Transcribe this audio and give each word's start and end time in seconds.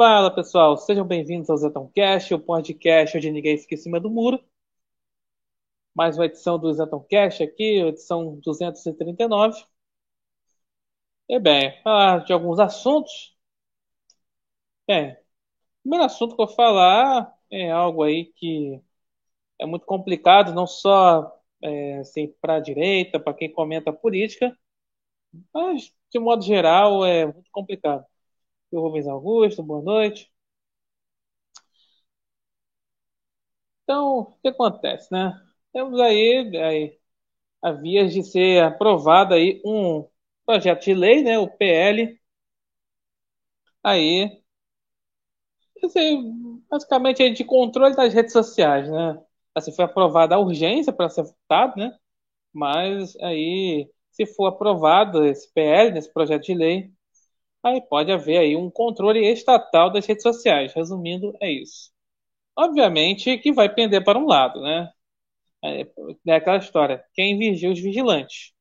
Fala 0.00 0.34
pessoal, 0.34 0.78
sejam 0.78 1.06
bem-vindos 1.06 1.50
ao 1.50 1.58
Zetoncast, 1.58 2.32
o 2.32 2.38
podcast 2.40 3.18
onde 3.18 3.30
ninguém 3.30 3.58
fica 3.58 3.74
em 3.74 3.76
cima 3.76 4.00
do 4.00 4.08
muro. 4.08 4.42
Mais 5.94 6.16
uma 6.16 6.24
edição 6.24 6.58
do 6.58 6.72
Zetoncast 6.72 7.42
aqui, 7.42 7.80
edição 7.82 8.36
239. 8.40 9.62
E 11.28 11.38
bem, 11.38 11.80
falar 11.82 12.24
de 12.24 12.32
alguns 12.32 12.58
assuntos. 12.58 13.34
Bem, 14.86 15.12
o 15.12 15.16
primeiro 15.82 16.04
assunto 16.06 16.36
que 16.36 16.42
eu 16.42 16.46
vou 16.46 16.54
falar 16.56 17.32
é 17.50 17.70
algo 17.70 18.02
aí 18.02 18.26
que 18.36 18.80
é 19.58 19.66
muito 19.66 19.86
complicado, 19.86 20.54
não 20.54 20.66
só 20.66 21.32
é, 21.62 21.98
assim, 21.98 22.28
para 22.40 22.56
a 22.56 22.60
direita, 22.60 23.20
para 23.20 23.34
quem 23.34 23.52
comenta 23.52 23.92
política, 23.92 24.56
mas 25.54 25.94
de 26.10 26.18
modo 26.18 26.42
geral 26.44 27.04
é 27.06 27.26
muito 27.26 27.50
complicado 27.52 28.06
eu 28.72 28.80
Rubens 28.80 29.06
Augusto, 29.06 29.62
boa 29.62 29.80
noite. 29.82 30.28
Então, 33.84 34.18
o 34.20 34.32
que 34.42 34.48
acontece, 34.48 35.08
né? 35.12 35.32
Temos 35.72 35.98
aí, 36.00 36.56
aí 36.56 36.98
a 37.62 37.72
vias 37.72 38.12
de 38.12 38.22
ser 38.24 38.62
aprovado 38.64 39.34
aí 39.34 39.62
um 39.66 40.08
projeto 40.46 40.84
de 40.84 40.94
lei, 40.94 41.22
né, 41.22 41.38
o 41.38 41.48
PL, 41.48 42.20
aí, 43.82 44.42
basicamente 46.70 47.22
é 47.22 47.30
de 47.30 47.44
controle 47.44 47.94
das 47.96 48.12
redes 48.14 48.32
sociais, 48.32 48.90
né? 48.90 49.20
Assim, 49.54 49.72
foi 49.74 49.84
aprovada 49.84 50.34
a 50.34 50.38
urgência 50.38 50.92
para 50.92 51.08
ser 51.08 51.24
votado, 51.24 51.76
né? 51.78 51.92
Mas 52.52 53.16
aí, 53.20 53.90
se 54.12 54.26
for 54.26 54.46
aprovado 54.48 55.24
esse 55.26 55.52
PL, 55.54 55.92
nesse 55.92 56.12
projeto 56.12 56.44
de 56.44 56.54
lei, 56.54 56.92
Aí 57.62 57.80
pode 57.82 58.10
haver 58.12 58.38
aí 58.38 58.56
um 58.56 58.70
controle 58.70 59.20
estatal 59.26 59.90
das 59.90 60.06
redes 60.06 60.22
sociais. 60.22 60.72
Resumindo, 60.74 61.36
é 61.40 61.50
isso. 61.50 61.90
Obviamente 62.56 63.38
que 63.38 63.52
vai 63.52 63.68
pender 63.74 64.04
para 64.04 64.18
um 64.18 64.26
lado, 64.26 64.62
né? 64.62 64.90
É, 65.64 65.82
é 66.28 66.34
aquela 66.36 66.58
história. 66.58 67.04
Quem 67.14 67.38
vigia 67.38 67.70
os 67.70 67.80
vigilantes? 67.80 68.52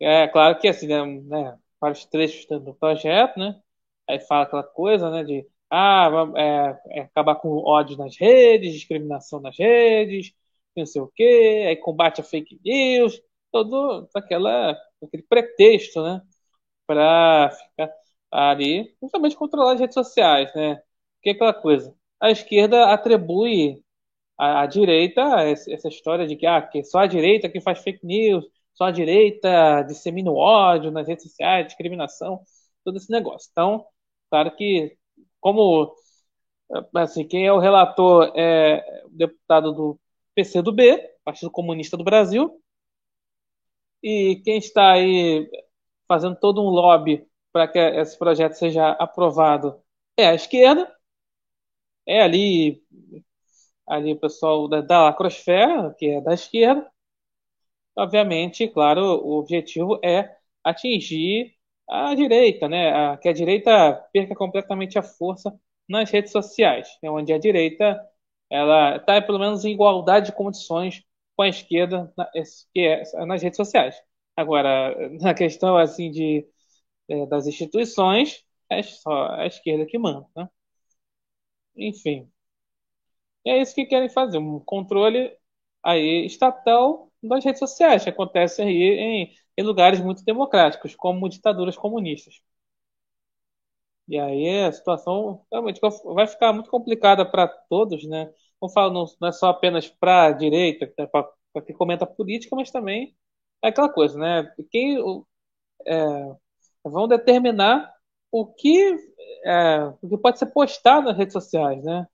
É 0.00 0.28
claro 0.28 0.58
que 0.58 0.68
assim, 0.68 0.86
né, 0.86 1.04
né 1.04 1.58
vários 1.80 2.04
trechos 2.06 2.46
do 2.62 2.74
projeto, 2.74 3.38
né? 3.38 3.60
Aí 4.08 4.20
fala 4.20 4.44
aquela 4.44 4.62
coisa, 4.62 5.10
né, 5.10 5.24
de 5.24 5.46
ah, 5.70 6.08
é, 6.36 7.00
é 7.00 7.02
acabar 7.02 7.36
com 7.36 7.48
ódio 7.58 7.96
nas 7.96 8.16
redes, 8.16 8.74
discriminação 8.74 9.40
nas 9.40 9.58
redes, 9.58 10.32
não 10.76 10.86
sei 10.86 11.02
o 11.02 11.08
quê, 11.08 11.64
aí 11.68 11.76
combate 11.76 12.20
a 12.20 12.24
fake 12.24 12.60
news, 12.64 13.20
todo 13.50 14.08
aquela, 14.14 14.76
aquele 15.02 15.22
pretexto, 15.24 16.02
né? 16.02 16.22
Para 16.86 17.50
ficar 17.50 17.90
ali, 18.30 18.94
justamente 19.02 19.36
controlar 19.36 19.74
as 19.74 19.80
redes 19.80 19.94
sociais, 19.94 20.52
né? 20.54 20.80
Que 21.22 21.30
é 21.30 21.32
aquela 21.32 21.54
coisa. 21.54 21.94
A 22.20 22.30
esquerda 22.30 22.92
atribui 22.92 23.82
à, 24.38 24.62
à 24.62 24.66
direita 24.66 25.22
essa 25.68 25.88
história 25.88 26.26
de 26.26 26.36
que, 26.36 26.46
ah, 26.46 26.62
que 26.62 26.84
só 26.84 27.00
a 27.00 27.06
direita 27.06 27.48
que 27.48 27.60
faz 27.60 27.80
fake 27.82 28.04
news, 28.06 28.44
só 28.74 28.84
a 28.86 28.90
direita 28.90 29.82
dissemina 29.82 30.30
o 30.30 30.36
ódio 30.36 30.90
nas 30.90 31.08
redes 31.08 31.24
sociais, 31.24 31.66
discriminação, 31.66 32.40
todo 32.84 32.96
esse 32.98 33.10
negócio. 33.10 33.48
Então, 33.52 33.86
claro 34.30 34.54
que, 34.56 34.96
como 35.40 35.94
assim, 36.94 37.26
quem 37.26 37.46
é 37.46 37.52
o 37.52 37.58
relator 37.58 38.32
é 38.36 39.02
o 39.06 39.10
deputado 39.10 39.72
do 39.72 40.00
PCdoB, 40.34 40.98
Partido 41.24 41.50
Comunista 41.50 41.96
do 41.96 42.04
Brasil, 42.04 42.60
e 44.02 44.40
quem 44.44 44.58
está 44.58 44.92
aí 44.92 45.48
fazendo 46.08 46.36
todo 46.36 46.62
um 46.62 46.68
lobby 46.70 47.26
para 47.52 47.68
que 47.68 47.78
esse 47.78 48.18
projeto 48.18 48.54
seja 48.54 48.90
aprovado 48.92 49.80
é 50.16 50.28
a 50.28 50.34
esquerda, 50.34 50.94
é 52.06 52.20
ali, 52.22 52.82
ali 53.86 54.12
o 54.12 54.20
pessoal 54.20 54.68
da, 54.68 54.80
da 54.80 55.02
lacrosfera, 55.04 55.94
que 55.98 56.06
é 56.06 56.20
da 56.20 56.34
esquerda. 56.34 56.90
Obviamente, 57.96 58.68
claro, 58.68 59.00
o 59.24 59.38
objetivo 59.38 59.98
é 60.04 60.36
atingir 60.62 61.54
a 61.88 62.14
direita, 62.14 62.68
né? 62.68 62.90
A, 62.92 63.16
que 63.16 63.28
a 63.28 63.32
direita 63.32 63.94
perca 64.12 64.34
completamente 64.34 64.98
a 64.98 65.02
força 65.02 65.58
nas 65.88 66.10
redes 66.10 66.32
sociais, 66.32 66.98
né? 67.02 67.10
onde 67.10 67.32
a 67.32 67.38
direita 67.38 68.00
ela 68.50 68.96
está 68.96 69.20
pelo 69.22 69.38
menos 69.38 69.64
em 69.64 69.72
igualdade 69.72 70.26
de 70.26 70.32
condições 70.36 71.04
com 71.36 71.42
a 71.42 71.48
esquerda 71.48 72.12
na, 72.16 72.28
é, 72.76 73.26
nas 73.26 73.42
redes 73.42 73.56
sociais. 73.56 73.96
Agora, 74.36 74.94
na 75.20 75.34
questão 75.34 75.76
assim 75.76 76.10
de 76.10 76.46
é, 77.08 77.26
das 77.26 77.46
instituições, 77.46 78.44
é 78.70 78.82
só 78.82 79.28
a 79.34 79.46
esquerda 79.46 79.86
que 79.86 79.98
manda, 79.98 80.26
né? 80.36 80.48
Enfim, 81.76 82.32
é 83.44 83.60
isso 83.60 83.74
que 83.74 83.86
querem 83.86 84.08
fazer, 84.08 84.38
um 84.38 84.58
controle 84.60 85.32
aí 85.82 86.26
estatal 86.26 87.10
das 87.22 87.44
redes 87.44 87.58
sociais, 87.60 88.02
que 88.04 88.10
acontece 88.10 88.62
aí 88.62 88.68
em, 88.72 89.34
em 89.56 89.62
lugares 89.64 90.00
muito 90.00 90.24
democráticos, 90.24 90.94
como 90.94 91.28
ditaduras 91.28 91.76
comunistas. 91.76 92.34
E 94.08 94.18
aí 94.18 94.64
a 94.64 94.72
situação 94.72 95.44
realmente 95.50 95.80
vai 96.14 96.26
ficar 96.26 96.52
muito 96.52 96.70
complicada 96.70 97.24
para 97.28 97.48
todos, 97.48 98.04
né? 98.08 98.32
Não 98.62 98.68
falo 98.68 98.92
não, 98.92 99.04
não 99.20 99.28
é 99.28 99.32
só 99.32 99.48
apenas 99.48 99.88
para 99.88 100.26
a 100.26 100.32
direita, 100.32 100.86
né, 100.98 101.06
para 101.06 101.62
quem 101.66 101.76
comenta 101.76 102.06
política, 102.06 102.54
mas 102.56 102.70
também 102.70 103.16
é 103.62 103.68
aquela 103.68 103.88
coisa, 103.88 104.18
né? 104.18 104.54
Quem 104.70 104.98
é, 105.86 106.36
vão 106.84 107.08
determinar 107.08 107.92
o 108.30 108.46
que, 108.46 108.96
é, 109.44 109.78
o 110.02 110.08
que 110.08 110.18
pode 110.18 110.38
ser 110.38 110.46
postado 110.46 111.06
nas 111.06 111.16
redes 111.16 111.32
sociais, 111.32 111.82
né? 111.84 112.06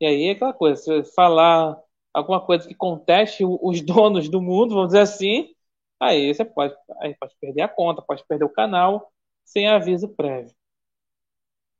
E 0.00 0.06
aí 0.06 0.28
é 0.28 0.32
aquela 0.32 0.52
coisa, 0.52 0.76
se 1.04 1.14
falar 1.14 1.78
alguma 2.12 2.44
coisa 2.44 2.66
que 2.68 2.74
conteste 2.74 3.44
os 3.44 3.80
donos 3.82 4.28
do 4.28 4.40
mundo, 4.42 4.74
vamos 4.74 4.88
dizer 4.88 5.00
assim, 5.00 5.54
aí 6.00 6.34
você 6.34 6.44
pode, 6.44 6.74
aí 7.00 7.14
pode 7.16 7.34
perder 7.40 7.62
a 7.62 7.68
conta, 7.68 8.02
pode 8.02 8.24
perder 8.26 8.44
o 8.44 8.52
canal 8.52 9.10
sem 9.44 9.68
aviso 9.68 10.08
prévio. 10.08 10.54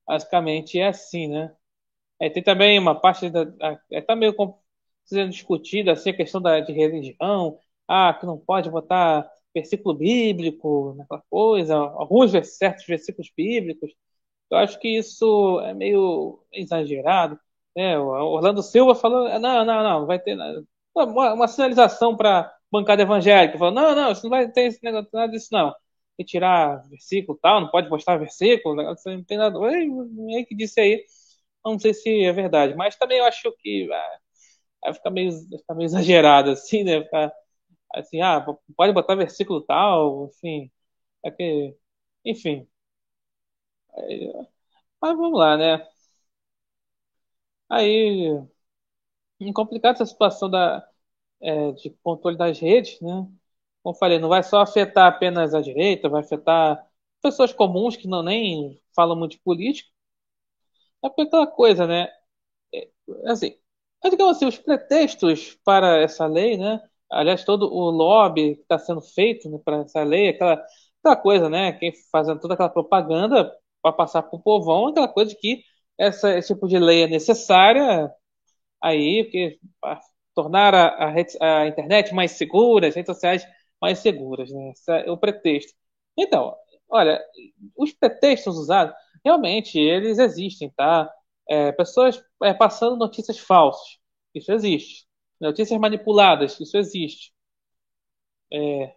Basicamente 0.06 0.78
é 0.78 0.88
assim, 0.88 1.28
né? 1.28 1.54
É, 2.20 2.30
tem 2.30 2.42
também 2.42 2.78
uma 2.78 2.98
parte 3.00 3.30
da. 3.30 3.44
Está 3.90 4.16
meio 4.16 4.34
sendo 5.04 5.30
discutida 5.30 5.92
assim, 5.92 6.10
a 6.10 6.16
questão 6.16 6.40
da, 6.42 6.60
de 6.60 6.72
religião, 6.72 7.58
ah, 7.88 8.14
que 8.14 8.26
não 8.26 8.38
pode 8.38 8.70
botar 8.70 9.30
versículo 9.54 9.94
bíblico, 9.94 10.94
naquela 10.98 11.22
coisa, 11.30 11.76
alguns 11.76 12.32
certos 12.48 12.84
versículos 12.86 13.30
bíblicos. 13.36 13.90
Eu 14.50 14.58
acho 14.58 14.78
que 14.78 14.88
isso 14.88 15.60
é 15.62 15.74
meio 15.74 16.40
exagerado. 16.52 17.38
Né? 17.76 17.98
O 17.98 18.06
Orlando 18.08 18.62
Silva 18.62 18.94
falou: 18.94 19.28
não, 19.40 19.64
não, 19.64 19.82
não, 19.82 20.06
vai 20.06 20.18
ter 20.18 20.36
uma, 20.94 21.34
uma 21.34 21.48
sinalização 21.48 22.16
para 22.16 22.52
bancada 22.70 23.02
evangélica. 23.02 23.58
Falou: 23.58 23.74
não, 23.74 23.94
não, 23.94 24.12
isso 24.12 24.22
não 24.24 24.30
vai 24.30 24.50
ter 24.50 24.62
esse 24.66 24.82
negócio, 24.84 25.10
nada 25.12 25.32
disso, 25.32 25.48
não. 25.52 25.74
Retirar 26.18 26.88
versículo 26.88 27.38
tal, 27.42 27.60
não 27.60 27.68
pode 27.70 27.88
postar 27.88 28.16
versículo, 28.18 28.76
não 28.76 29.24
tem 29.24 29.38
nada. 29.38 29.58
É 30.38 30.44
que 30.44 30.54
disse 30.54 30.80
aí, 30.80 31.04
não 31.64 31.78
sei 31.78 31.94
se 31.94 32.24
é 32.24 32.32
verdade, 32.32 32.74
mas 32.76 32.96
também 32.96 33.18
eu 33.18 33.24
acho 33.24 33.52
que 33.60 33.88
ah, 33.92 34.18
vai 34.84 34.94
ficar 34.94 35.10
meio, 35.10 35.32
ficar 35.32 35.74
meio 35.74 35.86
exagerado, 35.86 36.50
assim, 36.50 36.84
né? 36.84 37.02
Ficar, 37.02 37.32
assim, 37.96 38.20
ah, 38.22 38.44
pode 38.76 38.92
botar 38.92 39.14
versículo 39.16 39.62
tal, 39.62 40.26
enfim, 40.28 40.70
é 41.24 41.30
que, 41.32 41.76
enfim. 42.24 42.68
Mas 45.00 45.16
vamos 45.16 45.38
lá, 45.38 45.56
né? 45.56 45.86
Aí, 47.68 48.46
complicado 49.54 49.94
essa 49.96 50.06
situação 50.06 50.50
da, 50.50 50.86
é, 51.42 51.72
de 51.72 51.90
controle 52.02 52.36
das 52.36 52.58
redes, 52.60 53.00
né? 53.00 53.10
Como 53.82 53.94
eu 53.96 53.98
falei, 54.00 54.18
não 54.18 54.28
vai 54.28 54.42
só 54.42 54.60
afetar 54.62 55.06
apenas 55.08 55.54
a 55.54 55.60
direita, 55.62 56.08
vai 56.08 56.22
afetar 56.22 56.86
pessoas 57.22 57.52
comuns 57.52 57.96
que 57.96 58.08
não 58.08 58.22
nem 58.22 58.80
falam 58.94 59.16
muito 59.18 59.32
de 59.32 59.40
política. 59.40 59.90
É 61.04 61.08
porque 61.08 61.22
aquela 61.22 61.46
coisa, 61.46 61.86
né? 61.86 62.08
É, 62.74 62.90
assim, 63.26 63.58
digamos 64.10 64.36
assim, 64.36 64.46
os 64.46 64.58
pretextos 64.58 65.56
para 65.64 65.98
essa 66.02 66.26
lei, 66.26 66.56
né? 66.58 66.82
Aliás, 67.10 67.44
todo 67.44 67.72
o 67.72 67.90
lobby 67.90 68.56
que 68.56 68.62
está 68.62 68.78
sendo 68.78 69.00
feito 69.00 69.48
né, 69.50 69.58
para 69.64 69.78
essa 69.78 70.02
lei, 70.02 70.28
aquela, 70.30 70.64
aquela 71.00 71.16
coisa, 71.16 71.48
né? 71.48 71.72
Quem 71.72 71.92
fazendo 72.10 72.40
toda 72.40 72.54
aquela 72.54 72.68
propaganda 72.68 73.52
para 73.82 73.92
passar 73.92 74.22
para 74.22 74.36
o 74.38 74.42
povão, 74.42 74.88
aquela 74.88 75.08
coisa 75.08 75.30
de 75.30 75.38
que 75.38 75.62
essa, 75.98 76.36
esse 76.36 76.54
tipo 76.54 76.68
de 76.68 76.78
lei 76.78 77.04
é 77.04 77.06
necessária 77.08 78.10
aí, 78.82 79.24
porque 79.24 79.58
tornar 80.34 80.74
a, 80.74 80.88
a, 81.08 81.62
a, 81.62 81.66
internet 81.68 82.14
mais 82.14 82.32
segura, 82.32 82.88
as 82.88 82.94
redes 82.94 83.14
sociais 83.14 83.46
mais 83.80 83.98
seguras, 84.00 84.50
né? 84.50 84.70
Esse 84.70 84.92
é 84.92 85.10
o 85.10 85.16
pretexto. 85.18 85.72
Então, 86.16 86.56
olha, 86.88 87.22
os 87.76 87.92
pretextos 87.92 88.56
usados, 88.58 88.94
realmente, 89.24 89.78
eles 89.78 90.18
existem, 90.18 90.70
tá? 90.76 91.10
É, 91.48 91.72
pessoas 91.72 92.22
é, 92.42 92.52
passando 92.54 92.96
notícias 92.96 93.38
falsas, 93.38 93.98
isso 94.34 94.52
existe. 94.52 95.05
Notícias 95.40 95.78
manipuladas, 95.80 96.58
isso 96.60 96.76
existe. 96.76 97.32
É, 98.52 98.94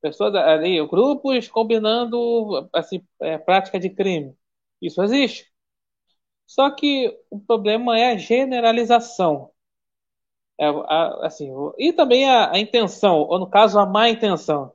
pessoas 0.00 0.34
ali, 0.34 0.84
grupos 0.86 1.48
combinando 1.48 2.68
assim, 2.74 3.06
é, 3.20 3.38
prática 3.38 3.78
de 3.78 3.88
crime. 3.90 4.36
Isso 4.80 5.02
existe. 5.02 5.50
Só 6.46 6.70
que 6.70 7.16
o 7.30 7.40
problema 7.40 7.98
é 7.98 8.12
a 8.12 8.16
generalização. 8.16 9.52
É, 10.58 10.66
a, 10.66 11.26
assim, 11.26 11.50
e 11.78 11.92
também 11.92 12.28
a, 12.28 12.52
a, 12.52 12.58
intenção, 12.58 13.18
ou 13.20 13.38
no 13.38 13.48
caso, 13.50 13.78
a 13.78 13.86
má 13.86 14.08
intenção. 14.08 14.72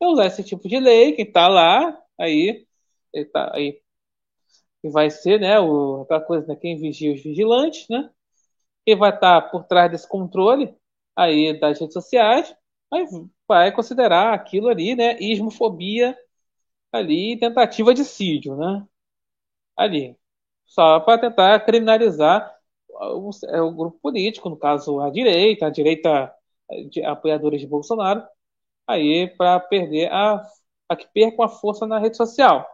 É 0.00 0.06
usar 0.06 0.26
esse 0.26 0.44
tipo 0.44 0.68
de 0.68 0.78
lei 0.80 1.12
que 1.12 1.22
está 1.22 1.48
lá, 1.48 2.00
aí, 2.18 2.66
tá, 3.32 3.52
aí 3.54 3.80
que 4.82 4.88
vai 4.90 5.10
ser, 5.10 5.40
né, 5.40 5.58
o, 5.60 6.02
aquela 6.02 6.20
coisa, 6.20 6.46
né, 6.46 6.56
quem 6.56 6.78
vigia 6.78 7.12
os 7.12 7.22
vigilantes, 7.22 7.88
né? 7.88 8.10
Quem 8.88 8.96
vai 8.96 9.10
estar 9.14 9.42
tá 9.42 9.48
por 9.50 9.64
trás 9.64 9.90
desse 9.90 10.08
controle 10.08 10.74
aí 11.14 11.60
das 11.60 11.78
redes 11.78 11.92
sociais, 11.92 12.56
aí 12.90 13.04
vai 13.46 13.70
considerar 13.70 14.32
aquilo 14.32 14.68
ali, 14.68 14.96
né, 14.96 15.18
ismofobia 15.20 16.16
ali, 16.90 17.38
tentativa 17.38 17.92
de 17.92 18.02
sídio, 18.02 18.56
né? 18.56 18.86
Ali, 19.76 20.16
só 20.66 21.00
para 21.00 21.20
tentar 21.20 21.60
criminalizar 21.66 22.50
o, 22.88 23.30
é, 23.48 23.60
o, 23.60 23.72
grupo 23.72 23.98
político, 24.00 24.48
no 24.48 24.56
caso 24.56 25.00
a 25.00 25.10
direita, 25.10 25.66
a 25.66 25.70
direita 25.70 26.34
de 26.90 27.04
apoiadores 27.04 27.60
de 27.60 27.66
Bolsonaro, 27.66 28.26
aí 28.86 29.28
para 29.36 29.60
perder 29.60 30.10
a, 30.10 30.42
a 30.88 30.96
que 30.96 31.06
percam 31.12 31.44
a 31.44 31.48
força 31.50 31.86
na 31.86 31.98
rede 31.98 32.16
social. 32.16 32.66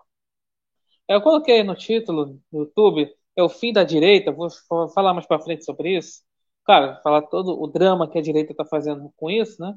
Eu 1.09 1.21
coloquei 1.23 1.65
no 1.65 1.75
título 1.75 2.41
no 2.53 2.61
YouTube, 2.61 3.13
é 3.37 3.43
o 3.43 3.49
fim 3.49 3.73
da 3.73 3.85
direita, 3.85 4.33
vou 4.33 4.49
falar 4.91 5.15
mais 5.15 5.27
para 5.27 5.41
frente 5.41 5.65
sobre 5.65 5.97
isso. 5.97 6.23
Claro, 6.65 7.01
falar 7.03 7.23
todo 7.23 7.61
o 7.61 7.67
drama 7.67 8.09
que 8.11 8.19
a 8.19 8.23
direita 8.23 8.53
está 8.53 8.65
fazendo 8.65 9.13
com 9.17 9.31
isso, 9.31 9.61
né? 9.61 9.75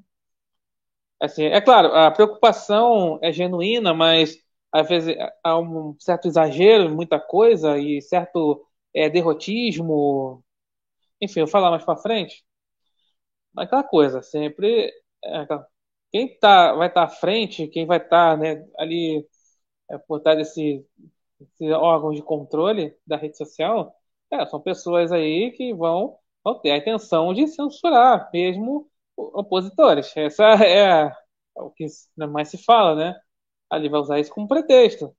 Assim, 1.20 1.46
é 1.46 1.60
claro, 1.62 1.88
a 1.94 2.12
preocupação 2.12 3.20
é 3.24 3.32
genuína, 3.32 3.94
mas 3.94 4.38
às 4.72 4.88
vezes 4.88 5.16
há 5.44 5.58
um 5.58 5.96
certo 6.00 6.28
exagero 6.28 6.90
muita 6.94 7.20
coisa 7.20 7.78
e 7.80 8.02
certo 8.02 8.66
é, 8.94 9.10
derrotismo. 9.10 10.44
Enfim, 11.22 11.42
vou 11.42 11.50
falar 11.50 11.72
mais 11.72 11.86
para 11.86 11.98
frente. 11.98 12.46
Mas 13.54 13.66
aquela 13.68 13.84
coisa, 13.84 14.22
sempre. 14.22 14.92
É, 15.24 15.48
quem 16.12 16.38
tá, 16.40 16.74
vai 16.74 16.88
estar 16.90 17.08
tá 17.08 17.14
à 17.14 17.16
frente, 17.16 17.68
quem 17.68 17.86
vai 17.86 17.98
estar 17.98 18.36
tá, 18.36 18.38
né, 18.38 18.66
ali 18.78 19.28
é, 19.92 19.98
por 19.98 20.22
trás 20.22 20.38
desse, 20.38 20.86
desse 21.40 21.72
órgão 21.74 22.12
de 22.12 22.22
controle 22.22 22.96
da 23.06 23.18
rede 23.18 23.38
social, 23.38 23.96
é, 24.32 24.46
são 24.46 24.60
pessoas 24.62 25.12
aí 25.12 25.52
que 25.52 25.74
vão, 25.74 26.18
vão 26.44 26.60
ter 26.60 26.72
a 26.72 26.78
intenção 26.78 27.34
de 27.34 27.48
censurar 27.48 28.30
mesmo 28.34 28.90
opositores. 29.16 30.16
Essa 30.18 30.44
é, 30.66 31.12
o 31.56 31.72
que 31.72 31.86
mais 32.30 32.50
se 32.50 32.58
fala, 32.64 32.96
né? 32.96 33.20
Ali 33.70 33.90
vai 33.90 34.00
usar 34.02 34.20
isso 34.20 34.34
como 34.34 34.48
pretexto. 34.48 35.16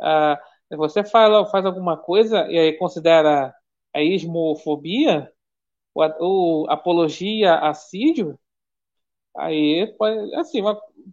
Ah, 0.00 0.40
você 0.70 1.04
fala, 1.04 1.46
faz 1.46 1.64
alguma 1.66 1.96
coisa 1.96 2.46
e 2.50 2.58
aí 2.58 2.72
considera 2.78 3.54
a 3.94 4.02
ismofobia 4.02 5.30
ou, 5.94 6.70
apologia 6.70 7.56
assídio, 7.60 8.38
aí 9.36 9.86
pode, 9.98 10.34
assim, 10.36 10.60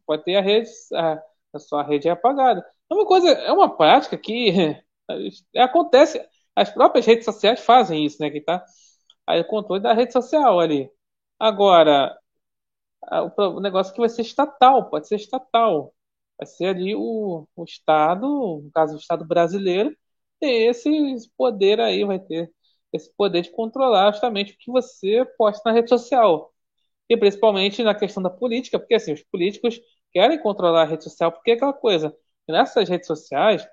pode 0.05 0.23
ter 0.23 0.35
a 0.37 0.41
rede, 0.41 0.69
a, 0.93 1.21
a 1.53 1.59
sua 1.59 1.83
rede 1.83 2.07
é 2.07 2.11
apagada. 2.11 2.65
É 2.91 2.93
uma 2.93 3.05
coisa, 3.05 3.29
é 3.29 3.51
uma 3.51 3.75
prática 3.75 4.17
que 4.17 4.51
acontece, 5.57 6.21
as 6.55 6.69
próprias 6.71 7.05
redes 7.05 7.25
sociais 7.25 7.59
fazem 7.61 8.05
isso, 8.05 8.17
né? 8.21 8.29
Que 8.29 8.41
tá 8.41 8.63
aí 9.27 9.41
o 9.41 9.47
controle 9.47 9.81
da 9.83 9.93
rede 9.93 10.13
social 10.13 10.59
ali. 10.59 10.91
Agora, 11.39 12.17
o 13.37 13.59
negócio 13.59 13.91
é 13.91 13.93
que 13.95 13.99
vai 13.99 14.09
ser 14.09 14.21
estatal, 14.21 14.89
pode 14.89 15.07
ser 15.07 15.15
estatal. 15.15 15.93
Vai 16.37 16.47
ser 16.47 16.65
ali 16.67 16.95
o, 16.95 17.47
o 17.55 17.63
Estado, 17.63 18.27
no 18.63 18.69
caso 18.73 18.95
o 18.95 18.99
Estado 18.99 19.25
brasileiro, 19.25 19.95
ter 20.39 20.69
esse 20.69 20.89
poder 21.37 21.79
aí, 21.79 22.03
vai 22.05 22.19
ter 22.19 22.51
esse 22.93 23.13
poder 23.15 23.41
de 23.43 23.51
controlar 23.51 24.11
justamente 24.11 24.53
o 24.53 24.57
que 24.57 24.71
você 24.71 25.25
posta 25.37 25.69
na 25.69 25.75
rede 25.75 25.89
social. 25.89 26.53
E 27.09 27.17
principalmente 27.17 27.83
na 27.83 27.95
questão 27.95 28.23
da 28.23 28.29
política, 28.29 28.79
porque 28.79 28.95
assim, 28.95 29.13
os 29.13 29.23
políticos 29.23 29.79
querem 30.13 30.39
controlar 30.41 30.83
a 30.83 30.85
rede 30.85 31.03
social, 31.03 31.31
porque 31.31 31.51
é 31.51 31.53
aquela 31.55 31.73
coisa, 31.73 32.15
nessas 32.51 32.89
redes 32.89 33.07
sociais, 33.07 33.67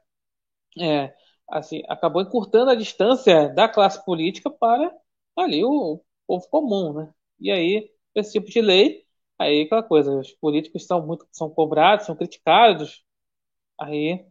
é, 0.81 1.15
assim, 1.51 1.83
acabou 1.89 2.23
encurtando 2.23 2.71
a 2.71 2.75
distância 2.75 3.49
da 3.55 3.69
classe 3.69 4.05
política 4.05 4.51
para 4.51 4.93
ali 5.37 5.65
o 5.65 6.03
povo 6.27 6.49
comum, 6.51 6.93
né? 6.95 7.15
E 7.41 7.51
aí, 7.51 7.91
esse 8.15 8.33
tipo 8.33 8.51
de 8.51 8.61
lei 8.61 9.07
Aí 9.39 9.63
aquela 9.65 9.83
coisa, 9.83 10.11
os 10.19 10.33
políticos 10.35 10.87
são 10.87 11.07
muito 11.07 11.29
são 11.33 11.51
cobrados, 11.51 12.07
são 12.07 12.17
criticados. 12.17 13.05
Aí 13.81 14.27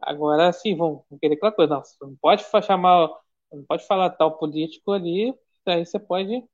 agora 0.00 0.52
sim 0.52 0.76
vão 0.76 1.04
querer 1.20 1.34
aquela 1.36 1.52
coisa, 1.52 1.74
não, 1.74 1.84
você 1.84 1.96
não 2.02 2.16
pode 2.16 2.44
chamar, 2.66 3.08
não 3.52 3.64
pode 3.64 3.86
falar 3.86 4.10
tal 4.10 4.38
político 4.38 4.92
ali, 4.92 5.34
aí 5.66 5.86
você 5.86 5.98
pode 6.00 6.44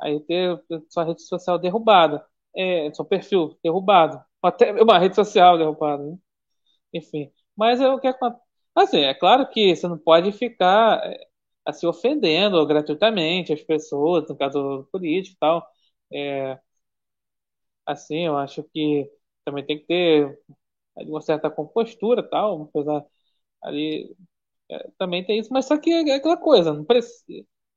aí 0.00 0.20
ter 0.20 0.62
sua 0.90 1.04
rede 1.04 1.22
social 1.22 1.58
derrubada, 1.58 2.26
é, 2.56 2.92
seu 2.94 3.04
perfil 3.04 3.58
derrubado, 3.62 4.22
até 4.42 4.72
uma 4.82 4.98
rede 4.98 5.14
social 5.16 5.58
derrubada, 5.58 6.02
né? 6.04 6.18
Enfim. 6.94 7.32
Mas 7.56 7.80
é 7.80 7.88
o 7.90 8.00
que 8.00 8.08
acontece. 8.08 8.42
Assim, 8.76 9.00
é 9.00 9.14
claro 9.14 9.48
que 9.50 9.74
você 9.76 9.88
não 9.88 9.98
pode 9.98 10.32
ficar 10.32 11.00
assim 11.64 11.86
ofendendo 11.86 12.66
gratuitamente 12.66 13.52
as 13.52 13.62
pessoas, 13.62 14.28
no 14.28 14.36
caso 14.36 14.88
político 14.92 15.36
e 15.36 15.38
tal. 15.40 15.66
É, 16.12 16.58
assim, 17.86 18.26
eu 18.26 18.36
acho 18.38 18.62
que 18.64 19.10
também 19.44 19.64
tem 19.64 19.78
que 19.78 19.86
ter 19.86 20.38
uma 21.08 21.20
certa 21.20 21.50
compostura 21.50 22.22
tal, 22.28 22.62
apesar 22.64 23.04
ali 23.62 24.16
é, 24.70 24.90
também 24.98 25.24
tem 25.26 25.40
isso, 25.40 25.50
mas 25.52 25.66
só 25.66 25.78
que 25.78 25.90
é, 25.92 26.10
é 26.10 26.14
aquela 26.16 26.36
coisa, 26.38 26.74
não 26.74 26.84
precisa, 26.84 27.24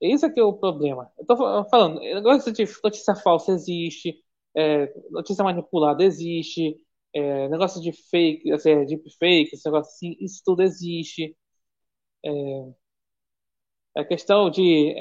esse 0.02 0.26
aqui 0.26 0.40
é 0.40 0.44
o 0.44 0.54
problema. 0.54 1.12
Eu 1.20 1.26
tô 1.26 1.38
falando, 1.70 2.00
negócio 2.02 2.52
de 2.54 2.66
notícia 2.84 3.16
falsa 3.16 3.54
existe, 3.54 4.16
é, 4.56 4.94
notícia 5.12 5.44
manipulada 5.44 6.04
existe, 6.04 6.78
é, 7.18 7.50
negócio 7.50 7.82
de 7.82 7.92
fake, 7.94 8.52
assim, 8.52 8.86
deep 8.86 9.10
fake, 9.20 9.56
esse 9.56 9.66
negócio 9.66 9.92
assim, 9.94 10.16
isso 10.20 10.42
tudo 10.46 10.64
existe. 10.64 11.36
É, 12.26 12.30
a 13.96 14.06
questão 14.06 14.50
de 14.50 14.94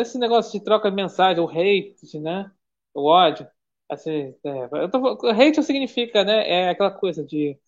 esse 0.00 0.18
negócio 0.18 0.52
de 0.52 0.64
troca 0.64 0.90
de 0.90 0.96
mensagem, 0.96 1.42
o 1.42 1.48
hate, 1.48 2.20
né? 2.20 2.50
O 2.94 3.04
ódio. 3.08 3.48
Assim, 3.88 4.34
é, 4.44 4.88
tô, 4.88 5.28
hate 5.30 5.62
significa, 5.62 6.24
né? 6.24 6.48
É 6.48 6.70
aquela 6.70 6.90
coisa 6.90 7.24
de. 7.24 7.58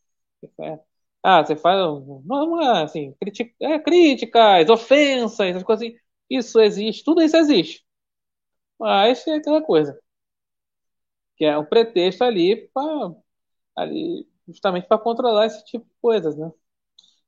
É, 0.60 0.78
ah, 1.22 1.44
você 1.44 1.56
faz. 1.56 1.78
Não, 2.24 2.62
é 2.62 2.82
assim, 2.84 3.12
critica, 3.20 3.54
é, 3.60 3.78
críticas, 3.78 4.68
ofensas, 4.70 5.40
essas 5.48 5.62
coisas 5.62 5.86
assim. 5.88 5.96
Isso 6.30 6.60
existe, 6.60 7.04
tudo 7.04 7.22
isso 7.22 7.36
existe. 7.36 7.84
Mas 8.78 9.26
é 9.26 9.34
aquela 9.36 9.62
coisa. 9.62 9.98
Que 11.36 11.44
é 11.44 11.56
um 11.58 11.64
pretexto 11.64 12.24
ali 12.24 12.68
para 12.72 13.14
ali 13.76 14.28
justamente 14.48 14.86
para 14.88 14.98
controlar 14.98 15.46
esse 15.46 15.64
tipo 15.64 15.84
de 15.86 15.94
coisas, 16.00 16.36
né? 16.36 16.50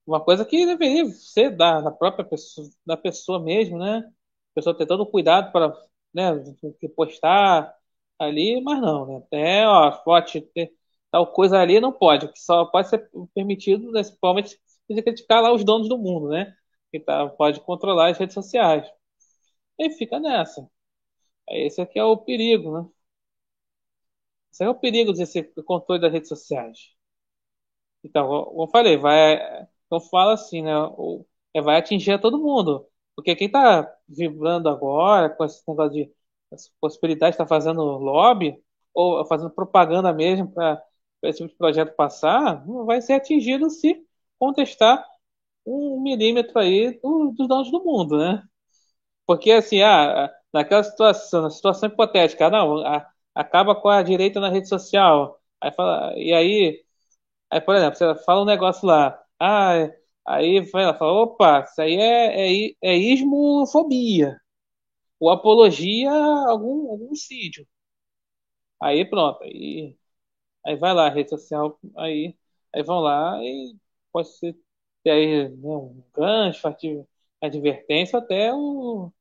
Uma 0.07 0.21
coisa 0.25 0.45
que 0.45 0.65
deveria 0.67 1.07
ser 1.13 1.51
da, 1.57 1.81
da 1.81 1.91
própria 1.91 2.25
pessoa, 2.25 2.69
da 2.87 2.97
pessoa 2.97 3.41
mesmo, 3.43 3.79
né? 3.79 3.99
A 3.99 4.55
pessoa 4.55 4.77
ter 4.77 4.87
todo 4.87 5.03
o 5.03 5.07
cuidado 5.11 5.53
para 5.53 5.73
né, 6.15 6.33
postar, 6.97 7.75
ali, 8.19 8.61
mas 8.63 8.81
não, 8.81 9.07
né? 9.21 9.27
É, 9.33 9.67
ó, 9.67 9.91
ter 10.55 10.73
tal 11.11 11.27
coisa 11.33 11.59
ali, 11.59 11.81
não 11.81 11.93
pode. 11.93 12.29
que 12.33 12.39
só 12.41 12.65
pode 12.67 12.89
ser 12.89 13.09
permitido, 13.35 13.91
né, 13.93 14.03
principalmente, 14.03 14.51
se 14.91 15.03
criticar 15.03 15.43
lá 15.43 15.53
os 15.53 15.65
donos 15.65 15.89
do 15.89 15.99
mundo, 15.99 16.29
né? 16.31 16.55
Que 16.91 17.01
tá, 17.01 17.29
pode 17.31 17.61
controlar 17.61 18.11
as 18.11 18.19
redes 18.19 18.35
sociais. 18.35 18.87
E 19.79 19.91
fica 19.93 20.21
nessa. 20.21 20.69
Esse 21.51 21.81
aqui 21.83 21.99
é 21.99 22.05
o 22.05 22.17
perigo, 22.19 22.73
né? 22.83 22.89
É 24.61 24.69
o 24.69 24.75
perigo 24.75 25.13
desse 25.13 25.43
controle 25.65 26.01
das 26.03 26.13
redes 26.13 26.29
sociais. 26.29 26.79
Então, 28.05 28.27
como 28.29 28.63
eu 28.65 28.69
falei, 28.69 28.97
vai, 28.97 29.39
eu 29.91 30.01
falo 30.01 30.31
assim, 30.31 30.63
né? 30.63 30.71
É, 31.55 31.61
vai 31.63 31.77
atingir 31.79 32.13
a 32.13 32.19
todo 32.19 32.39
mundo. 32.39 32.87
Porque 33.15 33.35
quem 33.37 33.47
está 33.49 33.91
vibrando 34.09 34.69
agora 34.69 35.29
com 35.31 35.45
esse 35.45 35.63
negócio 35.69 35.93
de 35.93 36.13
possibilidade 36.81 37.33
de 37.33 37.35
estar 37.35 37.47
fazendo 37.47 37.83
lobby 37.83 38.63
ou 38.95 39.25
fazendo 39.27 39.51
propaganda 39.51 40.13
mesmo 40.13 40.51
para 40.53 40.83
esse 41.23 41.39
tipo 41.39 41.51
de 41.51 41.57
projeto 41.59 41.95
passar, 41.97 42.67
não 42.67 42.85
vai 42.87 43.01
ser 43.03 43.15
atingido 43.15 43.69
se 43.71 44.05
contestar 44.39 45.05
um 45.67 46.01
milímetro 46.03 46.59
aí 46.61 46.99
do, 47.03 47.33
dos 47.33 47.49
donos 47.49 47.71
do 47.73 47.85
mundo, 47.85 48.19
né? 48.19 48.43
Porque 49.27 49.53
assim, 49.53 49.83
ah, 49.83 50.31
naquela 50.53 50.83
situação, 50.83 51.43
na 51.43 51.51
situação 51.51 51.89
hipotética, 51.89 52.47
ah, 52.47 52.51
não, 52.51 52.79
a, 52.87 53.07
acaba 53.39 53.75
com 53.75 53.89
a 53.89 54.03
direita 54.03 54.41
na 54.41 54.51
rede 54.51 54.69
social, 54.69 55.41
aí 55.63 55.73
fala, 55.73 56.15
e 56.19 56.33
aí, 56.35 56.85
aí 57.51 57.61
por 57.61 57.75
exemplo, 57.77 57.97
você 57.99 58.15
fala 58.25 58.43
um 58.43 58.45
negócio 58.47 58.87
lá, 58.87 59.23
ah, 59.41 59.73
aí 60.27 60.61
vai 60.73 60.85
ela 60.85 60.95
fala, 60.95 61.13
opa, 61.13 61.63
isso 61.65 61.81
aí 61.83 61.97
é, 61.97 62.69
é, 62.71 62.73
é 62.83 62.97
ismofobia 62.99 64.41
ou 65.21 65.31
apologia 65.31 66.11
a 66.13 66.51
algum, 66.51 66.91
algum. 66.93 67.15
Aí 68.83 69.05
pronto, 69.09 69.43
aí, 69.45 69.97
aí 70.67 70.77
vai 70.77 70.95
lá, 70.95 71.09
rede 71.11 71.31
social, 71.31 71.79
aí, 71.99 72.37
aí 72.75 72.83
vão 72.85 73.01
lá 73.01 73.39
e 73.45 73.77
pode 74.13 74.29
ser 74.39 74.57
aí 75.07 75.49
né, 75.51 75.57
um 75.69 76.05
gancho, 76.15 76.69
advertência, 77.43 78.19
até 78.21 78.53
o, 78.55 79.13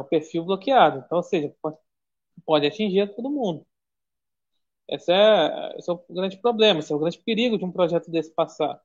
o 0.00 0.04
perfil 0.04 0.44
bloqueado. 0.44 0.98
Então, 1.04 1.18
ou 1.18 1.24
seja, 1.24 1.54
pode, 1.62 1.76
pode 2.44 2.66
atingir 2.66 3.14
todo 3.14 3.30
mundo. 3.30 3.66
Esse 4.88 5.12
é, 5.12 5.76
esse 5.78 5.90
é 5.90 5.92
o 5.92 6.04
grande 6.10 6.36
problema, 6.36 6.78
esse 6.80 6.92
é 6.92 6.96
o 6.96 6.98
grande 6.98 7.18
perigo 7.18 7.58
de 7.58 7.64
um 7.64 7.72
projeto 7.72 8.10
desse 8.10 8.32
passar. 8.32 8.80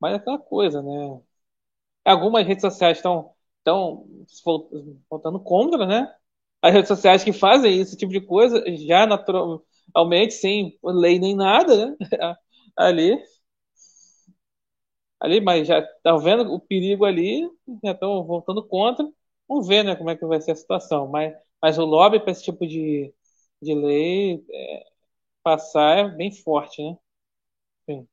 Mas 0.00 0.12
é 0.14 0.16
aquela 0.16 0.38
coisa, 0.38 0.82
né? 0.82 1.20
Algumas 2.04 2.46
redes 2.46 2.62
sociais 2.62 2.98
estão 2.98 3.32
estão 3.58 4.06
voltando 5.10 5.40
contra, 5.40 5.86
né? 5.86 6.14
As 6.62 6.72
redes 6.74 6.88
sociais 6.88 7.24
que 7.24 7.32
fazem 7.32 7.80
esse 7.80 7.96
tipo 7.96 8.12
de 8.12 8.20
coisa, 8.20 8.62
já 8.76 9.06
naturalmente, 9.06 10.34
sem 10.34 10.78
lei 10.84 11.18
nem 11.18 11.36
nada, 11.36 11.88
né? 11.90 11.96
ali. 12.76 13.18
Ali, 15.20 15.40
mas 15.40 15.66
já 15.66 15.78
estão 15.80 16.18
vendo 16.18 16.52
o 16.52 16.60
perigo 16.60 17.04
ali, 17.04 17.48
já 17.82 17.92
estão 17.92 18.24
voltando 18.24 18.62
contra. 18.66 19.06
Vamos 19.48 19.66
ver, 19.68 19.82
né, 19.84 19.96
como 19.96 20.10
é 20.10 20.16
que 20.16 20.26
vai 20.26 20.40
ser 20.40 20.52
a 20.52 20.56
situação. 20.56 21.08
Mas, 21.08 21.34
mas 21.64 21.78
o 21.78 21.86
lobby 21.86 22.20
para 22.20 22.32
esse 22.32 22.44
tipo 22.44 22.66
de, 22.68 23.14
de 23.62 23.74
lei 23.74 24.44
é, 24.52 24.86
passar 25.42 25.98
é 25.98 26.08
bem 26.16 26.32
forte, 26.32 26.82
né? 26.82 26.96
Sim. 27.88 28.08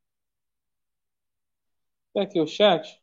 Aqui 2.16 2.40
o 2.40 2.48
chat. 2.48 3.02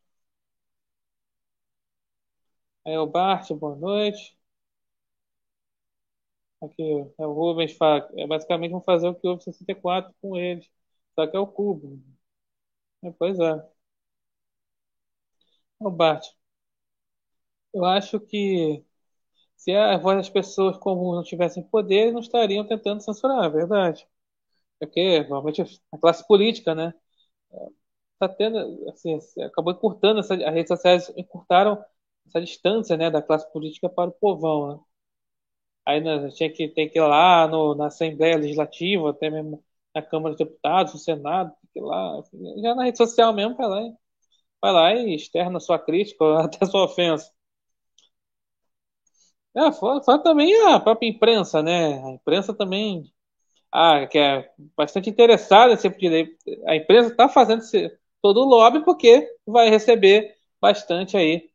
Aí 2.84 2.94
é 2.94 2.98
o 3.00 3.06
Bart, 3.06 3.52
boa 3.54 3.76
noite. 3.76 4.36
Aqui 6.62 6.82
é 7.18 7.26
o 7.26 7.32
Rubens 7.32 7.72
fala, 7.76 8.08
é 8.16 8.26
basicamente 8.26 8.70
vamos 8.72 8.84
fazer 8.84 9.08
o 9.08 9.14
que 9.14 9.26
houve 9.28 9.42
64 9.44 10.12
com 10.20 10.36
eles. 10.36 10.68
Só 11.14 11.26
que 11.26 11.36
é 11.36 11.40
o 11.40 11.46
cubo. 11.46 12.00
É, 13.02 13.10
pois. 13.12 13.38
É 13.40 13.68
o 15.80 15.90
Bart. 15.90 16.24
Eu 17.72 17.84
acho 17.84 18.18
que 18.20 18.84
se 19.58 19.72
a 19.76 19.98
voz 19.98 20.18
das 20.18 20.30
pessoas 20.30 20.78
comuns 20.78 21.16
não 21.16 21.24
tivessem 21.24 21.62
poder, 21.64 22.12
não 22.12 22.20
estariam 22.22 22.66
tentando 22.66 23.02
censurar, 23.02 23.44
é 23.46 23.50
verdade. 23.50 24.08
É 24.80 24.86
porque, 24.86 25.20
realmente, 25.22 25.62
a 25.92 25.98
classe 25.98 26.26
política, 26.28 26.74
né? 26.74 26.94
Tá 28.18 28.28
tendo, 28.28 28.58
assim, 28.90 29.18
acabou 29.44 29.72
encurtando, 29.72 30.20
essa, 30.20 30.34
as 30.34 30.54
redes 30.54 30.68
sociais 30.68 31.12
encurtaram 31.16 31.82
essa 32.26 32.40
distância, 32.40 32.96
né, 32.96 33.10
da 33.10 33.22
classe 33.22 33.50
política 33.52 33.88
para 33.88 34.10
o 34.10 34.12
povão, 34.12 34.74
né? 34.76 34.80
Aí 35.86 36.00
né, 36.00 36.28
tinha 36.30 36.52
que 36.52 36.68
ter 36.68 36.88
que 36.90 36.98
ir 36.98 37.02
lá 37.02 37.48
no, 37.48 37.74
na 37.74 37.86
Assembleia 37.86 38.36
Legislativa, 38.36 39.10
até 39.10 39.30
mesmo 39.30 39.64
na 39.94 40.02
Câmara 40.02 40.34
dos 40.34 40.38
Deputados, 40.46 40.92
no 40.92 40.98
Senado, 40.98 41.50
tem 41.62 41.70
que 41.72 41.78
ir 41.80 41.82
lá. 41.82 42.18
Assim, 42.20 42.60
já 42.62 42.74
na 42.74 42.84
rede 42.84 42.98
social 42.98 43.32
mesmo, 43.34 43.56
vai 43.56 43.66
lá, 43.68 43.80
vai 44.62 44.72
lá 44.72 44.94
e 44.96 45.14
externa 45.16 45.60
sua 45.60 45.78
crítica, 45.78 46.24
até 46.44 46.66
sua 46.66 46.84
ofensa. 46.86 47.32
É, 49.58 49.72
fora, 49.72 50.00
fora 50.02 50.22
também 50.22 50.54
a 50.68 50.78
própria 50.78 51.08
imprensa, 51.08 51.62
né? 51.62 52.00
A 52.04 52.10
imprensa 52.12 52.54
também, 52.54 53.12
ah, 53.72 54.06
que 54.06 54.18
é 54.18 54.50
bastante 54.76 55.10
interessada 55.10 55.72
nesse 55.72 55.90
tipo. 55.90 56.06
A 56.66 56.76
imprensa 56.76 57.10
está 57.10 57.28
fazendo 57.28 57.60
esse, 57.60 57.92
todo 58.22 58.40
o 58.42 58.44
lobby 58.44 58.84
porque 58.84 59.28
vai 59.46 59.68
receber 59.70 60.36
bastante 60.60 61.16
aí 61.16 61.50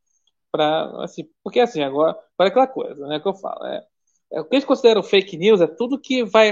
para 0.51 1.03
assim, 1.03 1.29
porque 1.43 1.59
assim 1.61 1.81
agora 1.83 2.17
para 2.37 2.49
aquela 2.49 2.67
coisa, 2.67 3.07
né, 3.07 3.19
que 3.19 3.27
eu 3.27 3.35
falo, 3.35 3.65
é, 3.67 3.85
é, 4.33 4.41
o 4.41 4.45
que 4.45 4.55
eles 4.55 4.65
consideram 4.65 5.03
fake 5.03 5.37
news 5.37 5.61
é 5.61 5.67
tudo 5.67 5.99
que 5.99 6.23
vai 6.25 6.51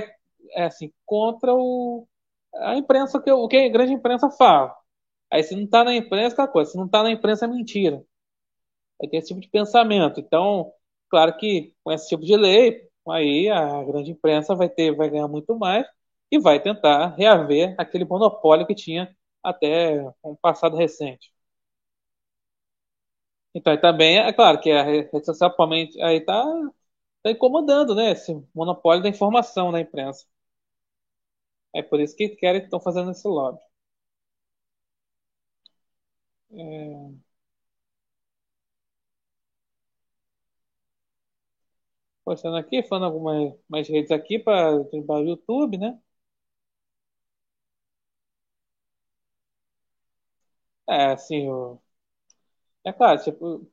é, 0.55 0.65
assim 0.65 0.91
contra 1.05 1.53
o 1.53 2.07
a 2.55 2.75
imprensa 2.77 3.21
que 3.21 3.31
o 3.31 3.47
que 3.47 3.57
a 3.57 3.69
grande 3.69 3.93
imprensa 3.93 4.29
fala. 4.31 4.75
Aí 5.31 5.43
se 5.43 5.55
não 5.55 5.63
está 5.65 5.83
na 5.83 5.95
imprensa, 5.95 6.33
aquela 6.35 6.47
coisa, 6.49 6.71
se 6.71 6.77
não 6.77 6.85
está 6.87 7.03
na 7.03 7.11
imprensa 7.11 7.45
é 7.45 7.47
mentira. 7.49 8.03
Aí 9.01 9.09
tem 9.09 9.19
esse 9.19 9.29
tipo 9.29 9.41
de 9.41 9.49
pensamento. 9.49 10.19
Então, 10.19 10.71
claro 11.11 11.37
que 11.37 11.75
com 11.83 11.91
esse 11.93 12.09
tipo 12.09 12.23
de 12.25 12.37
lei, 12.37 12.89
aí 13.09 13.49
a 13.49 13.83
grande 13.83 14.11
imprensa 14.11 14.55
vai 14.55 14.69
ter 14.69 14.95
vai 14.95 15.09
ganhar 15.09 15.27
muito 15.29 15.57
mais 15.57 15.85
e 16.31 16.39
vai 16.39 16.61
tentar 16.61 17.15
reaver 17.15 17.75
aquele 17.79 18.05
monopólio 18.05 18.67
que 18.67 18.75
tinha 18.75 19.15
até 19.43 20.01
um 20.23 20.35
passado 20.35 20.77
recente. 20.77 21.31
Então, 23.53 23.79
também 23.79 24.17
é 24.19 24.31
claro 24.33 24.59
que 24.61 24.71
a 24.71 24.83
rede 24.83 25.09
social 25.25 25.49
atualmente 25.49 26.01
aí 26.01 26.17
está 26.17 26.43
tá 27.23 27.31
incomodando, 27.31 27.95
né, 27.95 28.11
esse 28.11 28.33
monopólio 28.55 29.03
da 29.03 29.09
informação 29.09 29.71
na 29.71 29.81
imprensa. 29.81 30.25
É 31.75 31.81
por 31.83 31.99
isso 31.99 32.15
que 32.15 32.29
querem 32.29 32.63
estão 32.63 32.79
fazendo 32.79 33.11
esse 33.11 33.27
lobby. 33.27 33.59
É... 36.51 37.30
Postando 42.31 42.57
aqui, 42.57 42.81
falando 42.83 43.05
algumas 43.05 43.53
mais 43.69 43.87
redes 43.89 44.11
aqui 44.11 44.39
para 44.39 44.75
o 44.77 45.19
YouTube, 45.19 45.77
né? 45.77 45.99
É, 50.87 51.11
assim, 51.13 51.49
o... 51.49 51.81
é 52.85 52.91
claro, 52.93 53.21
tipo, 53.23 53.67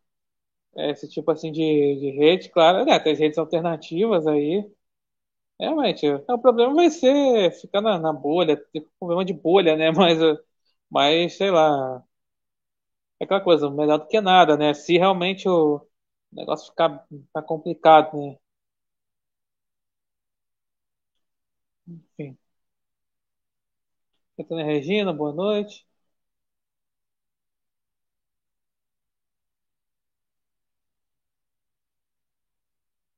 esse 0.77 1.09
tipo 1.09 1.31
assim 1.31 1.53
de, 1.53 1.61
de 1.61 2.11
rede, 2.13 2.51
claro, 2.51 2.85
né, 2.87 3.01
tem 3.01 3.13
as 3.15 3.19
redes 3.19 3.39
alternativas 3.39 4.27
aí. 4.29 4.71
Realmente, 5.61 6.07
é, 6.07 6.17
o 6.35 6.39
problema 6.39 6.75
vai 6.75 6.91
ser 6.91 7.53
ficar 7.61 7.81
na, 7.83 7.99
na 7.99 8.13
bolha, 8.13 8.57
ter 8.73 8.87
problema 8.99 9.25
de 9.25 9.33
bolha, 9.35 9.77
né? 9.77 9.91
Mas, 9.93 10.19
mas, 10.91 11.37
sei 11.37 11.51
lá, 11.51 12.03
é 13.21 13.25
aquela 13.25 13.41
coisa, 13.41 13.71
melhor 13.71 13.99
do 13.99 14.07
que 14.09 14.21
nada, 14.21 14.57
né? 14.57 14.75
Se 14.75 14.97
realmente 14.99 15.49
o 15.49 15.87
negócio 16.33 16.71
ficar, 16.71 17.05
ficar 17.11 17.43
complicado, 17.43 18.17
né? 18.17 18.37
Enfim. 21.89 22.39
Catarina 24.39 24.65
Regina, 24.67 25.13
boa 25.13 25.35
noite. 25.35 25.87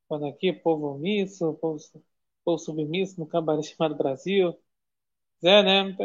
Falando 0.07 0.27
aqui, 0.27 0.51
povo 0.53 0.87
omisso, 0.95 1.53
povo, 1.55 1.77
povo 2.43 2.57
submisso 2.59 3.19
no 3.19 3.27
cabaré 3.27 3.61
chamado 3.63 3.95
Brasil. 3.97 4.53
É, 5.43 5.63
né? 5.63 5.97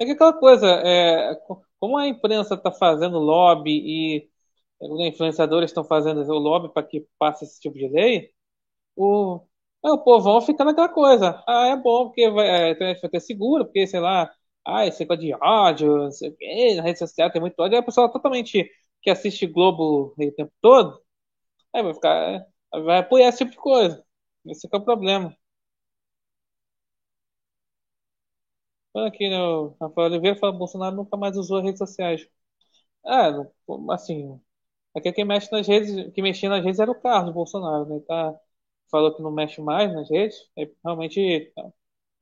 É 0.00 0.04
que 0.06 0.12
aquela 0.12 0.32
coisa, 0.34 0.66
é, 0.84 1.34
como 1.80 1.98
a 1.98 2.08
imprensa 2.08 2.54
está 2.56 2.72
fazendo 2.72 3.18
lobby 3.18 3.70
e 3.72 4.30
os 4.80 5.00
influenciadores 5.00 5.70
estão 5.70 5.84
fazendo 5.84 6.20
o 6.22 6.38
lobby 6.38 6.72
para 6.74 6.86
que 6.86 7.06
passe 7.18 7.44
esse 7.44 7.60
tipo 7.60 7.76
de 7.78 7.88
lei, 7.88 8.32
o, 8.96 9.40
é, 9.84 9.90
o 9.90 9.98
povão 9.98 10.40
fica 10.40 10.64
naquela 10.64 10.88
coisa. 10.88 11.42
Ah, 11.48 11.68
é 11.68 11.76
bom, 11.76 12.06
porque 12.06 12.28
vai, 12.30 12.46
é, 12.48 12.64
a 12.66 12.70
internet 12.70 13.00
vai 13.00 13.10
ter 13.10 13.20
seguro, 13.20 13.64
porque, 13.64 13.86
sei 13.86 14.00
lá, 14.00 14.30
ah, 14.66 14.86
esse 14.86 15.00
negócio 15.00 15.22
de 15.22 15.34
ódio, 15.34 15.96
não 15.98 16.10
sei 16.12 16.30
o 16.30 16.36
quê, 16.36 16.74
na 16.76 16.82
rede 16.82 16.98
social 16.98 17.30
tem 17.30 17.40
muito 17.40 17.58
ódio. 17.60 17.76
Aí 17.76 17.80
a 17.82 17.84
pessoa 17.84 18.10
totalmente 18.12 18.70
que 19.02 19.10
assiste 19.10 19.46
Globo 19.46 20.14
o 20.18 20.32
tempo 20.32 20.52
todo, 20.60 21.00
aí 21.74 21.82
vai 21.82 21.94
ficar 21.94 22.46
vai 22.84 22.98
apoiar 22.98 23.28
esse 23.30 23.38
tipo 23.40 23.52
de 23.52 23.58
coisa. 23.58 24.04
Esse 24.46 24.68
é 24.72 24.76
o 24.78 24.82
problema. 24.84 25.36
Olha 28.92 29.08
aqui, 29.08 29.28
né, 29.28 29.38
o 29.40 29.76
Rafael 29.80 30.08
Oliveira 30.08 30.36
fala 30.38 30.52
que 30.52 30.58
Bolsonaro 30.58 30.96
nunca 30.96 31.16
mais 31.16 31.36
usou 31.36 31.58
as 31.58 31.64
redes 31.64 31.78
sociais. 31.78 32.26
É, 33.06 33.12
assim, 33.92 34.40
aqui 34.96 35.12
quem 35.12 35.24
mexe 35.26 35.50
nas 35.52 35.66
redes, 35.68 36.12
que 36.14 36.22
mexia 36.22 36.48
nas 36.50 36.64
redes 36.64 36.80
era 36.80 36.90
o 36.92 37.00
Carlos 37.00 37.34
Bolsonaro, 37.34 37.86
né? 37.88 38.00
Tá, 38.08 38.34
falou 38.90 39.14
que 39.14 39.22
não 39.22 39.30
mexe 39.32 39.60
mais 39.60 39.92
nas 39.92 40.10
redes, 40.10 40.36
é, 40.56 40.70
realmente 40.84 41.52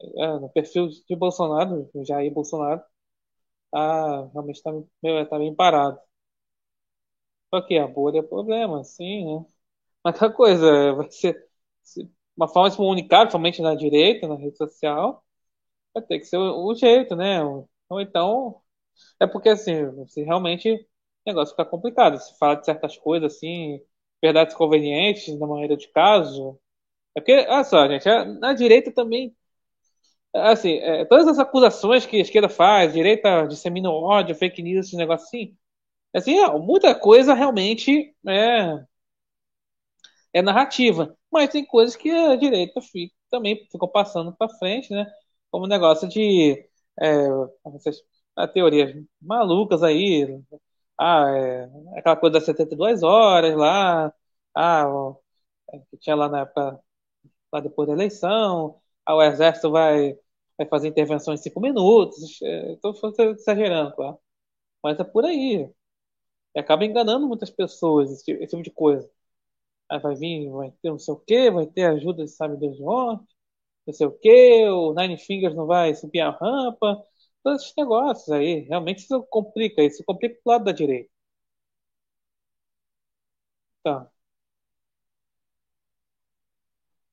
é, 0.01 0.27
no 0.41 0.49
perfil 0.51 0.89
de 0.89 1.17
Bolsonaro, 1.17 1.91
Jair 2.07 2.33
Bolsonaro, 2.33 2.83
tá, 3.71 4.27
realmente 4.33 4.57
está 4.57 4.73
tá 5.31 5.39
bem 5.39 5.55
parado. 5.55 6.01
Só 7.53 7.63
que 7.63 7.79
a 7.79 7.87
bolha 7.87 8.19
é 8.21 8.23
problema, 8.23 8.85
sim, 8.85 9.25
né? 9.25 9.47
Mas 10.05 10.15
aquela 10.17 10.33
coisa, 10.33 10.95
vai 10.95 11.11
ser 11.11 11.49
uma 12.37 12.49
forma 12.49 12.69
de 12.69 12.75
se 12.75 12.79
comunicar, 12.79 13.31
somente 13.31 13.63
na 13.63 13.75
direita, 13.75 14.29
na 14.29 14.37
rede 14.37 14.57
social, 14.57 15.25
vai 15.95 16.03
ter 16.05 16.19
que 16.21 16.27
ser 16.27 16.39
o, 16.39 16.67
o 16.67 16.75
jeito, 16.75 17.17
né? 17.17 17.43
Ou 17.45 18.01
então, 18.01 18.63
é 19.21 19.27
porque 19.27 19.51
assim, 19.51 19.75
se 20.09 20.23
realmente 20.25 20.73
o 20.75 20.87
negócio 21.27 21.53
fica 21.57 21.67
complicado, 21.67 22.19
se 22.21 22.37
fala 22.39 22.57
de 22.57 22.67
certas 22.67 22.97
coisas 22.99 23.35
assim, 23.37 23.81
verdades 24.23 24.55
convenientes, 24.57 25.39
na 25.39 25.47
maioria 25.47 25.77
de 25.77 25.89
casos. 25.89 26.57
É 27.17 27.21
porque, 27.21 27.33
olha 27.49 27.65
só, 27.65 27.89
gente, 27.89 28.07
na 28.41 28.55
direita 28.55 28.93
também, 28.93 29.37
assim, 30.35 30.75
é, 30.79 31.05
todas 31.05 31.27
as 31.29 31.39
acusações 31.39 32.07
que 32.07 32.17
a 32.17 32.21
esquerda 32.21 32.49
faz, 32.49 32.91
a 32.91 32.95
direita 32.95 33.47
dissemina 33.47 33.91
ódio, 33.91 34.35
fake 34.35 34.63
news, 34.63 34.87
esse 34.87 34.97
negócio 34.97 35.27
assim, 35.27 35.57
assim, 36.15 36.39
é, 36.39 36.51
muita 36.59 36.95
coisa 36.95 37.35
realmente 37.35 38.15
é 38.29 38.85
é 40.33 40.43
narrativa. 40.43 41.17
Mas 41.31 41.51
tem 41.51 41.65
coisas 41.65 41.97
que 41.97 42.11
a 42.11 42.37
direita 42.37 42.81
fica, 42.81 43.15
também 43.31 43.67
ficou 43.71 43.89
passando 43.89 44.35
para 44.37 44.49
frente, 44.59 44.91
né? 44.93 45.07
Como 45.51 45.65
o 45.65 45.69
negócio 45.69 46.09
de. 46.09 46.65
É, 47.01 47.29
teorias 48.53 48.95
malucas 49.21 49.83
aí. 49.83 50.27
Ah, 50.99 51.27
é, 51.31 51.65
aquela 51.99 52.17
coisa 52.17 52.35
das 52.35 52.45
72 52.45 53.03
horas 53.03 53.57
lá. 53.57 54.13
Ah, 54.55 54.87
que 55.91 55.97
tinha 55.99 56.17
lá 56.17 56.29
na 56.29 56.41
época, 56.41 56.81
lá 57.53 57.61
depois 57.61 57.89
da 57.89 57.95
eleição. 57.95 58.81
Ah, 59.07 59.17
o 59.17 59.23
exército 59.23 59.71
vai, 59.71 60.19
vai 60.59 60.69
fazer 60.69 60.89
intervenção 60.89 61.35
em 61.35 61.39
cinco 61.39 61.61
minutos. 61.61 62.41
Estou 62.43 62.95
exagerando, 63.33 63.95
claro. 63.97 64.19
Mas 64.83 65.01
é 65.01 65.05
por 65.05 65.25
aí. 65.27 65.71
E 66.55 66.61
acaba 66.61 66.85
enganando 66.85 67.27
muitas 67.29 67.51
pessoas, 67.51 68.11
esse, 68.13 68.33
esse 68.33 68.49
tipo 68.49 68.63
de 68.63 68.71
coisa. 68.71 69.11
Aí 69.91 69.99
vai 70.01 70.15
vir, 70.17 70.51
vai 70.51 70.71
ter 70.83 70.91
não 70.91 70.99
sei 70.99 71.15
o 71.15 71.19
quê, 71.21 71.51
vai 71.51 71.67
ter 71.67 71.85
ajuda 71.87 72.25
de 72.25 72.31
sabe 72.31 72.57
Deus 72.59 72.77
de 72.77 72.85
onde, 72.85 73.23
não 73.87 73.95
sei 73.95 74.07
o 74.07 74.13
quê, 74.13 74.69
o 74.71 74.95
Nine 74.95 75.19
Fingers 75.19 75.55
não 75.57 75.67
vai 75.67 75.95
subir 75.95 76.21
a 76.21 76.31
rampa, 76.31 77.03
todos 77.43 77.63
esses 77.63 77.75
negócios 77.77 78.31
aí. 78.31 78.61
Realmente 78.69 79.01
isso 79.01 79.23
complica, 79.31 79.83
isso 79.83 80.05
complica 80.05 80.37
pro 80.43 80.53
lado 80.53 80.65
da 80.65 80.73
direita. 80.73 81.11
Tá. 83.83 84.11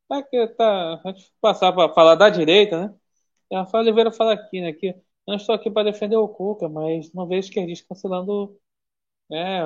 Tá 0.08 0.22
que 0.24 0.48
tá. 0.50 1.02
Antes 1.06 1.26
de 1.26 1.32
passar 1.42 1.74
para 1.74 1.94
falar 1.94 2.16
da 2.16 2.30
direita, 2.30 2.88
né? 2.90 2.96
A 3.54 3.60
Rafael 3.62 3.84
Oliveira 3.84 4.12
fala 4.12 4.34
aqui, 4.34 4.62
né? 4.62 4.74
Que 4.74 4.90
eu 4.90 4.96
não 5.28 5.36
estou 5.38 5.56
aqui 5.56 5.72
para 5.72 5.92
defender 5.92 6.18
o 6.18 6.30
Cuca, 6.30 6.70
mas 6.70 7.14
não 7.14 7.28
vejo 7.28 7.48
esquerdista 7.50 7.88
cancelando 7.90 8.60
é, 9.32 9.62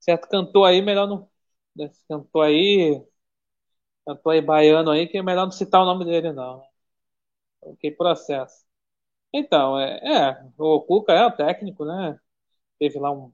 certo 0.00 0.28
cantor 0.28 0.66
aí, 0.68 0.82
melhor 0.82 1.06
não. 1.08 1.30
Esse 1.78 2.02
cantor 2.08 2.46
aí, 2.46 3.02
cantor 4.06 4.32
aí 4.34 4.40
baiano 4.42 4.90
aí, 4.90 5.06
que 5.08 5.18
é 5.18 5.22
melhor 5.22 5.44
não 5.44 5.52
citar 5.52 5.82
o 5.82 5.84
nome 5.86 6.04
dele, 6.04 6.32
não. 6.32 6.62
Ok, 7.62 7.92
processo. 7.96 8.66
Então, 9.32 9.78
é, 9.78 9.98
é, 10.04 10.44
o 10.58 10.80
Cuca 10.82 11.12
é 11.12 11.24
o 11.26 11.30
técnico, 11.32 11.84
né? 11.84 12.18
Teve 12.78 12.98
lá 13.00 13.12
um. 13.12 13.32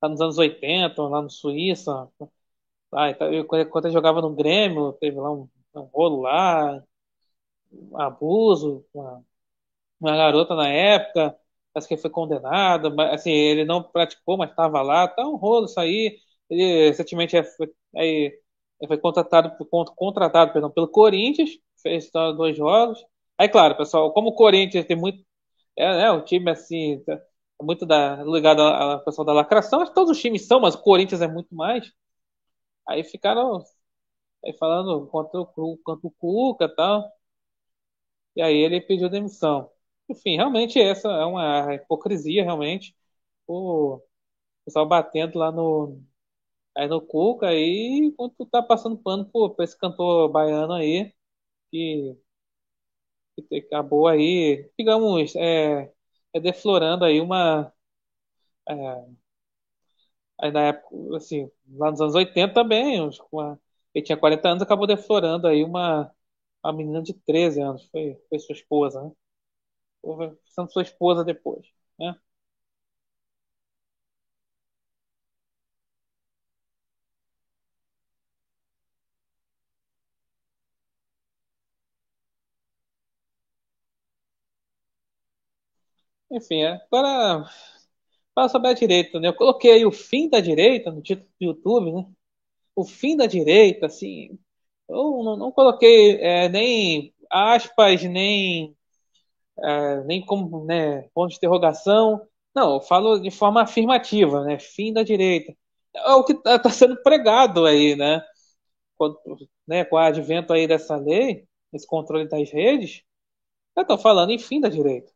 Tá 0.00 0.08
nos 0.08 0.20
anos 0.20 0.38
80, 0.38 1.02
lá 1.04 1.22
no 1.22 1.30
Suíça. 1.30 2.08
Ah, 2.92 3.10
então, 3.10 3.32
eu, 3.32 3.46
quando 3.46 3.86
ele 3.86 3.94
jogava 3.94 4.22
no 4.22 4.34
Grêmio, 4.34 4.92
teve 4.94 5.18
lá 5.20 5.32
um, 5.32 5.48
um 5.74 5.80
rolo 5.82 6.22
lá, 6.22 6.82
um 7.72 8.00
abuso, 8.00 8.84
uma, 8.94 9.24
uma 10.00 10.16
garota 10.16 10.54
na 10.56 10.68
época 10.68 11.36
parece 11.72 11.88
que 11.88 11.96
foi 11.98 12.10
condenado, 12.10 12.94
mas, 12.94 13.14
assim, 13.14 13.30
ele 13.32 13.64
não 13.64 13.82
praticou, 13.82 14.36
mas 14.38 14.50
estava 14.50 14.82
lá, 14.82 15.08
tá 15.08 15.26
um 15.28 15.36
rolo 15.36 15.66
isso 15.66 15.80
aí. 15.80 16.18
Ele 16.50 16.88
recentemente 16.88 17.42
foi, 17.56 17.72
aí, 17.96 18.40
foi 18.88 18.98
contratado, 18.98 19.52
contratado 19.96 20.52
perdão, 20.52 20.70
pelo 20.70 20.88
Corinthians, 20.88 21.50
fez 21.82 22.10
dois 22.36 22.56
jogos. 22.56 22.98
Aí, 23.38 23.48
claro, 23.48 23.76
pessoal, 23.76 24.12
como 24.12 24.30
o 24.30 24.34
Corinthians 24.34 24.86
tem 24.86 24.96
muito. 24.96 25.24
É, 25.76 25.86
né, 25.98 26.10
o 26.12 26.24
time 26.24 26.50
assim, 26.50 27.02
tá, 27.06 27.14
é 27.14 27.64
muito 27.64 27.86
da, 27.86 28.22
ligado 28.24 28.62
ao 28.62 29.04
pessoal 29.04 29.26
da 29.26 29.32
lacração, 29.34 29.84
todos 29.94 30.12
os 30.16 30.20
times 30.22 30.46
são, 30.46 30.60
mas 30.60 30.74
o 30.74 30.82
Corinthians 30.82 31.22
é 31.22 31.28
muito 31.28 31.54
mais. 31.54 31.92
Aí 32.88 33.04
ficaram 33.04 33.62
aí 34.44 34.54
falando 34.58 35.06
contra 35.08 35.40
o, 35.40 35.46
contra 35.84 36.08
o 36.08 36.12
Cuca 36.12 36.66
e 36.66 36.76
tal. 36.76 37.04
E 38.36 38.42
aí 38.42 38.56
ele 38.56 38.80
pediu 38.80 39.08
demissão. 39.08 39.70
Enfim, 40.08 40.36
realmente 40.36 40.78
essa 40.80 41.08
é 41.08 41.24
uma 41.24 41.74
hipocrisia, 41.74 42.42
realmente. 42.44 42.94
O 43.46 44.00
pessoal 44.64 44.88
batendo 44.88 45.38
lá 45.38 45.52
no, 45.52 46.02
aí 46.76 46.88
no 46.88 47.00
Cuca 47.02 47.48
aí, 47.48 48.00
enquanto 48.04 48.36
tu 48.38 48.46
tá 48.46 48.62
passando 48.62 48.98
pano 48.98 49.28
pra 49.56 49.64
esse 49.64 49.78
cantor 49.78 50.30
baiano 50.30 50.74
aí, 50.74 51.12
que, 51.72 52.16
que 53.42 53.56
acabou 53.58 54.06
aí, 54.08 54.70
digamos, 54.78 55.34
é, 55.36 55.92
é 56.32 56.40
deflorando 56.40 57.04
aí 57.04 57.20
uma. 57.20 57.72
É, 58.68 58.74
aí 60.40 60.50
na 60.52 60.62
época, 60.68 61.16
assim, 61.16 61.50
lá 61.68 61.90
nos 61.90 62.00
anos 62.00 62.14
80 62.14 62.54
também, 62.54 63.00
uma, 63.32 63.60
ele 63.94 64.04
tinha 64.04 64.16
40 64.18 64.48
anos, 64.48 64.62
acabou 64.62 64.86
deflorando 64.86 65.46
aí 65.46 65.64
uma, 65.64 66.10
uma 66.64 66.72
menina 66.72 67.02
de 67.02 67.14
13 67.14 67.60
anos, 67.60 67.84
foi, 67.90 68.16
foi 68.28 68.38
sua 68.38 68.54
esposa, 68.54 69.02
né? 69.04 69.12
sendo 70.46 70.70
sua 70.72 70.82
esposa 70.82 71.24
depois, 71.24 71.66
né? 71.98 72.14
Enfim, 86.34 86.64
agora 86.64 87.48
fala 88.34 88.48
sobre 88.48 88.68
a 88.70 88.74
direita, 88.74 89.20
né? 89.20 89.28
Eu 89.28 89.34
coloquei 89.34 89.84
o 89.86 89.92
fim 89.92 90.28
da 90.28 90.40
direita 90.40 90.90
no 90.90 91.02
título 91.02 91.28
do 91.40 91.46
YouTube, 91.46 91.92
né? 91.92 92.06
O 92.76 92.84
fim 92.84 93.16
da 93.16 93.26
direita, 93.26 93.86
assim, 93.86 94.38
eu 94.88 95.22
não, 95.24 95.36
não 95.36 95.52
coloquei 95.52 96.18
é, 96.20 96.48
nem 96.48 97.14
aspas, 97.30 98.02
nem 98.04 98.76
é, 99.62 100.04
nem 100.04 100.24
como 100.24 100.64
né, 100.66 101.02
ponto 101.14 101.30
de 101.30 101.36
interrogação. 101.36 102.26
Não, 102.54 102.74
eu 102.76 102.80
falo 102.82 103.18
de 103.20 103.30
forma 103.30 103.62
afirmativa, 103.62 104.44
né? 104.44 104.58
Fim 104.58 104.92
da 104.92 105.02
direita. 105.02 105.56
É 105.94 106.12
o 106.14 106.24
que 106.24 106.32
está 106.34 106.58
tá 106.58 106.70
sendo 106.70 106.96
pregado 107.02 107.66
aí, 107.66 107.96
né? 107.96 108.22
Quando, 108.96 109.18
né? 109.68 109.84
Com 109.84 109.96
o 109.96 109.98
advento 110.00 110.52
aí 110.52 110.66
dessa 110.68 110.96
lei, 110.96 111.46
esse 111.72 111.86
controle 111.86 112.28
das 112.28 112.50
redes, 112.52 113.02
estão 113.78 113.98
falando 113.98 114.30
em 114.32 114.38
fim 114.40 114.60
da 114.60 114.70
direita. 114.70 115.13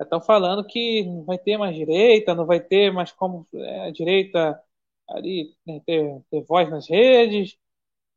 Estão 0.00 0.20
falando 0.20 0.64
que 0.66 1.04
não 1.04 1.24
vai 1.24 1.38
ter 1.38 1.56
mais 1.58 1.76
direita, 1.76 2.34
não 2.34 2.46
vai 2.46 2.60
ter 2.60 2.92
mais 2.92 3.12
como 3.12 3.46
é, 3.54 3.88
a 3.88 3.90
direita 3.92 4.60
ali 5.08 5.54
né, 5.66 5.80
ter, 5.86 6.22
ter 6.30 6.42
voz 6.44 6.70
nas 6.70 6.88
redes, 6.88 7.56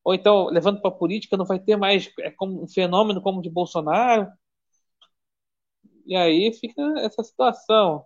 ou 0.03 0.13
então, 0.15 0.47
levando 0.47 0.81
para 0.81 0.89
a 0.91 0.93
política, 0.93 1.37
não 1.37 1.45
vai 1.45 1.59
ter 1.59 1.77
mais 1.77 2.11
é, 2.21 2.31
como 2.31 2.63
um 2.63 2.67
fenômeno 2.67 3.21
como 3.21 3.39
o 3.39 3.41
de 3.43 3.49
Bolsonaro. 3.49 4.31
E 6.05 6.15
aí 6.15 6.53
fica 6.53 6.81
essa 6.99 7.23
situação. 7.23 8.05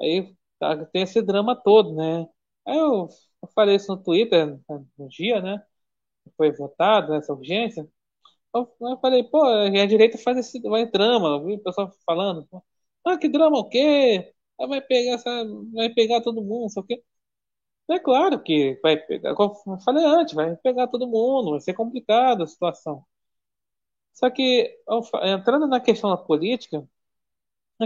Aí 0.00 0.34
tá, 0.58 0.84
tem 0.86 1.02
esse 1.04 1.22
drama 1.22 1.56
todo, 1.56 1.94
né? 1.96 2.28
Aí 2.66 2.76
eu, 2.78 3.08
eu 3.42 3.48
falei 3.54 3.76
isso 3.76 3.88
no 3.94 4.02
Twitter 4.02 4.58
no 4.98 5.08
dia, 5.08 5.40
né? 5.42 5.62
Foi 6.36 6.52
votado 6.52 7.14
essa 7.14 7.32
urgência. 7.34 7.88
Eu, 8.54 8.70
eu 8.80 8.98
falei, 9.00 9.24
pô, 9.24 9.42
a 9.44 9.86
direita 9.86 10.18
faz 10.18 10.38
esse 10.38 10.60
vai 10.62 10.86
drama, 10.90 11.28
eu 11.30 11.44
vi 11.46 11.54
o 11.56 11.60
pessoal 11.62 11.92
falando. 12.06 12.48
Ah, 13.04 13.18
que 13.18 13.28
drama 13.28 13.58
o 13.58 13.68
quê? 13.68 14.32
Vai 14.58 14.80
pegar, 14.80 15.16
vai 15.72 15.88
pegar 15.90 16.20
todo 16.22 16.42
mundo, 16.42 16.70
só 16.70 16.82
que. 16.82 17.02
É 17.90 17.98
claro 18.00 18.42
que 18.42 18.78
vai 18.82 18.96
pegar, 18.98 19.34
como 19.34 19.54
eu 19.66 19.80
falei 19.80 20.04
antes, 20.04 20.34
vai 20.34 20.56
pegar 20.56 20.88
todo 20.88 21.08
mundo, 21.08 21.52
vai 21.52 21.60
ser 21.60 21.74
complicada 21.74 22.44
a 22.44 22.46
situação. 22.46 23.04
Só 24.12 24.30
que, 24.30 24.78
entrando 25.24 25.66
na 25.66 25.80
questão 25.80 26.10
da 26.10 26.16
política, 26.16 26.86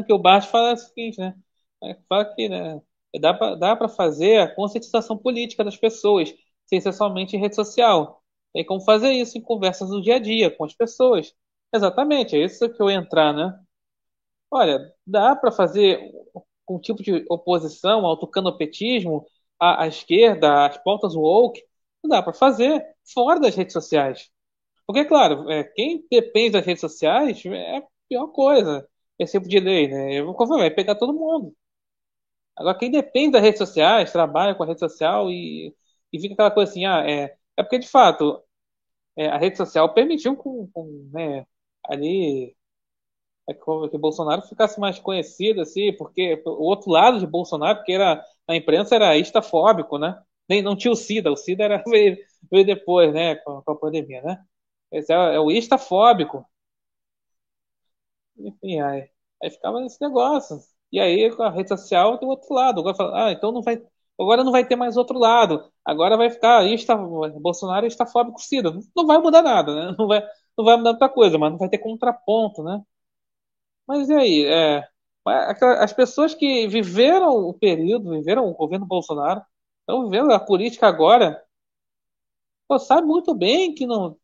que 0.07 0.13
o 0.13 0.19
Bart 0.19 0.47
fala 0.51 0.73
o 0.75 0.77
seguinte, 0.77 1.19
né? 1.19 1.35
É, 1.83 1.95
fala 2.09 2.25
que 2.35 2.49
né, 2.49 2.81
dá 3.21 3.35
para 3.35 3.55
dá 3.57 3.89
fazer 3.89 4.39
a 4.41 4.55
conscientização 4.55 5.17
política 5.19 5.65
das 5.65 5.77
pessoas, 5.77 6.35
sem 6.67 6.81
ser 6.81 6.93
somente 6.93 7.37
em 7.37 7.41
rede 7.41 7.55
social. 7.55 8.23
Tem 8.53 8.65
como 8.65 8.81
fazer 8.83 9.13
isso 9.13 9.37
em 9.39 9.43
conversas 9.43 9.91
do 9.91 10.01
dia 10.03 10.17
a 10.17 10.19
dia 10.19 10.51
com 10.51 10.65
as 10.65 10.75
pessoas. 10.75 11.35
Exatamente, 11.75 12.37
é 12.37 12.45
isso 12.45 12.69
que 12.73 12.83
eu 12.83 12.91
ia 12.91 12.97
entrar, 12.97 13.33
né? 13.35 13.59
Olha, 14.55 14.79
dá 15.07 15.35
para 15.37 15.51
fazer 15.53 16.01
um 16.69 16.79
tipo 16.81 17.03
de 17.03 17.25
oposição 17.29 18.07
ao 18.07 18.17
tucanopetismo, 18.19 19.27
à, 19.59 19.83
à 19.85 19.89
esquerda, 19.89 20.67
às 20.67 20.79
pautas 20.79 21.15
woke, 21.17 21.63
dá 22.05 22.23
para 22.23 22.33
fazer 22.33 22.85
fora 23.13 23.41
das 23.41 23.55
redes 23.57 23.73
sociais. 23.73 24.31
Porque, 24.87 25.05
claro, 25.07 25.51
é, 25.51 25.65
quem 25.65 26.07
depende 26.11 26.53
das 26.53 26.67
redes 26.67 26.81
sociais 26.83 27.45
é 27.47 27.79
a 27.79 27.85
pior 28.09 28.29
coisa 28.29 28.89
esse 29.19 29.33
tipo 29.39 29.49
de 29.49 29.61
lei, 29.61 29.89
né? 29.89 30.15
Eu 30.21 30.27
vou 30.35 30.49
vai 30.49 30.71
pegar 30.71 30.97
todo 30.97 31.15
mundo. 31.15 31.55
Agora, 32.57 32.79
quem 32.79 32.91
depende 32.91 33.33
das 33.33 33.43
redes 33.43 33.59
sociais, 33.59 34.13
trabalha 34.13 34.55
com 34.55 34.63
a 34.63 34.67
rede 34.67 34.81
social 34.81 35.31
e, 35.31 35.75
e 36.13 36.21
fica 36.21 36.35
aquela 36.35 36.51
coisa 36.51 36.71
assim, 36.71 36.85
ah, 36.87 37.05
é, 37.09 37.37
é 37.57 37.63
porque 37.63 37.79
de 37.81 37.89
fato 37.89 38.43
é, 39.17 39.29
a 39.29 39.39
rede 39.39 39.57
social 39.57 39.93
permitiu 39.95 40.37
com, 40.37 40.69
com 40.73 41.11
né, 41.13 41.47
ali 41.85 42.57
é, 43.49 43.55
que 43.55 43.99
Bolsonaro 43.99 44.43
ficasse 44.43 44.79
mais 44.81 44.99
conhecido, 44.99 45.61
assim, 45.63 45.93
porque 45.97 46.43
o 46.47 46.65
outro 46.65 46.91
lado 46.91 47.19
de 47.21 47.27
Bolsonaro, 47.27 47.79
porque 47.79 47.93
era, 47.93 48.25
a 48.49 48.57
imprensa 48.57 48.95
era 48.95 49.17
istafóbico, 49.17 49.99
né? 49.99 50.21
Nem, 50.49 50.63
não 50.63 50.77
tinha 50.77 50.93
o 50.93 50.97
Cida, 50.97 51.31
o 51.33 51.37
Cida 51.37 51.65
era, 51.65 51.83
veio, 51.87 52.17
veio 52.51 52.67
depois, 52.67 53.13
né, 53.13 53.37
com, 53.37 53.63
com 53.63 53.73
a 53.73 53.77
pandemia, 53.77 54.23
né? 54.23 54.45
Esse 54.93 55.13
é, 55.13 55.17
é 55.37 55.41
o 55.41 55.51
istafóbico. 55.51 56.47
Enfim, 58.37 58.81
aí, 58.81 59.09
aí 59.43 59.51
ficava 59.51 59.81
nesse 59.81 60.01
negócio. 60.01 60.59
E 60.93 61.01
aí 61.01 61.31
a 61.41 61.51
rede 61.51 61.69
social 61.69 62.19
do 62.19 62.27
outro 62.29 62.55
lado. 62.55 62.81
Agora 62.81 62.95
fala, 62.97 63.27
ah, 63.29 63.33
então 63.33 63.53
não 63.53 63.63
vai. 63.63 63.83
Agora 64.19 64.45
não 64.45 64.53
vai 64.53 64.67
ter 64.67 64.77
mais 64.77 64.97
outro 64.97 65.19
lado. 65.19 65.71
Agora 65.85 66.17
vai 66.17 66.31
ficar. 66.31 66.65
Está, 66.67 66.97
Bolsonaro 66.97 67.87
está 67.87 68.07
fóbico 68.07 68.41
Cida. 68.41 68.73
Não 68.97 69.07
vai 69.07 69.19
mudar 69.19 69.43
nada, 69.43 69.75
né? 69.75 69.97
Não 69.99 70.07
vai, 70.07 70.23
não 70.57 70.65
vai 70.65 70.77
mudar 70.77 70.91
muita 70.93 71.09
coisa, 71.09 71.39
mas 71.39 71.51
não 71.51 71.59
vai 71.59 71.69
ter 71.69 71.79
contraponto, 71.79 72.63
né? 72.63 72.83
Mas 73.87 74.09
e 74.09 74.15
aí? 74.15 74.45
É, 74.47 74.89
As 75.81 75.93
pessoas 75.93 76.35
que 76.35 76.67
viveram 76.69 77.31
o 77.49 77.55
período, 77.55 78.11
viveram 78.11 78.49
o 78.49 78.55
governo 78.55 78.87
Bolsonaro, 78.87 79.43
estão 79.81 80.05
vivendo 80.09 80.33
a 80.33 80.41
política 80.41 80.87
agora, 80.87 81.43
pô, 82.69 82.79
sabe 82.79 83.07
muito 83.07 83.35
bem 83.35 83.75
que 83.75 83.87
não, 83.87 84.17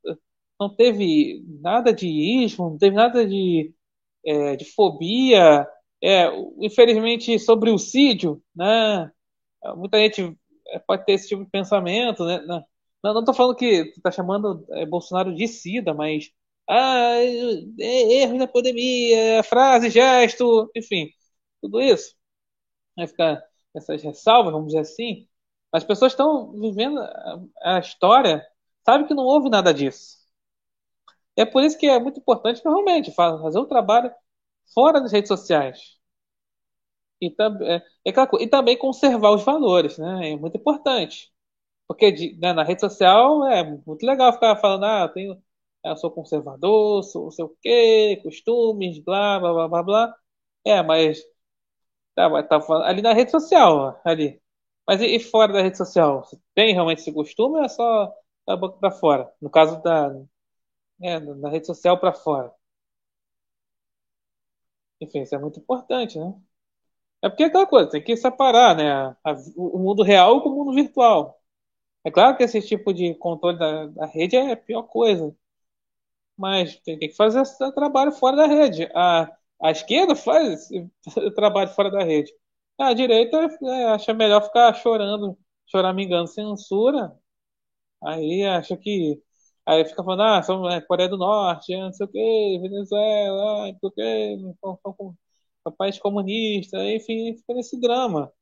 não 0.60 0.74
teve 0.74 1.44
nada 1.60 1.92
de 1.92 2.08
ismo, 2.08 2.70
não 2.70 2.78
teve 2.78 2.96
nada 2.96 3.26
de, 3.26 3.74
é, 4.26 4.56
de 4.56 4.64
fobia. 4.66 5.68
É, 6.02 6.28
infelizmente, 6.60 7.38
sobre 7.40 7.70
o 7.70 7.78
sídio, 7.78 8.42
né? 8.56 9.10
Muita 9.76 9.98
gente 9.98 10.36
pode 10.86 11.04
ter 11.06 11.12
esse 11.14 11.28
tipo 11.28 11.44
de 11.44 11.50
pensamento, 11.50 12.24
né? 12.24 12.40
Não, 13.04 13.24
tô 13.24 13.34
falando 13.34 13.56
que 13.56 13.94
tá 14.02 14.10
chamando 14.10 14.64
é, 14.72 14.86
Bolsonaro 14.86 15.34
de 15.34 15.48
sida, 15.48 15.94
mas 15.94 16.30
ah, 16.70 17.16
é, 17.80 18.22
erros 18.22 18.38
na 18.38 18.46
pandemia, 18.46 19.42
frase, 19.44 19.90
gesto, 19.90 20.70
enfim, 20.76 21.10
tudo 21.62 21.80
isso. 21.80 22.14
Vai 22.96 23.06
ficar 23.08 23.42
essas 23.74 24.02
ressalvas, 24.02 24.52
vamos 24.52 24.68
dizer 24.68 24.80
assim. 24.80 25.28
As 25.72 25.84
pessoas 25.84 26.12
estão 26.12 26.52
vivendo 26.52 27.00
a 27.62 27.78
história, 27.80 28.46
sabe 28.84 29.06
que 29.06 29.14
não 29.14 29.24
houve 29.24 29.48
nada 29.50 29.72
disso. 29.74 30.18
É 31.36 31.44
por 31.44 31.62
isso 31.64 31.78
que 31.78 31.86
é 31.86 31.98
muito 31.98 32.20
importante 32.20 32.62
realmente 32.64 33.12
fazer 33.12 33.58
um 33.58 33.66
trabalho 33.66 34.12
fora 34.74 35.00
das 35.00 35.12
redes 35.12 35.28
sociais. 35.28 35.98
E, 37.20 37.28
é, 37.28 37.76
é 38.06 38.12
e 38.40 38.48
também 38.48 38.76
conservar 38.78 39.30
os 39.32 39.44
valores, 39.44 39.98
né? 39.98 40.30
É 40.32 40.36
muito 40.36 40.56
importante. 40.56 41.32
Porque 41.88 42.36
né, 42.38 42.52
na 42.52 42.62
rede 42.64 42.80
social 42.80 43.46
é 43.48 43.64
muito 43.64 44.04
legal 44.06 44.32
ficar 44.32 44.56
falando, 44.56 44.84
ah, 44.84 45.02
eu, 45.02 45.08
tenho, 45.12 45.42
eu 45.84 45.96
sou 45.96 46.10
conservador, 46.10 47.02
sou 47.04 47.30
sei 47.30 47.44
o 47.44 47.56
quê, 47.62 48.20
costumes, 48.22 48.98
blá, 49.00 49.38
blá, 49.40 49.52
blá, 49.52 49.68
blá, 49.68 49.82
blá. 49.82 50.16
É, 50.64 50.82
mas 50.82 51.22
tá, 52.14 52.42
tá 52.44 52.58
ali 52.86 53.02
na 53.02 53.12
rede 53.12 53.30
social, 53.30 54.00
ali. 54.04 54.40
Mas 54.86 55.00
e, 55.00 55.06
e, 55.16 55.20
fora 55.20 55.52
da 55.52 55.62
rede 55.62 55.76
social? 55.78 56.22
Tem 56.54 56.72
realmente 56.74 57.00
esse 57.00 57.12
costume 57.12 57.58
ou 57.58 57.64
é 57.64 57.68
só 57.68 58.12
da 58.46 58.56
boca 58.56 58.78
para 58.78 58.90
fora? 58.90 59.32
No 59.40 59.50
caso 59.50 59.82
da 59.82 60.12
é, 61.02 61.18
na 61.20 61.50
rede 61.50 61.66
social 61.66 61.98
para 62.00 62.12
fora. 62.14 62.52
Enfim, 65.00 65.22
isso 65.22 65.34
é 65.34 65.38
muito 65.38 65.58
importante, 65.60 66.18
né? 66.18 66.34
É 67.22 67.28
porque 67.28 67.44
é 67.44 67.46
aquela 67.46 67.66
coisa, 67.66 67.90
tem 67.90 68.02
que 68.02 68.16
separar, 68.16 68.76
né? 68.76 68.90
A, 69.24 69.32
o 69.56 69.78
mundo 69.78 70.02
real 70.02 70.42
com 70.42 70.50
o 70.50 70.56
mundo 70.56 70.74
virtual. 70.74 71.40
É 72.04 72.10
claro 72.10 72.36
que 72.36 72.44
esse 72.44 72.62
tipo 72.62 72.92
de 72.94 73.14
controle 73.16 73.58
da, 73.58 73.86
da 73.88 74.06
rede 74.06 74.36
é 74.36 74.52
a 74.52 74.56
pior 74.56 74.84
coisa. 74.84 75.34
Mas 76.40 76.76
tem, 76.80 76.98
que 76.98 77.12
fazer 77.14 77.42
trabalho 77.74 78.12
fora 78.12 78.36
da 78.36 78.46
rede. 78.46 78.88
A, 78.94 79.30
a 79.62 79.70
esquerda 79.70 80.16
faz 80.16 80.68
trabalho 81.36 81.70
fora 81.70 81.90
da 81.90 82.02
rede. 82.02 82.32
A 82.78 82.94
direita 82.94 83.36
é, 83.62 83.84
acha 83.86 84.14
melhor 84.14 84.42
ficar 84.42 84.72
chorando, 84.74 85.38
choramingando 85.70 86.28
censura. 86.28 87.14
Aí 88.02 88.44
acha 88.44 88.76
que. 88.76 89.22
Aí 89.66 89.84
fica 89.84 90.02
falando, 90.04 90.22
ah, 90.22 90.42
são 90.42 90.68
é, 90.70 90.80
Coreia 90.80 91.08
do 91.08 91.16
Norte, 91.18 91.76
não 91.76 91.92
sei 91.92 92.06
o 92.06 92.08
quê, 92.10 92.58
Venezuela, 92.62 93.66
não 93.72 93.78
sei 93.80 93.90
o 93.90 93.92
são, 95.62 95.74
país 95.78 95.98
comunista, 95.98 96.78
enfim, 96.90 97.36
fica 97.36 97.54
nesse 97.54 97.80
drama. 97.80 98.32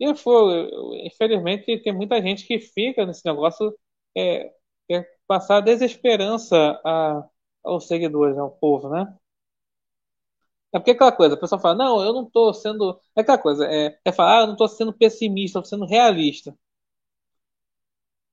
E 0.00 0.14
foi, 0.16 0.70
infelizmente, 1.06 1.78
tem 1.82 1.92
muita 1.92 2.20
gente 2.20 2.46
que 2.46 2.58
fica 2.60 3.06
nesse 3.06 3.24
negócio, 3.24 3.74
é 4.16 4.52
passar 5.26 5.60
desesperança 5.60 6.56
a, 6.84 7.24
aos 7.64 7.86
seguidores, 7.88 8.38
ao 8.38 8.50
povo, 8.50 8.88
né? 8.90 9.16
É 10.72 10.78
porque 10.78 10.90
é 10.90 10.94
aquela 10.94 11.12
coisa, 11.12 11.34
a 11.34 11.38
pessoa 11.38 11.58
fala, 11.60 11.74
não, 11.76 12.02
eu 12.04 12.12
não 12.12 12.24
estou 12.26 12.52
sendo. 12.52 13.00
É 13.16 13.20
aquela 13.20 13.38
coisa, 13.38 13.64
é, 13.66 13.98
é 14.04 14.12
falar, 14.12 14.38
ah, 14.38 14.40
eu 14.42 14.46
não 14.48 14.52
estou 14.54 14.68
sendo 14.68 14.92
pessimista, 14.92 15.58
estou 15.60 15.64
sendo 15.78 15.86
realista. 15.86 16.54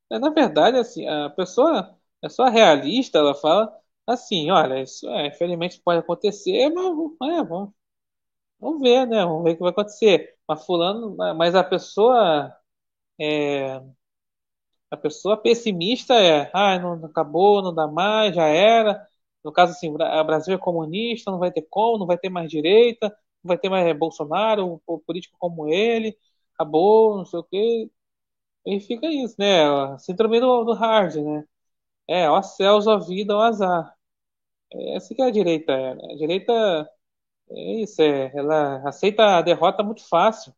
Na 0.09 0.29
verdade, 0.29 0.77
assim, 0.77 1.07
a 1.07 1.29
pessoa 1.29 1.97
é 2.21 2.27
só 2.29 2.45
realista, 2.49 3.17
ela 3.19 3.33
fala 3.33 3.73
assim, 4.05 4.51
olha, 4.51 4.81
isso 4.81 5.07
é, 5.09 5.27
infelizmente 5.27 5.81
pode 5.81 5.99
acontecer, 5.99 6.69
mas 6.69 6.85
é, 6.85 7.43
vamos, 7.43 7.73
vamos 8.59 8.81
ver, 8.81 9.07
né? 9.07 9.25
Vamos 9.25 9.43
ver 9.43 9.51
o 9.53 9.55
que 9.57 9.61
vai 9.63 9.71
acontecer. 9.71 10.37
Mas 10.47 10.65
fulano, 10.65 11.15
mas 11.37 11.55
a 11.55 11.63
pessoa 11.63 12.55
é, 13.19 13.81
a 14.91 14.97
pessoa 14.97 15.37
pessimista 15.37 16.15
é, 16.15 16.51
ah, 16.53 16.79
não 16.79 17.05
acabou, 17.05 17.61
não 17.63 17.73
dá 17.75 17.87
mais, 17.87 18.35
já 18.35 18.45
era. 18.47 19.07
No 19.43 19.51
caso, 19.53 19.73
assim, 19.73 19.89
o 19.89 20.23
Brasil 20.25 20.55
é 20.55 20.57
comunista, 20.57 21.31
não 21.31 21.39
vai 21.39 21.51
ter 21.51 21.63
como, 21.69 21.99
não 21.99 22.07
vai 22.07 22.17
ter 22.17 22.29
mais 22.29 22.49
direita, 22.51 23.09
não 23.43 23.49
vai 23.49 23.57
ter 23.57 23.69
mais 23.69 23.97
Bolsonaro, 23.97 24.81
um 24.89 24.99
político 24.99 25.35
como 25.39 25.67
ele, 25.69 26.17
acabou, 26.55 27.17
não 27.17 27.25
sei 27.25 27.39
o 27.39 27.43
quê. 27.43 27.91
E 28.65 28.79
fica 28.81 29.07
isso, 29.07 29.35
né? 29.39 29.97
Síndrome 29.99 30.39
do, 30.39 30.63
do 30.65 30.73
hard, 30.73 31.15
né? 31.17 31.45
É, 32.07 32.29
ó 32.29 32.41
céus, 32.43 32.87
ó 32.87 32.99
vida, 32.99 33.35
ó 33.35 33.41
azar. 33.43 33.95
É 34.73 34.95
essa 34.97 35.15
que 35.15 35.21
é 35.21 35.25
a 35.27 35.31
direita, 35.31 35.73
é, 35.73 35.95
né? 35.95 36.03
A 36.13 36.17
direita 36.17 36.53
é 37.51 37.81
isso, 37.83 38.01
é, 38.01 38.31
ela 38.35 38.87
aceita 38.87 39.37
a 39.37 39.41
derrota 39.41 39.83
muito 39.83 40.07
fácil. 40.07 40.53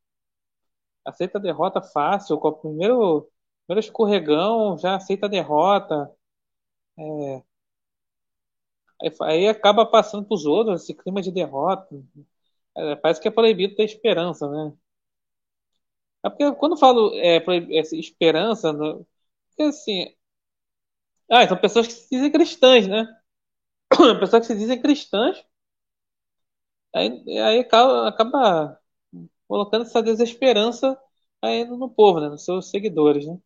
Aceita 1.06 1.38
a 1.38 1.42
derrota 1.42 1.82
fácil, 1.82 2.36
o 2.38 2.52
primeiro, 2.54 3.30
primeiro 3.68 3.86
escorregão, 3.86 4.78
já 4.78 4.96
aceita 4.96 5.26
a 5.26 5.30
derrota. 5.30 6.10
É, 6.98 7.44
aí, 9.22 9.48
acaba 9.48 9.86
passando 9.86 10.26
para 10.26 10.36
os 10.36 10.46
outros 10.46 10.84
esse 10.84 10.94
clima 10.94 11.22
de 11.22 11.32
derrota. 11.32 11.96
É, 12.78 12.96
parece 12.98 13.22
que 13.22 13.28
é 13.28 13.32
proibido 13.32 13.76
ter 13.76 13.84
esperança, 13.86 14.50
né? 14.50 14.74
É 16.24 16.30
porque 16.30 16.52
quando 16.56 16.74
eu 16.74 16.78
falo 16.78 17.14
é, 17.16 17.38
essa 17.78 17.96
esperança, 17.96 18.72
no, 18.74 19.06
porque 19.50 19.64
assim. 19.64 20.14
Ah, 21.30 21.46
são 21.48 21.58
pessoas 21.58 21.88
que 21.88 21.94
se 21.94 22.08
dizem 22.12 22.32
cristãs, 22.32 22.88
né? 22.88 23.06
Pessoas 24.22 24.48
que 24.48 24.54
se 24.54 24.60
dizem 24.60 24.82
cristãs 24.82 25.44
Aí, 26.96 27.24
aí 27.40 27.60
acaba, 27.60 28.08
acaba 28.08 28.80
colocando 29.48 29.84
essa 29.84 30.04
desesperança 30.04 31.00
aí 31.42 31.66
no 31.66 31.90
povo, 31.90 32.20
né? 32.22 32.30
Nos 32.30 32.46
seus 32.46 32.70
seguidores, 32.72 33.28
né? 33.28 33.40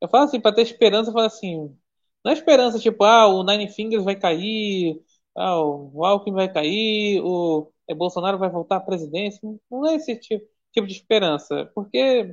Eu 0.00 0.08
falo 0.08 0.24
assim, 0.24 0.40
para 0.40 0.54
ter 0.54 0.62
esperança, 0.62 1.10
eu 1.10 1.14
falo 1.14 1.26
assim, 1.26 1.76
não 2.24 2.30
é 2.32 2.34
esperança 2.34 2.78
tipo, 2.78 3.04
ah, 3.04 3.26
o 3.28 3.42
Nine 3.44 3.68
Fingers 3.68 4.04
vai 4.04 4.16
cair, 4.16 5.02
ah, 5.36 5.60
o 5.62 6.04
Alckmin 6.04 6.34
vai 6.34 6.52
cair, 6.52 7.20
o 7.22 7.72
é, 7.88 7.94
Bolsonaro 7.94 8.38
vai 8.38 8.50
voltar 8.50 8.76
à 8.76 8.80
presidência. 8.80 9.40
Não 9.70 9.86
é 9.86 9.96
esse 9.96 10.16
tipo, 10.18 10.46
tipo 10.72 10.86
de 10.86 10.92
esperança. 10.94 11.66
Porque, 11.74 12.32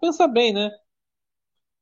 pensar 0.00 0.28
bem, 0.28 0.52
né? 0.52 0.70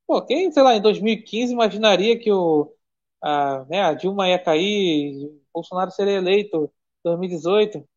Pô, 0.07 0.21
quem, 0.27 0.51
sei 0.51 0.62
lá, 0.62 0.75
em 0.75 0.83
2015 0.83 1.53
imaginaria 1.53 2.19
que 2.19 2.31
o, 2.33 2.75
a, 3.23 3.64
né, 3.66 3.83
a 3.83 3.95
Dilma 3.95 4.29
ia 4.29 4.38
cair, 4.43 5.31
Bolsonaro 5.53 5.90
seria 5.93 6.14
eleito 6.14 6.73
2018 7.05 7.88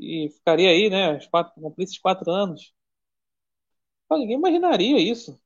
e 0.00 0.30
ficaria 0.30 0.70
aí, 0.70 0.90
né? 0.90 1.16
Os 1.18 1.26
quatro, 1.26 1.54
cumprisse 1.60 2.00
quatro 2.00 2.30
anos. 2.30 2.72
Pô, 4.08 4.16
ninguém 4.18 4.36
imaginaria 4.36 4.98
isso. 4.98 5.38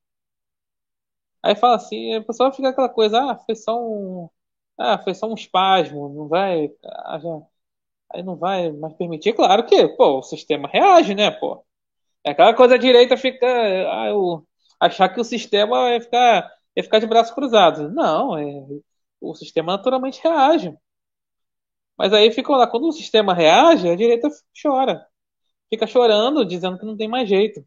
Aí 1.43 1.57
fala 1.57 1.77
assim, 1.77 2.15
a 2.15 2.23
pessoa 2.25 2.53
fica 2.53 2.69
aquela 2.69 2.89
coisa, 2.89 3.21
ah, 3.33 3.37
foi 3.39 3.55
só 3.57 3.79
um. 3.81 4.29
Ah, 4.79 4.99
foi 5.03 5.15
só 5.15 5.27
um 5.29 5.35
espasmo, 5.35 6.09
não 6.15 6.29
vai. 6.29 6.69
Ah, 6.85 7.19
já, 7.21 7.29
aí 8.15 8.23
não 8.23 8.37
vai 8.37 8.73
mais 8.73 8.95
permitir. 8.95 9.35
Claro 9.35 9.67
que, 9.67 9.89
pô, 9.91 10.19
o 10.21 10.23
sistema 10.23 10.69
reage, 10.69 11.15
né, 11.15 11.31
pô? 11.31 11.65
É 12.25 12.33
aquela 12.33 12.55
coisa 12.55 12.77
a 12.77 12.79
direita 12.79 13.17
fica. 13.17 13.47
Ah, 13.47 14.09
eu, 14.11 14.47
achar 14.81 15.09
que 15.11 15.21
o 15.21 15.25
sistema 15.25 15.83
vai 15.83 16.01
ficar, 16.01 16.43
vai 16.77 16.85
ficar 16.85 16.99
de 17.01 17.07
braços 17.07 17.35
cruzados. 17.35 17.93
Não, 17.95 18.39
é, 18.39 18.45
o 19.21 19.35
sistema 19.35 19.75
naturalmente 19.77 20.23
reage. 20.23 20.75
Mas 21.97 22.13
aí 22.13 22.31
ficou 22.33 22.57
lá, 22.57 22.67
quando 22.67 22.87
o 22.89 22.93
sistema 22.93 23.33
reage, 23.35 23.89
a 23.89 23.97
direita 23.97 24.29
chora. 24.61 25.07
Fica 25.71 25.87
chorando, 25.87 26.45
dizendo 26.47 26.79
que 26.79 26.87
não 26.87 26.97
tem 26.97 27.09
mais 27.09 27.29
jeito. 27.29 27.65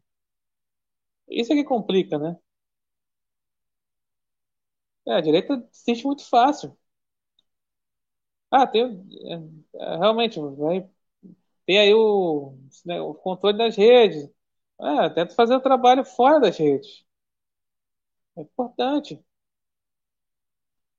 Isso 1.28 1.52
é 1.52 1.56
que 1.56 1.62
complica, 1.64 2.18
né? 2.18 2.36
É, 5.08 5.14
a 5.14 5.20
direita 5.20 5.56
desiste 5.56 6.04
muito 6.06 6.24
fácil. 6.28 6.76
Ah, 8.50 8.66
tem. 8.66 8.84
É, 9.74 9.78
é, 9.94 9.96
realmente, 9.98 10.38
vai, 10.40 10.88
tem 11.66 11.78
aí 11.80 11.94
o, 11.94 12.56
né, 12.86 13.00
o 13.00 13.14
controle 13.14 13.58
das 13.58 13.76
redes. 13.76 14.30
É, 14.80 15.10
tenta 15.10 15.34
fazer 15.34 15.56
o 15.56 15.60
trabalho 15.62 16.04
fora 16.04 16.40
das 16.40 16.58
redes. 16.58 17.04
É 18.34 18.40
importante. 18.40 19.22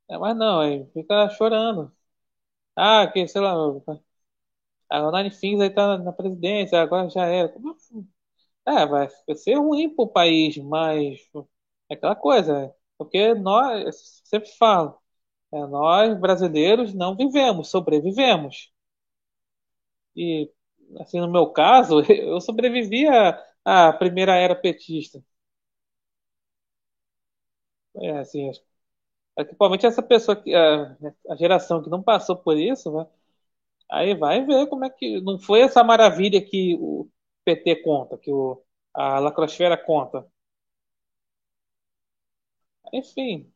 É, 0.10 0.17
mas 0.17 0.36
não, 0.38 0.62
aí 0.62 0.86
fica 0.93 1.30
chorando. 1.32 1.91
Ah, 2.76 3.08
que, 3.12 3.28
sei 3.28 3.41
lá, 3.41 3.54
a 4.89 5.12
Nine 5.12 5.32
Fins 5.32 5.60
aí 5.62 5.70
tá 5.70 5.98
na 5.98 6.12
presidência, 6.13 6.80
agora 6.82 7.10
já 7.10 7.26
era. 7.26 7.54
Assim? 7.76 8.08
É, 8.67 8.86
vai 8.88 9.10
ser 9.36 9.56
ruim 9.56 9.89
pro 9.96 10.08
país, 10.08 10.58
mas 10.60 11.20
é 11.89 11.96
aquela 11.96 12.15
coisa, 12.15 12.74
porque 12.98 13.34
nós, 13.36 14.22
sempre 14.26 14.50
falo, 14.58 14.98
é, 15.54 15.66
nós 15.68 16.20
brasileiros 16.20 16.94
não 16.94 17.16
vivemos, 17.18 17.70
sobrevivemos. 17.70 18.72
E, 20.16 20.52
assim, 21.00 21.20
no 21.20 21.32
meu 21.32 21.48
caso, 21.52 22.02
eu 22.12 22.40
sobrevivi 22.42 23.08
à, 23.08 23.40
à 23.66 23.94
primeira 23.94 24.36
era 24.36 24.56
petista. 24.56 25.22
É, 28.02 28.20
assim, 28.20 28.52
principalmente 29.36 29.86
essa 29.86 30.04
pessoa, 30.04 30.36
que, 30.42 30.54
a, 30.56 30.98
a 31.30 31.36
geração 31.38 31.84
que 31.84 31.90
não 31.90 32.04
passou 32.04 32.38
por 32.38 32.58
isso, 32.58 32.92
né? 32.92 33.08
aí 33.92 34.16
vai 34.16 34.46
ver 34.46 34.68
como 34.70 34.86
é 34.86 34.90
que. 34.92 35.22
Não 35.22 35.40
foi 35.40 35.62
essa 35.62 35.84
maravilha 35.84 36.42
que 36.46 36.76
o 36.82 37.10
PT 37.46 37.78
conta, 37.84 38.18
que 38.18 38.32
o, 38.32 38.64
a 38.94 39.20
lacrosfera 39.20 39.78
conta. 39.78 40.26
Enfim, 42.93 43.52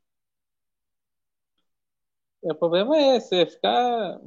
o 2.42 2.56
problema 2.56 2.98
é 2.98 3.18
esse, 3.18 3.36
é 3.36 3.46
ficar 3.46 4.20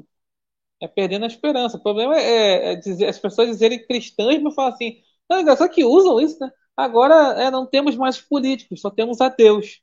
é 0.81 0.89
perdendo 0.89 1.25
a 1.25 1.29
esperança. 1.29 1.77
O 1.79 1.83
problema 1.83 2.17
é, 2.19 2.73
é 2.73 2.77
dizer, 2.77 3.07
as 3.09 3.19
pessoas 3.19 3.49
dizerem 3.51 3.87
cristãs, 3.87 4.43
mas 4.43 4.55
falar 4.55 4.71
assim, 4.71 5.03
não, 5.31 5.57
só 5.57 5.69
que 5.69 5.85
usam 5.85 6.21
isso, 6.21 6.39
né? 6.41 6.51
Agora 6.77 7.15
é, 7.43 7.51
não 7.51 7.67
temos 7.67 7.97
mais 7.97 8.21
políticos, 8.21 8.81
só 8.81 8.91
temos 8.91 9.21
ateus. 9.21 9.83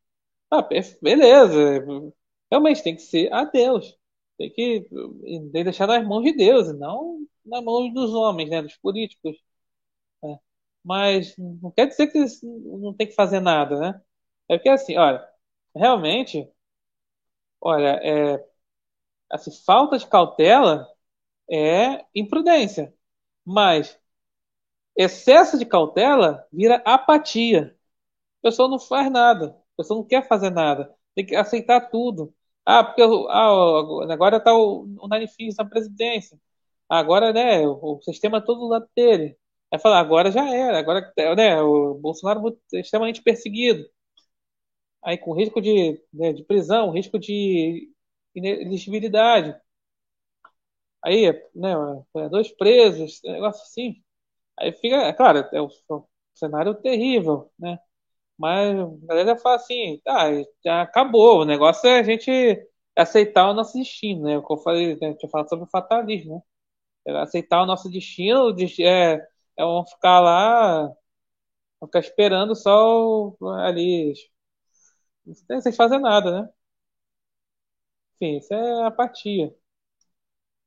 Ah, 0.51 0.67
beleza. 1.01 1.57
Realmente 2.51 2.83
tem 2.83 2.95
que 2.95 3.01
ser 3.01 3.31
ateus. 3.33 3.97
Tem 4.37 4.51
que, 4.51 4.87
deixar 5.63 5.87
nas 5.87 6.05
mãos 6.07 6.23
de 6.23 6.33
Deus, 6.35 6.67
e 6.69 6.73
não 6.73 7.19
nas 7.45 7.63
mãos 7.63 7.93
dos 7.93 8.13
homens, 8.13 8.49
né? 8.49 8.61
Dos 8.61 8.75
políticos. 8.77 9.37
né? 10.23 10.39
Mas 10.83 11.35
não 11.37 11.71
quer 11.71 11.87
dizer 11.87 12.07
que 12.09 12.19
não 12.43 12.93
tem 12.95 13.07
que 13.07 13.15
fazer 13.15 13.39
nada, 13.39 13.79
né? 13.79 14.01
É 14.51 14.57
porque 14.57 14.69
assim, 14.69 14.97
olha, 14.97 15.27
realmente, 15.75 16.47
olha, 17.59 17.99
é, 18.03 18.45
assim, 19.31 19.51
falta 19.65 19.97
de 19.97 20.07
cautela 20.07 20.87
é 21.51 22.05
imprudência. 22.15 22.93
Mas 23.45 23.99
excesso 24.95 25.57
de 25.57 25.65
cautela 25.65 26.47
vira 26.51 26.77
apatia. 26.85 27.75
A 28.43 28.49
pessoa 28.49 28.69
não 28.69 28.79
faz 28.79 29.11
nada. 29.11 29.47
A 29.75 29.77
pessoa 29.77 29.99
não 29.99 30.07
quer 30.07 30.27
fazer 30.27 30.51
nada. 30.51 30.95
Tem 31.15 31.25
que 31.25 31.35
aceitar 31.35 31.89
tudo. 31.89 32.33
Ah, 32.65 32.83
porque 32.83 33.01
ah, 33.03 34.13
agora 34.13 34.37
está 34.37 34.53
o, 34.55 34.83
o 35.01 35.07
na 35.07 35.65
presidência. 35.69 36.39
Agora, 36.89 37.33
né, 37.33 37.67
o, 37.67 37.97
o 37.97 38.01
sistema 38.03 38.37
é 38.39 38.41
todo 38.41 38.59
do 38.61 38.67
lado 38.69 38.89
dele. 38.95 39.37
Vai 39.71 39.79
falar, 39.79 39.99
agora 39.99 40.31
já 40.31 40.47
era. 40.53 40.79
Agora, 40.79 41.13
né, 41.37 41.61
o 41.61 41.95
Bolsonaro 41.95 42.57
é 42.73 42.79
extremamente 42.81 43.21
perseguido. 43.23 43.85
Aí 45.03 45.17
com 45.17 45.33
risco 45.33 45.61
de, 45.61 46.01
né, 46.13 46.33
de 46.33 46.43
prisão, 46.43 46.91
risco 46.91 47.19
de 47.19 47.91
inelegibilidade. 48.35 49.59
Aí, 51.03 51.31
né, 51.55 51.73
dois 52.29 52.51
presos, 52.51 53.21
negócio 53.23 53.63
assim. 53.63 54.03
Aí 54.59 54.73
fica, 54.73 54.97
é 54.97 55.13
claro, 55.13 55.39
é 55.53 55.61
um, 55.61 55.67
um 55.91 56.03
cenário 56.35 56.75
terrível, 56.75 57.51
né? 57.59 57.79
Mas 58.37 58.79
a 58.79 59.07
galera 59.07 59.37
fala 59.37 59.57
assim, 59.57 60.01
tá, 60.05 60.27
já 60.65 60.81
acabou. 60.83 61.41
O 61.41 61.45
negócio 61.45 61.87
é 61.89 61.99
a 61.99 62.03
gente 62.03 62.31
aceitar 62.95 63.49
o 63.51 63.53
nosso 63.53 63.77
destino, 63.77 64.23
né? 64.23 64.41
Como 64.41 64.59
eu 64.59 64.63
falei, 64.63 64.97
né, 65.01 65.13
tinha 65.15 65.29
falado 65.29 65.49
sobre 65.49 65.65
o 65.65 65.69
fatalismo, 65.69 66.35
né? 66.35 66.41
É 67.07 67.21
aceitar 67.21 67.63
o 67.63 67.65
nosso 67.65 67.89
destino, 67.91 68.55
é, 68.81 69.13
é 69.57 69.63
vamos 69.63 69.91
ficar 69.91 70.19
lá, 70.21 70.91
ficar 71.83 71.99
esperando 71.99 72.55
só 72.55 73.33
ali, 73.65 74.13
sem 75.61 75.71
fazer 75.73 75.97
nada, 75.99 76.41
né? 76.43 76.49
Enfim, 78.15 78.37
isso 78.37 78.53
é 78.53 78.85
apatia. 78.85 79.53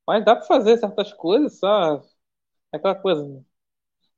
Mas 0.06 0.24
dá 0.24 0.36
para 0.36 0.44
fazer 0.46 0.76
certas 0.78 1.12
coisas, 1.12 1.58
só 1.58 2.02
aquela 2.72 2.94
coisa. 2.94 3.26
Né? 3.28 3.42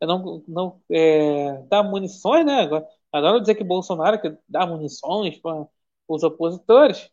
Eu 0.00 0.08
não, 0.08 0.44
não 0.48 0.82
é, 0.90 1.62
dá 1.64 1.82
munições, 1.82 2.46
né? 2.46 2.62
Agora, 2.62 2.86
adoro 3.12 3.40
dizer 3.40 3.54
que 3.56 3.64
Bolsonaro 3.64 4.20
que 4.20 4.36
dá 4.48 4.66
munições 4.66 5.38
para 5.40 5.66
os 6.08 6.22
opositores, 6.24 7.10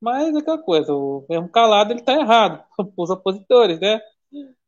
mas 0.00 0.34
é 0.34 0.38
aquela 0.38 0.58
coisa, 0.62 0.94
o 0.94 1.26
mesmo 1.30 1.48
calado 1.50 1.92
ele 1.92 2.00
está 2.00 2.14
errado, 2.14 2.64
os 2.96 3.10
opositores, 3.10 3.80
né? 3.80 4.00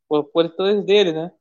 Os 0.09 0.20
opositores 0.20 0.85
dele, 0.87 1.12
né? 1.12 1.33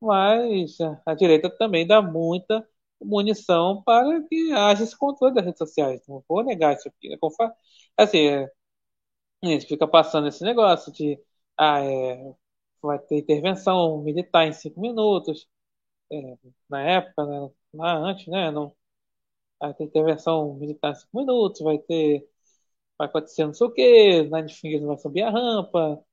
Mas 0.00 0.78
a 1.06 1.14
direita 1.14 1.50
também 1.50 1.86
dá 1.86 2.02
muita 2.02 2.66
munição 3.04 3.82
para 3.84 4.22
que 4.28 4.52
haja 4.52 4.84
esse 4.84 4.96
controle 4.98 5.34
das 5.34 5.44
redes 5.44 5.58
sociais. 5.58 6.02
Não 6.08 6.24
vou 6.28 6.44
negar 6.44 6.74
isso 6.76 6.88
aqui. 6.88 7.08
Né? 7.08 7.16
Assim, 7.96 8.18
é, 9.42 9.86
passando 9.90 10.28
esse 10.28 10.42
negócio 10.44 10.92
de 10.92 11.18
ah, 11.56 11.80
é, 11.80 12.34
vai 12.82 12.98
ter 12.98 13.18
intervenção 13.18 14.02
militar 14.02 14.46
em 14.46 14.52
cinco 14.52 14.80
minutos. 14.80 15.48
É, 16.12 16.16
na 16.70 16.82
época, 16.82 17.26
né, 17.26 17.50
lá 17.74 17.94
antes, 17.98 18.26
né? 18.28 18.50
Não, 18.50 18.74
vai 19.60 19.74
ter 19.74 19.84
intervenção 19.84 20.54
militar 20.56 20.92
em 20.92 20.94
cinco 20.96 21.18
minutos, 21.18 21.62
vai 21.62 21.78
ter. 21.78 22.28
Vai 22.98 23.08
acontecer 23.08 23.46
não 23.46 23.54
sei 23.54 23.66
o 23.66 23.72
quê, 23.72 24.22
Nine 24.24 24.52
Fingers 24.52 24.84
vai 24.84 24.98
subir 24.98 25.22
a 25.22 25.30
rampa, 25.30 26.04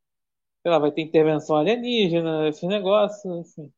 sei 0.63 0.71
lá, 0.71 0.79
vai 0.79 0.91
ter 0.91 1.01
intervenção 1.03 1.57
alienígena, 1.57 2.49
esse 2.49 2.67
negócio, 2.67 3.39
assim. 3.41 3.73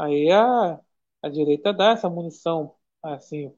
Aí 0.00 0.30
a, 0.32 0.80
a 1.22 1.28
direita 1.28 1.72
dá 1.72 1.92
essa 1.92 2.08
munição, 2.10 2.74
assim, 3.02 3.54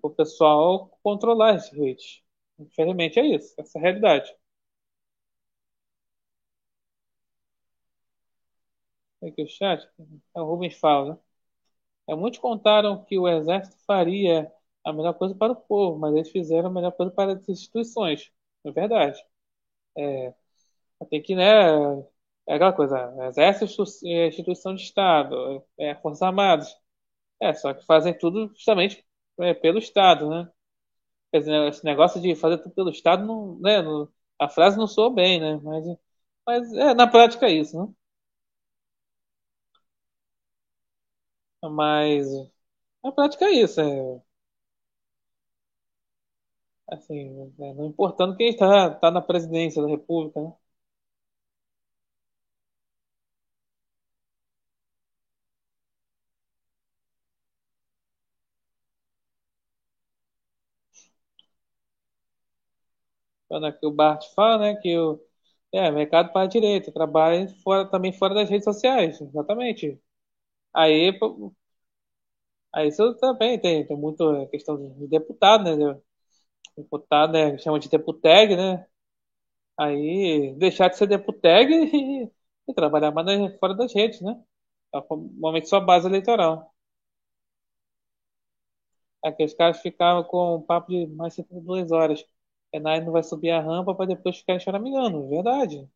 para 0.00 0.08
o 0.08 0.14
pessoal 0.14 0.88
controlar 1.02 1.56
esse 1.56 1.70
hate. 1.80 2.24
Infelizmente 2.58 3.18
é 3.20 3.26
isso, 3.36 3.54
essa 3.58 3.78
é 3.78 3.80
a 3.80 3.82
realidade. 3.84 4.30
Aqui 9.22 9.42
o 9.42 9.48
chat, 9.48 9.88
o 10.34 10.44
Rubens 10.44 10.74
fala, 10.78 11.14
né? 11.14 11.20
É, 12.08 12.14
muitos 12.16 12.40
contaram 12.40 13.04
que 13.04 13.18
o 13.18 13.28
exército 13.28 13.76
faria 13.86 14.52
a 14.84 14.92
melhor 14.92 15.14
coisa 15.14 15.34
para 15.34 15.52
o 15.52 15.56
povo, 15.56 15.98
mas 15.98 16.14
eles 16.14 16.30
fizeram 16.30 16.68
a 16.70 16.72
melhor 16.72 16.92
coisa 16.92 17.12
para 17.12 17.32
as 17.34 17.48
instituições. 17.48 18.32
É 18.64 18.72
verdade. 18.72 19.22
É, 19.96 20.34
tem 21.10 21.22
que, 21.22 21.34
né? 21.34 21.44
É 22.48 22.54
aquela 22.54 22.72
coisa, 22.72 22.96
exército 23.28 23.82
é 24.06 24.28
instituição 24.28 24.74
de 24.74 24.82
Estado, 24.82 25.62
é, 25.78 25.94
Forças 25.96 26.22
Armadas. 26.22 26.74
É, 27.40 27.54
só 27.54 27.74
que 27.74 27.84
fazem 27.86 28.16
tudo 28.18 28.48
justamente 28.54 29.04
é, 29.40 29.54
pelo 29.54 29.78
Estado, 29.78 30.30
né? 30.30 30.50
Esse 31.32 31.84
negócio 31.84 32.20
de 32.20 32.34
fazer 32.36 32.58
tudo 32.58 32.74
pelo 32.74 32.90
Estado, 32.90 33.26
não, 33.26 33.58
né, 33.60 33.78
a 34.38 34.48
frase 34.48 34.78
não 34.78 34.86
soa 34.88 35.12
bem, 35.14 35.40
né? 35.40 35.60
Mas, 35.62 35.86
mas 36.46 36.72
é, 36.74 36.94
na 36.94 37.06
prática 37.08 37.46
é 37.46 37.52
isso, 37.52 37.78
né? 37.86 37.92
Mas 41.70 42.26
na 43.04 43.12
prática 43.12 43.46
é 43.46 43.52
isso. 43.52 43.80
É, 43.80 44.22
assim, 46.90 47.52
é, 47.60 47.74
não 47.74 47.86
importando 47.86 48.36
quem 48.36 48.48
está 48.50 48.90
tá 48.94 49.10
na 49.10 49.20
presidência 49.22 49.82
da 49.82 49.88
República, 49.88 50.40
né? 50.42 50.52
Quando 63.48 63.66
aqui 63.66 63.86
o 63.86 63.90
Bart 63.90 64.24
fala, 64.34 64.58
né, 64.58 64.76
que 64.76 64.96
o 64.98 65.20
é, 65.72 65.90
mercado 65.90 66.32
para 66.32 66.42
a 66.44 66.48
direita, 66.48 66.92
trabalha 66.92 67.48
fora, 67.64 67.86
também 67.90 68.12
fora 68.12 68.34
das 68.34 68.48
redes 68.50 68.64
sociais, 68.64 69.20
exatamente. 69.20 70.00
Aí, 70.74 71.12
aí 72.74 72.88
isso 72.88 73.14
também 73.16 73.58
tem, 73.60 73.86
tem 73.86 73.96
muito 73.96 74.46
questão 74.50 74.76
de 74.98 75.06
deputado, 75.08 75.76
né? 75.76 76.00
Deputado, 76.76 77.32
né? 77.32 77.58
Chama 77.58 77.80
de 77.80 77.90
deputeg, 77.90 78.56
né? 78.56 78.86
Aí 79.78 80.54
deixar 80.58 80.88
de 80.88 80.96
ser 80.98 81.06
deputeg 81.08 81.70
e, 81.94 82.30
e 82.68 82.74
trabalhar 82.74 83.12
mais 83.12 83.58
fora 83.60 83.74
das 83.74 83.94
redes, 83.94 84.20
né? 84.20 84.40
É 84.94 84.98
Normalmente 85.10 85.68
sua 85.68 85.80
base 85.80 86.08
eleitoral. 86.08 86.72
Aqueles 89.24 89.54
caras 89.54 89.80
ficavam 89.80 90.24
com 90.24 90.56
um 90.56 90.62
papo 90.62 90.90
de 90.90 91.06
mais 91.06 91.32
de 91.34 91.42
72 91.42 91.92
horas. 91.92 92.24
Enai 92.72 93.00
não 93.00 93.12
vai 93.12 93.22
subir 93.22 93.50
a 93.50 93.60
rampa 93.60 93.94
para 93.94 94.06
depois 94.06 94.38
ficar 94.38 94.58
choramingando, 94.60 95.28
verdade. 95.28 95.88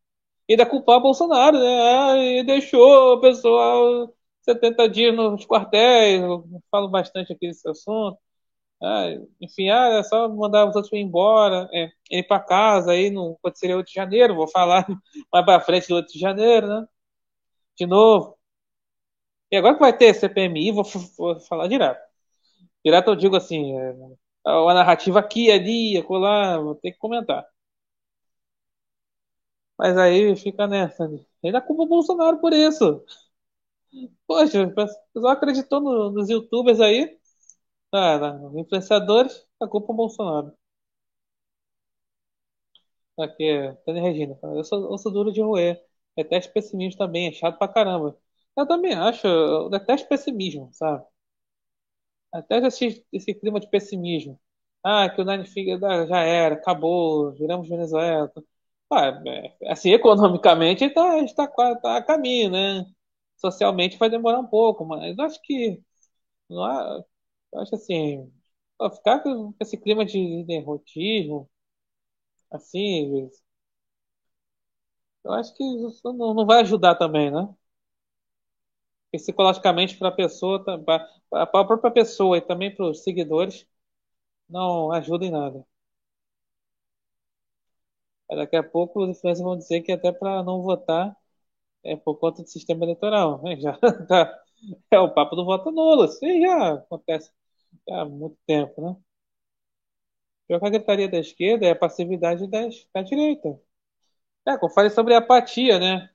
E 0.48 0.54
ainda 0.54 0.66
culpar 0.66 1.00
Bolsonaro, 1.00 1.58
né? 1.58 1.66
Ah, 2.12 2.16
e 2.18 2.44
deixou 2.44 3.14
o 3.14 3.20
pessoal 3.20 4.14
70 4.42 4.88
dias 4.88 5.14
nos 5.16 5.46
quartéis. 5.46 6.22
Eu 6.22 6.46
falo 6.70 6.88
bastante 6.88 7.32
aqui 7.32 7.48
desse 7.48 7.68
assunto. 7.68 8.18
Ah, 8.82 9.06
enfim, 9.40 9.70
ah, 9.70 9.98
é 10.00 10.02
só 10.04 10.28
mandar 10.28 10.68
os 10.68 10.76
outros 10.76 10.92
ir 10.92 10.98
embora, 10.98 11.68
é, 11.72 11.90
ir 12.10 12.24
para 12.24 12.40
casa, 12.40 12.92
aí 12.92 13.12
pode 13.42 13.58
ser 13.58 13.74
8 13.74 13.88
de 13.88 13.94
janeiro, 13.94 14.34
vou 14.34 14.48
falar 14.48 14.86
mais 15.32 15.44
para 15.46 15.60
frente 15.60 15.88
do 15.88 15.96
8 15.96 16.12
de 16.12 16.18
janeiro, 16.18 16.66
né? 16.68 16.86
De 17.76 17.86
novo. 17.86 18.38
E 19.50 19.56
agora 19.56 19.74
que 19.74 19.80
vai 19.80 19.96
ter 19.96 20.14
CPMI, 20.14 20.72
vou, 20.72 20.84
vou 21.16 21.40
falar 21.40 21.68
direto. 21.68 22.00
Direto 22.84 23.10
eu 23.10 23.16
digo 23.16 23.36
assim, 23.36 23.78
é, 23.78 23.94
a 24.44 24.74
narrativa 24.74 25.18
aqui, 25.20 25.50
ali, 25.50 25.96
acolá, 25.98 26.58
vou 26.58 26.74
ter 26.74 26.92
que 26.92 26.98
comentar. 26.98 27.44
Mas 29.78 29.96
aí 29.98 30.34
fica 30.36 30.66
nessa. 30.66 31.08
Ainda 31.44 31.60
culpa 31.60 31.82
o 31.82 31.86
Bolsonaro 31.88 32.38
por 32.40 32.52
isso. 32.52 33.04
Poxa, 34.26 34.62
o 34.64 34.74
pessoal 34.74 35.32
acreditou 35.32 35.80
no, 35.80 36.10
nos 36.10 36.28
youtubers 36.28 36.80
aí, 36.80 37.18
ah, 37.92 38.38
influenciadores, 38.56 39.46
a 39.60 39.68
culpa 39.68 39.92
é 39.92 39.94
o 39.94 39.96
Bolsonaro. 39.96 40.52
Aqui, 43.18 43.44
Tânia 43.84 44.02
Regina, 44.02 44.38
eu 44.42 44.64
sou, 44.64 44.90
eu 44.92 44.98
sou 44.98 45.12
duro 45.12 45.32
de 45.32 45.40
roer. 45.42 45.80
Detesto 46.16 46.52
pessimismo 46.52 46.98
também, 46.98 47.28
é 47.28 47.32
chato 47.32 47.58
pra 47.58 47.68
caramba. 47.68 48.18
Eu 48.56 48.66
também 48.66 48.94
acho, 48.94 49.26
eu 49.26 49.70
detesto 49.70 50.08
pessimismo, 50.08 50.70
sabe? 50.72 51.04
Até 52.32 52.58
esse, 52.66 53.04
esse 53.12 53.34
clima 53.34 53.60
de 53.60 53.68
pessimismo. 53.68 54.40
Ah, 54.84 55.08
que 55.10 55.20
o 55.20 55.24
Nine 55.24 55.46
Figure 55.46 55.78
já 56.08 56.20
era, 56.22 56.54
acabou, 56.56 57.32
viramos 57.32 57.68
Venezuela. 57.68 58.30
Ah, 58.92 59.08
é, 59.26 59.72
assim, 59.72 59.90
economicamente 59.92 60.84
está 60.84 61.18
está, 61.22 61.48
tá 61.76 61.96
a 61.98 62.02
caminho, 62.04 62.50
né? 62.50 62.84
Socialmente 63.36 63.98
vai 63.98 64.10
demorar 64.10 64.40
um 64.40 64.46
pouco, 64.46 64.84
mas 64.84 65.18
acho 65.18 65.40
que 65.42 65.82
não 66.50 66.64
há, 66.64 67.04
acho 67.56 67.74
assim, 67.76 68.32
ficar 68.96 69.20
com 69.22 69.54
esse 69.60 69.78
clima 69.78 70.04
de 70.06 70.44
derrotismo, 70.46 71.50
assim, 72.50 73.30
eu 75.24 75.32
acho 75.32 75.54
que 75.54 75.62
isso 75.64 76.12
não, 76.12 76.34
não 76.34 76.46
vai 76.46 76.60
ajudar 76.60 76.94
também, 76.96 77.30
né? 77.30 77.48
Psicologicamente 79.12 79.96
para 79.98 80.08
a 80.08 80.12
pessoa, 80.12 80.64
para 80.64 81.08
a 81.32 81.46
própria 81.46 81.90
pessoa 81.92 82.38
e 82.38 82.40
também 82.40 82.74
para 82.74 82.86
os 82.86 83.02
seguidores, 83.04 83.66
não 84.48 84.92
ajuda 84.92 85.26
em 85.26 85.30
nada. 85.32 85.66
Daqui 88.28 88.56
a 88.56 88.62
pouco 88.62 89.02
os 89.02 89.10
influencers 89.10 89.40
vão 89.44 89.56
dizer 89.56 89.82
que 89.82 89.92
até 89.92 90.10
para 90.12 90.42
não 90.42 90.62
votar 90.62 91.14
é 91.84 91.96
por 91.96 92.16
conta 92.18 92.42
do 92.42 92.48
sistema 92.48 92.84
eleitoral. 92.84 93.42
Né? 93.42 93.56
Já 93.60 93.74
tá, 94.08 94.42
é 94.92 95.00
o 95.00 95.12
papo 95.14 95.36
do 95.36 95.44
voto 95.44 95.70
nulo. 95.72 96.06
Isso 96.06 96.20
já 96.42 96.74
acontece 96.74 97.30
há 97.90 98.04
muito 98.06 98.38
tempo, 98.46 98.80
né? 98.82 98.96
Pior 100.46 100.60
que 100.60 100.66
a 100.66 100.70
gritaria 100.70 101.08
da 101.08 101.18
esquerda 101.18 101.66
é 101.66 101.70
a 101.72 101.76
passividade 101.76 102.46
da, 102.46 102.60
da 102.94 103.02
direita. 103.02 103.58
É, 104.48 104.58
como 104.58 104.74
falei 104.74 104.90
sobre 104.90 105.14
a 105.14 105.18
apatia, 105.20 105.80
né? 105.80 106.10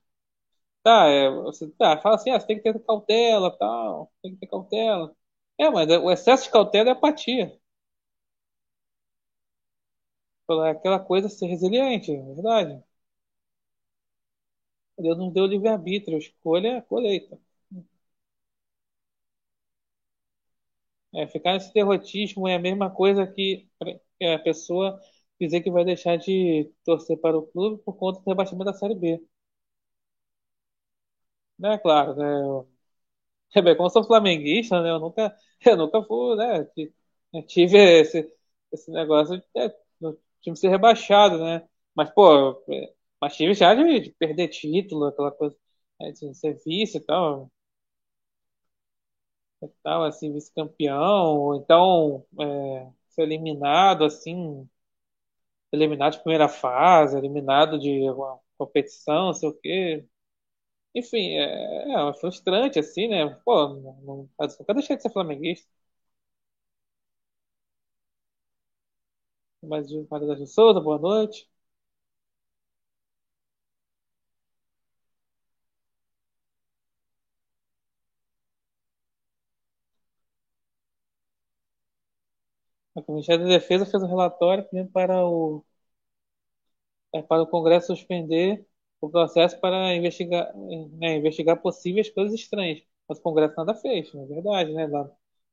Tá, 0.88 1.06
é, 1.08 1.28
você 1.30 1.68
tá, 1.72 1.98
fala 2.00 2.14
assim, 2.16 2.30
ah, 2.30 2.40
você 2.40 2.46
tem 2.46 2.56
que 2.56 2.62
ter 2.62 2.78
cautela, 2.80 3.50
tal, 3.58 4.10
tem 4.22 4.32
que 4.34 4.38
ter 4.40 4.46
cautela. 4.46 5.14
É, 5.58 5.68
mas 5.70 5.86
o 5.90 6.10
excesso 6.10 6.44
de 6.44 6.50
cautela 6.50 6.88
é 6.90 6.92
apatia. 6.92 7.52
É 10.50 10.70
aquela 10.70 10.98
coisa 10.98 11.28
ser 11.28 11.46
resiliente, 11.46 12.10
é 12.12 12.20
verdade. 12.22 12.82
Deus 14.96 15.18
não 15.18 15.32
deu 15.32 15.46
livre-arbítrio, 15.46 16.18
escolha 16.18 16.68
é 16.76 16.80
colheita. 16.82 17.36
É, 21.14 21.26
ficar 21.26 21.54
nesse 21.54 21.72
derrotismo 21.72 22.46
é 22.46 22.54
a 22.56 22.58
mesma 22.58 22.90
coisa 22.90 23.26
que 23.26 23.66
a 24.22 24.38
pessoa 24.40 24.98
dizer 25.40 25.62
que 25.62 25.70
vai 25.70 25.84
deixar 25.84 26.16
de 26.18 26.70
torcer 26.84 27.18
para 27.20 27.36
o 27.38 27.46
clube 27.46 27.82
por 27.84 27.94
conta 27.96 28.20
do 28.20 28.28
rebaixamento 28.28 28.66
da 28.66 28.74
Série 28.74 28.94
B. 28.94 29.22
Né, 31.58 31.78
claro, 31.78 32.14
né? 32.14 32.24
Eu, 33.54 33.62
bem, 33.62 33.76
como 33.76 33.90
sou 33.90 34.04
flamenguista, 34.04 34.82
né? 34.82 34.90
Eu 34.90 35.00
nunca, 35.00 35.36
eu 35.66 35.76
nunca 35.76 36.02
fui, 36.04 36.36
né? 36.36 36.66
Tive 37.46 37.78
esse, 38.00 38.32
esse 38.72 38.90
negócio 38.90 39.38
de, 39.54 39.68
do 40.00 40.18
time 40.40 40.56
ser 40.56 40.68
rebaixado, 40.68 41.38
né? 41.44 41.68
Mas, 41.94 42.10
pô, 42.12 42.62
é, 42.70 42.94
mas 43.20 43.36
tive 43.36 43.54
já 43.54 43.74
de, 43.74 44.00
de 44.00 44.10
perder 44.12 44.48
título, 44.48 45.06
aquela 45.06 45.32
coisa, 45.32 45.56
né, 46.00 46.12
de 46.12 46.34
ser 46.34 46.58
vice 46.64 46.98
e 46.98 47.00
tal. 47.00 47.50
E 49.62 49.68
tal, 49.82 50.04
assim, 50.04 50.32
vice-campeão, 50.32 51.56
então 51.56 52.24
é, 52.40 52.90
ser 53.08 53.22
eliminado, 53.22 54.04
assim, 54.04 54.68
eliminado 55.72 56.12
de 56.14 56.20
primeira 56.22 56.48
fase, 56.48 57.16
eliminado 57.16 57.78
de 57.78 58.06
alguma 58.08 58.38
competição, 58.58 59.32
sei 59.34 59.48
o 59.48 59.54
quê. 59.54 60.06
Enfim, 60.98 61.34
é, 61.38 61.92
é 62.10 62.14
frustrante, 62.14 62.78
assim, 62.78 63.08
né? 63.08 63.26
Pô, 63.44 63.68
não, 63.68 64.00
não, 64.02 64.30
de 64.96 65.02
ser 65.02 65.12
flamenguista. 65.12 65.68
Mas 69.62 69.86
Maria 70.10 70.26
da 70.28 70.46
Souza, 70.46 70.80
boa 70.80 70.98
noite. 70.98 71.48
O 82.94 83.12
Ministério 83.12 83.44
da 83.46 83.50
Defesa 83.52 83.86
fez 83.86 84.02
um 84.02 84.06
relatório 84.06 84.62
pedindo 84.68 84.90
para 84.90 85.24
o, 85.26 85.64
é, 87.14 87.22
para 87.22 87.42
o 87.42 87.46
Congresso 87.46 87.88
suspender 87.96 88.66
o 89.00 89.10
processo 89.10 89.58
para 89.60 89.94
investigar, 89.94 90.52
né, 90.56 91.16
investigar 91.16 91.60
possíveis 91.60 92.10
coisas 92.10 92.34
estranhas. 92.34 92.82
Mas 93.08 93.18
o 93.18 93.22
Congresso 93.22 93.54
nada 93.56 93.74
fez, 93.74 94.12
na 94.14 94.22
é 94.22 94.26
verdade, 94.26 94.72
né? 94.72 94.86
Lá, 94.86 95.02
o 95.04 95.10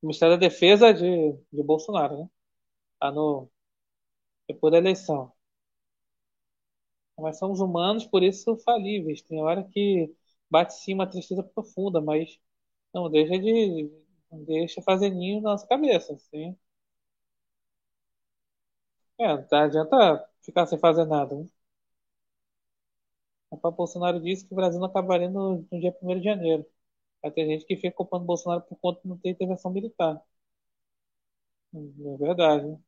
Ministério 0.08 0.36
da 0.38 0.40
Defesa 0.48 0.94
de, 0.94 1.34
de 1.54 1.64
Bolsonaro, 1.64 2.18
né? 2.24 2.30
Tá 3.00 3.12
no, 3.12 3.50
depois 4.48 4.72
da 4.72 4.80
eleição. 4.80 5.34
Mas 7.20 7.40
somos 7.40 7.60
humanos, 7.60 8.06
por 8.06 8.24
isso 8.24 8.58
falíveis. 8.60 9.22
Tem 9.22 9.42
hora 9.42 9.64
que 9.64 10.14
bate 10.50 10.74
sim 10.74 10.94
uma 10.94 11.08
tristeza 11.10 11.44
profunda, 11.44 12.02
mas 12.02 12.40
não 12.94 13.10
deixa 13.12 13.38
de 13.40 13.92
não 14.32 14.44
deixa 14.46 14.82
fazer 14.82 15.12
ninho 15.12 15.42
na 15.42 15.52
nossa 15.52 15.68
cabeça, 15.68 16.14
assim. 16.14 16.58
É, 19.20 19.28
não 19.52 19.60
adianta 19.60 20.30
ficar 20.42 20.66
sem 20.68 20.78
fazer 20.80 21.06
nada, 21.06 21.36
né? 21.36 21.46
O 23.64 23.72
Bolsonaro 23.72 24.20
disse 24.22 24.46
que 24.48 24.54
o 24.54 24.56
Brasil 24.56 24.80
não 24.80 24.88
acabaria 24.88 25.30
no, 25.30 25.66
no 25.72 25.80
dia 25.80 25.96
1 26.02 26.18
de 26.20 26.24
janeiro. 26.26 26.66
Vai 27.24 27.32
ter 27.32 27.46
gente 27.48 27.66
que 27.66 27.76
fica 27.78 27.92
culpando 27.96 28.26
Bolsonaro 28.26 28.64
por 28.64 28.78
conta 28.80 29.02
de 29.04 29.10
não 29.10 29.18
ter 29.20 29.30
intervenção 29.32 29.72
militar. 29.72 30.22
É 31.74 32.18
verdade. 32.18 32.80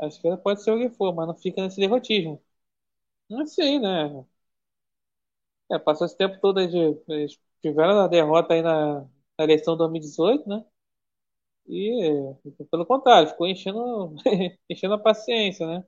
A 0.00 0.06
esquerda 0.06 0.36
pode 0.38 0.62
ser 0.62 0.70
o 0.72 0.78
que 0.78 0.88
for, 0.96 1.12
mas 1.14 1.26
não 1.28 1.34
fica 1.36 1.60
nesse 1.62 1.80
derrotismo. 1.80 2.40
Não 3.30 3.46
sei, 3.46 3.78
né? 3.80 4.24
É, 5.70 5.78
passou 5.78 6.06
esse 6.06 6.16
tempo 6.16 6.38
todo 6.40 6.66
de. 6.66 6.76
Eles 7.08 7.38
tiveram 7.62 8.00
a 8.00 8.08
derrota 8.08 8.54
aí 8.54 8.62
na, 8.62 9.00
na 9.02 9.44
eleição 9.44 9.74
de 9.74 9.78
2018, 9.78 10.48
né? 10.48 10.64
E, 11.66 12.34
pelo 12.70 12.86
contrário, 12.86 13.28
ficou 13.30 13.46
enchendo, 13.46 14.14
enchendo 14.70 14.94
a 14.94 14.98
paciência, 14.98 15.66
né? 15.66 15.84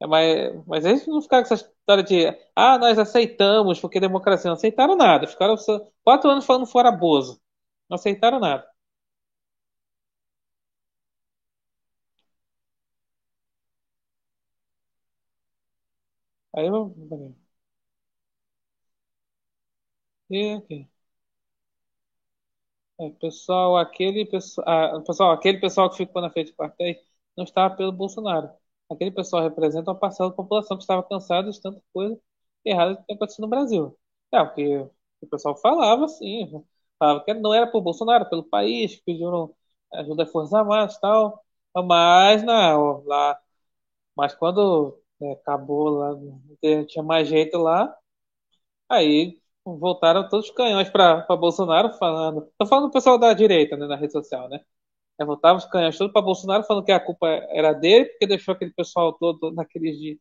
É, 0.00 0.06
mas, 0.06 0.66
mas 0.66 0.84
eles 0.84 1.06
não 1.06 1.22
ficaram 1.22 1.44
com 1.46 1.54
essa 1.54 1.64
história 1.66 2.02
de 2.02 2.26
ah, 2.56 2.78
nós 2.78 2.98
aceitamos 2.98 3.80
porque 3.80 4.00
democracia. 4.00 4.48
Não 4.48 4.56
aceitaram 4.56 4.96
nada. 4.96 5.26
Ficaram 5.26 5.56
quatro 6.02 6.30
anos 6.30 6.44
falando 6.44 6.66
fora 6.66 6.90
Bozo. 6.90 7.40
Não 7.88 7.94
aceitaram 7.96 8.40
nada. 8.40 8.66
Aí 16.52 16.66
eu. 16.66 16.94
E 20.30 20.52
aqui. 20.54 20.88
É, 23.00 23.10
pessoal, 23.10 23.76
aquele 23.76 24.24
pessoal, 24.26 24.66
ah, 24.68 25.00
pessoal, 25.04 25.32
aquele 25.32 25.58
pessoal 25.58 25.90
que 25.90 25.96
ficou 25.96 26.22
na 26.22 26.30
frente 26.30 26.52
do 26.52 26.56
quartéis 26.56 26.96
não 27.36 27.44
estava 27.44 27.74
pelo 27.76 27.90
Bolsonaro. 27.92 28.48
Aquele 28.90 29.10
pessoal 29.10 29.42
representa 29.42 29.90
uma 29.90 29.98
parcela 29.98 30.30
da 30.30 30.36
população 30.36 30.76
que 30.76 30.82
estava 30.82 31.02
cansada 31.02 31.50
de 31.50 31.60
tanta 31.60 31.80
coisa 31.92 32.18
errada 32.64 32.96
que 32.96 33.06
tem 33.06 33.16
acontecido 33.16 33.42
no 33.44 33.48
Brasil. 33.50 33.98
É, 34.32 34.44
porque 34.44 34.76
o 35.22 35.26
pessoal 35.30 35.56
falava 35.56 36.04
assim, 36.06 36.50
falava 36.98 37.24
que 37.24 37.34
não 37.34 37.52
era 37.54 37.66
por 37.66 37.80
Bolsonaro, 37.82 38.28
pelo 38.28 38.44
país, 38.44 38.96
que 38.96 39.02
pediram 39.04 39.54
ajuda 39.92 40.24
às 40.24 40.30
Forças 40.32 40.54
Armadas 40.54 40.96
e 40.96 41.00
tal. 41.00 41.44
Mas 41.74 42.42
não, 42.44 43.02
lá. 43.06 43.38
Mas 44.16 44.34
quando 44.34 44.98
é, 45.22 45.32
acabou 45.32 45.88
lá, 45.90 46.14
tinha 46.88 47.02
mais 47.04 47.28
jeito 47.28 47.58
lá, 47.58 47.96
aí 48.88 49.40
voltaram 49.64 50.28
todos 50.28 50.48
os 50.48 50.54
canhões 50.54 50.90
para 50.90 51.24
Bolsonaro 51.36 51.92
falando. 51.94 52.48
Tô 52.58 52.66
falando 52.66 52.86
do 52.88 52.92
pessoal 52.92 53.18
da 53.18 53.32
direita, 53.34 53.76
né, 53.76 53.86
na 53.86 53.96
rede 53.96 54.12
social, 54.12 54.48
né? 54.48 54.60
É, 55.20 55.24
voltavam 55.24 55.58
os 55.58 55.64
canhões 55.66 55.96
todos 55.96 56.12
para 56.12 56.22
Bolsonaro 56.22 56.64
falando 56.64 56.84
que 56.84 56.92
a 56.92 57.00
culpa 57.00 57.28
era 57.50 57.72
dele, 57.72 58.06
porque 58.06 58.26
deixou 58.26 58.54
aquele 58.54 58.72
pessoal 58.72 59.12
todo 59.12 59.52
naqueles 59.52 59.96
dias, 59.98 60.18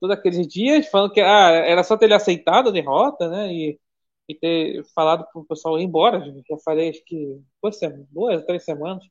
todos 0.00 0.16
aqueles 0.16 0.46
dias, 0.46 0.86
falando 0.88 1.12
que 1.12 1.20
ah, 1.20 1.50
era 1.50 1.82
só 1.84 1.96
ter 1.96 2.06
ele 2.06 2.14
aceitado 2.14 2.68
a 2.68 2.72
derrota, 2.72 3.28
né? 3.28 3.52
E, 3.52 3.80
e 4.28 4.34
ter 4.34 4.84
falado 4.94 5.26
para 5.32 5.40
o 5.40 5.44
pessoal 5.46 5.78
ir 5.78 5.84
embora. 5.84 6.20
Já 6.48 6.58
falei 6.64 6.90
acho 6.90 7.04
que 7.04 7.40
duas, 7.62 7.78
duas, 8.10 8.44
três 8.44 8.64
semanas 8.64 9.04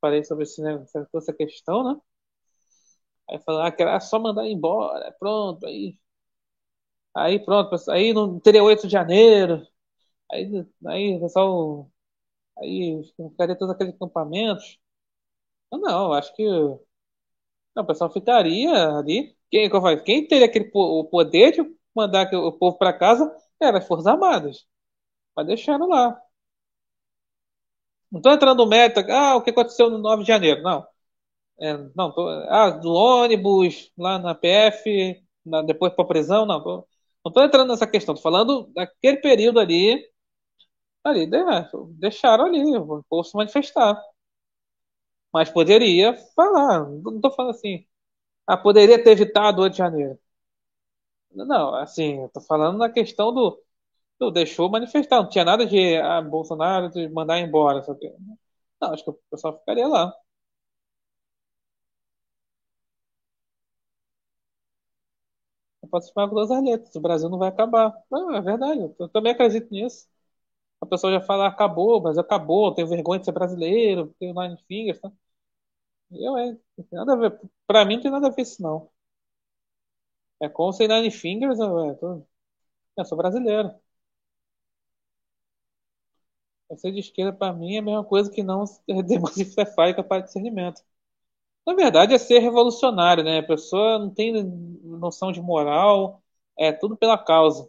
falei 0.00 0.24
sobre 0.24 0.44
esse, 0.44 0.60
né, 0.62 0.84
essa 1.14 1.32
questão, 1.32 1.84
né? 1.84 2.00
Aí 3.28 3.38
falaram 3.40 3.66
ah, 3.68 3.72
que 3.72 3.82
era 3.82 4.00
só 4.00 4.18
mandar 4.18 4.46
embora, 4.46 5.12
pronto, 5.18 5.66
aí. 5.66 5.96
Aí 7.14 7.38
pronto, 7.44 7.74
aí 7.90 8.12
não 8.12 8.38
teria 8.40 8.62
8 8.62 8.86
de 8.86 8.92
janeiro. 8.92 9.66
Aí, 10.32 10.66
aí 10.86 11.16
o 11.16 11.20
pessoal. 11.20 11.90
Aí 12.60 13.02
ficaria 13.16 13.56
todos 13.56 13.74
aqueles 13.74 13.94
acampamentos. 13.94 14.78
Não, 15.72 15.80
não, 15.80 16.12
acho 16.12 16.34
que. 16.36 16.44
Não, 17.74 17.82
o 17.84 17.86
pessoal 17.86 18.10
ficaria 18.12 18.70
ali. 18.98 19.36
Quem, 19.50 19.68
quem 20.04 20.26
teria 20.26 20.46
aquele, 20.46 20.70
o 20.74 21.04
poder 21.04 21.52
de 21.52 21.76
mandar 21.94 22.32
o 22.34 22.52
povo 22.52 22.78
para 22.78 22.92
casa 22.92 23.34
era 23.60 23.78
as 23.78 23.86
Forças 23.86 24.06
Armadas. 24.06 24.66
Mas 25.36 25.46
deixaram 25.48 25.88
lá. 25.88 26.20
Não 28.10 28.18
estou 28.18 28.32
entrando 28.32 28.58
no 28.64 28.68
mérito, 28.68 29.00
ah, 29.10 29.36
o 29.36 29.42
que 29.42 29.50
aconteceu 29.50 29.88
no 29.90 29.98
9 29.98 30.22
de 30.22 30.28
janeiro. 30.28 30.62
Não. 30.62 30.86
É, 31.60 31.76
não, 31.96 32.12
tô, 32.12 32.28
ah, 32.28 32.70
do 32.70 32.92
ônibus, 32.92 33.92
lá 33.98 34.18
na 34.18 34.34
PF, 34.34 35.22
na, 35.44 35.62
depois 35.62 35.92
para 35.94 36.06
prisão, 36.06 36.46
não. 36.46 36.62
Tô, 36.62 36.88
não 37.24 37.30
estou 37.30 37.44
entrando 37.44 37.70
nessa 37.70 37.86
questão, 37.86 38.14
estou 38.14 38.32
falando 38.32 38.70
daquele 38.74 39.18
período 39.18 39.60
ali. 39.60 40.02
Ali, 41.04 41.26
deixaram 41.98 42.46
ali, 42.46 42.76
o 42.76 43.02
povo 43.08 43.24
se 43.24 43.36
manifestar. 43.36 44.00
Mas 45.32 45.50
poderia 45.50 46.14
falar, 46.34 46.88
não 46.88 47.16
estou 47.16 47.32
falando 47.32 47.50
assim. 47.54 47.86
Ah, 48.46 48.56
poderia 48.58 49.02
ter 49.02 49.12
evitado 49.12 49.60
o 49.60 49.64
8 49.64 49.72
de 49.74 49.78
janeiro. 49.78 50.18
Não, 51.32 51.74
assim, 51.76 52.20
eu 52.22 52.28
tô 52.28 52.40
falando 52.40 52.78
na 52.78 52.90
questão 52.90 53.32
do, 53.32 53.60
do 54.20 54.30
deixou 54.32 54.70
manifestar. 54.70 55.22
Não 55.22 55.28
tinha 55.30 55.44
nada 55.44 55.66
de 55.66 55.96
ah, 55.98 56.22
Bolsonaro 56.22 56.90
de 56.90 57.08
mandar 57.10 57.40
embora. 57.40 57.82
Sabe? 57.82 58.12
Não, 58.80 58.94
acho 58.94 59.04
que 59.04 59.10
o 59.10 59.20
pessoal 59.30 59.58
ficaria 59.60 59.88
lá. 59.88 60.12
Pode 65.90 66.06
se 66.06 66.12
falar 66.12 66.28
com 66.28 66.34
duas 66.36 66.48
letras. 66.50 66.94
O 66.94 67.00
Brasil 67.00 67.28
não 67.28 67.38
vai 67.38 67.48
acabar. 67.48 67.92
Não, 68.10 68.34
é 68.34 68.40
verdade. 68.40 68.94
Eu 68.98 69.08
também 69.08 69.32
acredito 69.32 69.70
nisso. 69.72 70.06
A 70.80 70.86
pessoa 70.86 71.12
já 71.12 71.20
fala, 71.20 71.46
acabou, 71.46 72.00
mas 72.02 72.18
acabou, 72.18 72.74
tenho 72.74 72.88
vergonha 72.88 73.18
de 73.20 73.26
ser 73.26 73.32
brasileiro, 73.32 74.14
tenho 74.18 74.34
nine 74.34 74.56
fingers, 74.66 75.00
tá? 75.00 75.10
Eu, 76.12 76.36
é, 76.38 76.56
nada 76.92 77.12
a 77.14 77.16
ver. 77.16 77.40
Pra 77.66 77.84
mim 77.84 77.96
não 77.96 78.02
tem 78.02 78.10
nada 78.12 78.28
a 78.28 78.30
ver 78.30 78.42
isso, 78.42 78.62
não. 78.62 78.90
É 80.40 80.48
com 80.50 80.70
sem 80.72 80.86
nine 80.88 81.10
fingers, 81.10 81.58
eu, 81.58 81.78
é, 81.90 81.94
tô, 81.94 82.26
eu 82.98 83.04
sou 83.06 83.18
brasileiro. 83.18 83.70
Ser 86.76 86.92
de 86.92 87.00
esquerda, 87.00 87.32
pra 87.32 87.52
mim, 87.52 87.74
é 87.74 87.78
a 87.78 87.82
mesma 87.82 88.04
coisa 88.04 88.30
que 88.30 88.42
não 88.44 88.64
e 88.88 89.94
capaz 89.94 90.22
de 90.22 90.26
discernimento. 90.28 90.82
Na 91.66 91.74
verdade, 91.74 92.14
é 92.14 92.18
ser 92.18 92.40
revolucionário, 92.40 93.24
né? 93.24 93.40
A 93.40 93.46
pessoa 93.46 93.98
não 93.98 94.10
tem 94.10 94.32
noção 94.84 95.32
de 95.32 95.40
moral, 95.42 96.22
é 96.58 96.72
tudo 96.72 96.96
pela 96.96 97.18
causa. 97.18 97.68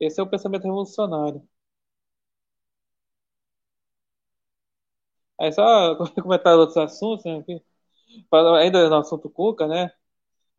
Esse 0.00 0.20
é 0.20 0.24
o 0.24 0.28
pensamento 0.30 0.64
revolucionário. 0.64 1.42
Aí 5.40 5.52
só 5.52 5.96
comentar 6.22 6.56
outros 6.56 6.76
assuntos, 6.76 7.24
né? 7.24 7.42
Ainda 8.60 8.88
no 8.88 8.96
assunto 8.96 9.30
Cuca, 9.30 9.66
né? 9.66 9.90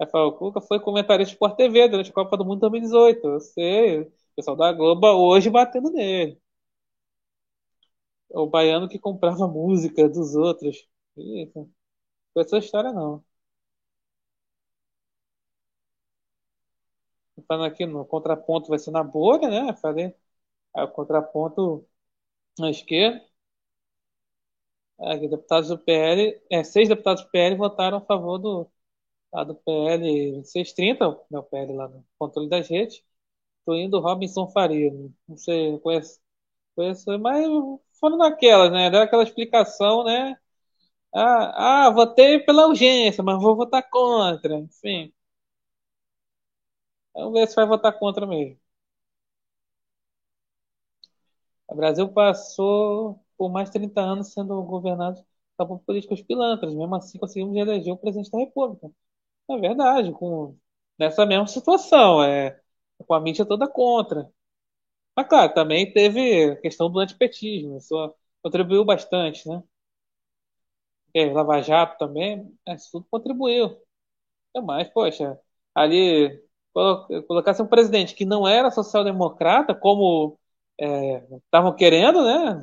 Rafael 0.02 0.32
Cuca 0.34 0.62
foi 0.62 0.80
comentarista 0.80 1.30
de 1.32 1.36
Sport 1.36 1.58
TV 1.58 1.90
durante 1.90 2.12
a 2.12 2.14
Copa 2.14 2.38
do 2.38 2.46
Mundo 2.46 2.62
2018. 2.62 3.28
Eu 3.28 3.40
sei, 3.42 4.02
o 4.02 4.14
pessoal 4.36 4.58
da 4.58 4.74
Globo 4.74 5.08
hoje 5.10 5.50
batendo 5.50 5.92
nele. 5.92 6.40
O 8.30 8.46
baiano 8.48 8.88
que 8.90 9.00
comprava 9.00 9.48
música 9.48 10.08
dos 10.10 10.36
outros. 10.36 10.88
Eita. 11.18 11.68
Foi 12.34 12.44
essa 12.44 12.58
história, 12.60 12.94
não. 12.94 13.24
Falando 17.48 17.66
aqui 17.66 17.86
no 17.86 18.06
contraponto 18.06 18.70
vai 18.70 18.80
ser 18.80 18.92
na 18.92 19.04
bolha, 19.04 19.50
né? 19.50 19.74
Falei. 19.76 20.14
Aí 20.76 20.84
o 20.86 20.90
contraponto 20.92 21.88
na 22.60 22.70
esquerda. 22.72 23.22
Aqui, 25.00 25.28
deputados 25.28 25.70
do 25.70 25.78
PL, 25.78 26.42
é, 26.52 26.64
seis 26.64 26.88
deputados 26.90 27.24
do 27.24 27.30
PL 27.30 27.56
votaram 27.58 27.98
a 27.98 28.02
favor 28.02 28.38
do, 28.38 28.70
do 29.48 29.56
PL 29.56 30.44
630, 30.46 31.10
né, 31.32 31.40
o 31.40 31.44
PL 31.44 31.74
lá 31.74 31.88
no 31.90 32.06
controle 32.20 32.50
das 32.50 32.68
redes. 32.70 33.04
Tô 33.66 33.76
indo 33.76 34.00
Robinson 34.02 34.48
Faria. 34.50 34.92
Não 35.28 35.38
sei, 35.38 35.78
conheço, 35.80 36.20
conheço, 36.76 37.20
mas 37.20 37.46
foram 38.00 38.18
naquelas, 38.18 38.72
né? 38.72 38.90
Deu 38.92 39.02
aquela 39.02 39.24
explicação, 39.24 40.04
né? 40.06 40.38
Ah, 41.14 41.88
ah, 41.88 41.92
votei 41.92 42.40
pela 42.42 42.68
urgência, 42.68 43.24
mas 43.24 43.42
vou 43.42 43.56
votar 43.58 43.90
contra. 43.90 44.56
Enfim. 44.58 45.14
Vamos 47.14 47.34
ver 47.34 47.48
se 47.48 47.56
vai 47.56 47.66
votar 47.66 47.98
contra 48.00 48.26
mesmo. 48.28 48.58
O 51.68 51.76
Brasil 51.76 52.08
passou 52.12 53.24
por 53.38 53.52
mais 53.52 53.70
de 53.70 53.74
30 53.80 54.02
anos 54.02 54.34
sendo 54.34 54.62
governado 54.64 55.24
por 55.58 55.80
políticos 55.82 56.22
pilantras. 56.22 56.74
Mesmo 56.74 56.96
assim, 56.96 57.18
conseguimos 57.20 57.56
eleger 57.58 57.94
o 57.94 57.98
presidente 57.98 58.32
da 58.32 58.40
República. 58.40 58.90
É 59.50 59.58
verdade, 59.58 60.12
com, 60.14 60.58
nessa 61.00 61.26
mesma 61.26 61.48
situação, 61.48 62.24
é, 62.24 62.60
com 63.08 63.14
a 63.14 63.22
mídia 63.22 63.46
toda 63.46 63.68
contra. 63.68 64.30
Mas, 65.16 65.28
claro, 65.28 65.54
também 65.54 65.92
teve 65.94 66.52
a 66.52 66.56
questão 66.58 66.90
do 66.92 67.00
antipetismo, 67.00 67.78
isso 67.78 68.16
contribuiu 68.44 68.86
bastante, 68.86 69.48
né? 69.50 69.64
É, 71.14 71.32
Lava 71.32 71.62
Jato 71.62 71.98
também, 71.98 72.54
é, 72.68 72.76
isso 72.76 72.90
tudo 72.92 73.08
contribuiu. 73.10 73.78
É 74.56 74.62
mais, 74.62 74.90
poxa, 74.90 75.40
ali 75.76 76.44
colocasse 77.28 77.62
um 77.62 77.68
presidente 77.68 78.16
que 78.16 78.26
não 78.26 78.48
era 78.48 78.72
social-democrata, 78.72 79.76
como 79.76 80.40
estavam 80.80 81.74
é, 81.74 81.76
querendo, 81.78 82.24
né? 82.24 82.62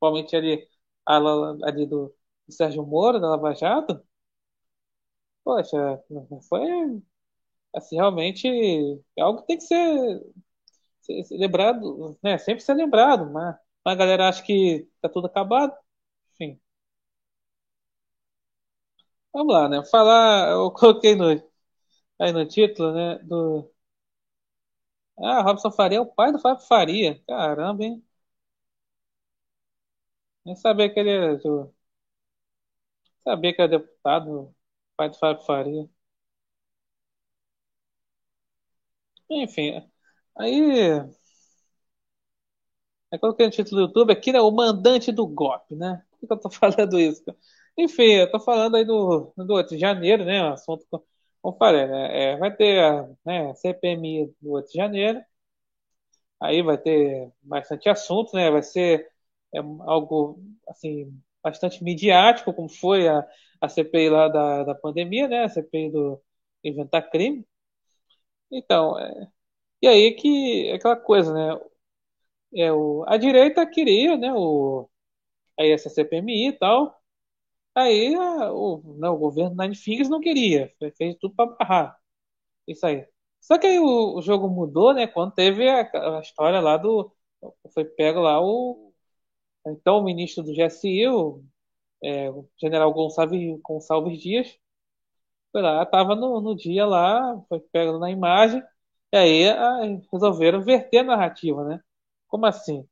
Principalmente 0.00 0.36
ali, 0.36 0.68
ali 1.06 1.86
do, 1.86 2.14
do 2.46 2.52
Sérgio 2.54 2.84
Moro, 2.86 3.20
da 3.20 3.28
Lava 3.30 3.54
Jato, 3.54 4.02
poxa, 5.44 6.02
foi 6.48 7.02
assim, 7.74 7.96
realmente 7.96 8.48
é 9.16 9.22
algo 9.22 9.40
que 9.42 9.46
tem 9.48 9.58
que 9.58 9.64
ser, 9.64 10.22
ser, 11.02 11.24
ser 11.24 11.38
lembrado, 11.38 12.18
né? 12.22 12.38
Sempre 12.38 12.62
ser 12.64 12.74
lembrado, 12.74 13.30
mas 13.32 13.56
a 13.86 13.94
galera 13.94 14.28
acha 14.28 14.42
que 14.44 14.88
tá 15.02 15.08
tudo 15.08 15.26
acabado. 15.28 15.74
Enfim. 16.34 16.60
Vamos 19.32 19.52
lá, 19.54 19.68
né? 19.68 19.84
Falar, 19.90 20.50
eu 20.50 20.70
coloquei 20.72 21.14
no, 21.14 21.26
aí 22.20 22.32
no 22.32 22.46
título, 22.46 22.92
né? 22.94 23.18
Do. 23.24 23.70
Ah, 25.18 25.42
Robson 25.42 25.70
Faria 25.70 25.98
é 25.98 26.00
o 26.00 26.06
pai 26.06 26.32
do 26.32 26.38
Fábio 26.40 26.66
Faria. 26.66 27.22
Caramba, 27.26 27.84
hein? 27.84 28.02
Nem 30.44 30.54
sabia 30.56 30.92
que 30.92 31.00
ele 31.00 31.10
é. 31.10 31.36
Do... 31.36 31.74
Sabia 33.24 33.54
que 33.54 33.62
era 33.62 33.78
deputado 33.78 34.54
pai 34.96 35.08
do 35.08 35.16
Fábio 35.18 35.44
Faria. 35.46 35.88
Enfim, 39.30 39.82
aí. 40.36 41.00
Aí 43.12 43.18
coloquei 43.18 43.46
no 43.46 43.52
título 43.52 43.82
do 43.82 43.86
YouTube 43.88 44.12
aqui, 44.12 44.32
né? 44.32 44.40
O 44.40 44.50
mandante 44.50 45.10
do 45.12 45.26
golpe, 45.26 45.74
né? 45.74 46.02
Por 46.20 46.26
que 46.28 46.32
eu 46.32 46.38
tô 46.40 46.50
falando 46.50 46.98
isso? 46.98 47.24
Enfim, 47.76 48.04
eu 48.04 48.30
tô 48.30 48.38
falando 48.40 48.76
aí 48.76 48.84
do, 48.84 49.32
do 49.36 49.54
8 49.54 49.70
de 49.74 49.78
janeiro, 49.80 50.24
né? 50.24 50.42
O 50.44 50.52
assunto, 50.52 50.86
como 51.42 51.56
falei, 51.56 51.86
né? 51.86 52.32
É, 52.34 52.36
vai 52.36 52.54
ter 52.54 52.80
a 52.82 53.08
né, 53.24 53.54
CPMI 53.54 54.34
do 54.40 54.52
8 54.52 54.68
de 54.70 54.74
janeiro. 54.78 55.20
Aí 56.40 56.62
vai 56.62 56.78
ter 56.78 57.32
bastante 57.42 57.88
assunto, 57.88 58.34
né? 58.34 58.50
Vai 58.50 58.62
ser 58.62 59.08
é, 59.54 59.58
algo, 59.58 60.42
assim, 60.68 61.12
bastante 61.42 61.82
midiático, 61.84 62.52
como 62.54 62.68
foi 62.68 63.08
a, 63.08 63.26
a 63.60 63.68
CPI 63.68 64.08
lá 64.10 64.28
da, 64.28 64.64
da 64.64 64.74
pandemia, 64.74 65.28
né? 65.28 65.44
A 65.44 65.48
CPI 65.48 65.90
do 65.90 66.22
inventar 66.64 67.10
crime. 67.10 67.46
Então, 68.50 68.98
é, 68.98 69.28
e 69.82 69.88
aí 69.88 70.14
que 70.14 70.68
é 70.70 70.74
aquela 70.74 70.96
coisa, 70.96 71.32
né? 71.34 71.60
É, 72.54 72.72
o, 72.72 73.04
a 73.08 73.16
direita 73.16 73.66
queria, 73.66 74.16
né? 74.16 74.32
O, 74.34 74.88
aí 75.58 75.70
essa 75.72 75.90
CPMI 75.90 76.48
e 76.48 76.52
tal. 76.54 77.00
Aí 77.74 78.14
a, 78.14 78.52
o, 78.52 78.96
né, 78.98 79.08
o 79.08 79.18
governo 79.18 79.56
Nine 79.56 79.76
Fingers 79.76 80.08
não 80.08 80.20
queria, 80.20 80.72
fez 80.96 81.16
tudo 81.18 81.34
para 81.34 81.52
barrar. 81.56 81.98
Isso 82.66 82.86
aí. 82.86 83.06
Só 83.40 83.58
que 83.58 83.66
aí 83.66 83.78
o, 83.80 84.18
o 84.18 84.22
jogo 84.22 84.48
mudou, 84.48 84.94
né? 84.94 85.06
Quando 85.06 85.34
teve 85.34 85.68
a, 85.68 86.18
a, 86.18 86.20
história 86.20 86.60
lá 86.60 86.76
do. 86.76 87.12
Foi 87.74 87.84
pego 87.84 88.20
lá 88.20 88.40
o. 88.40 88.89
Então 89.66 89.98
o 89.98 90.04
ministro 90.04 90.42
do 90.42 90.52
GSI, 90.54 91.08
o 91.08 91.42
é, 92.04 92.28
general 92.60 92.92
Gonçalves, 92.94 93.60
Gonçalves 93.62 94.20
Dias, 94.20 94.58
foi 95.52 95.62
lá, 95.62 95.82
estava 95.82 96.14
no, 96.16 96.40
no 96.40 96.56
dia 96.56 96.86
lá, 96.86 97.40
foi 97.48 97.60
pego 97.60 97.98
na 97.98 98.10
imagem, 98.10 98.62
e 99.12 99.16
aí 99.16 99.50
a, 99.50 99.80
resolveram 100.12 100.62
verter 100.62 100.98
a 101.00 101.04
narrativa, 101.04 101.64
né? 101.64 101.80
Como 102.28 102.46
assim? 102.46 102.88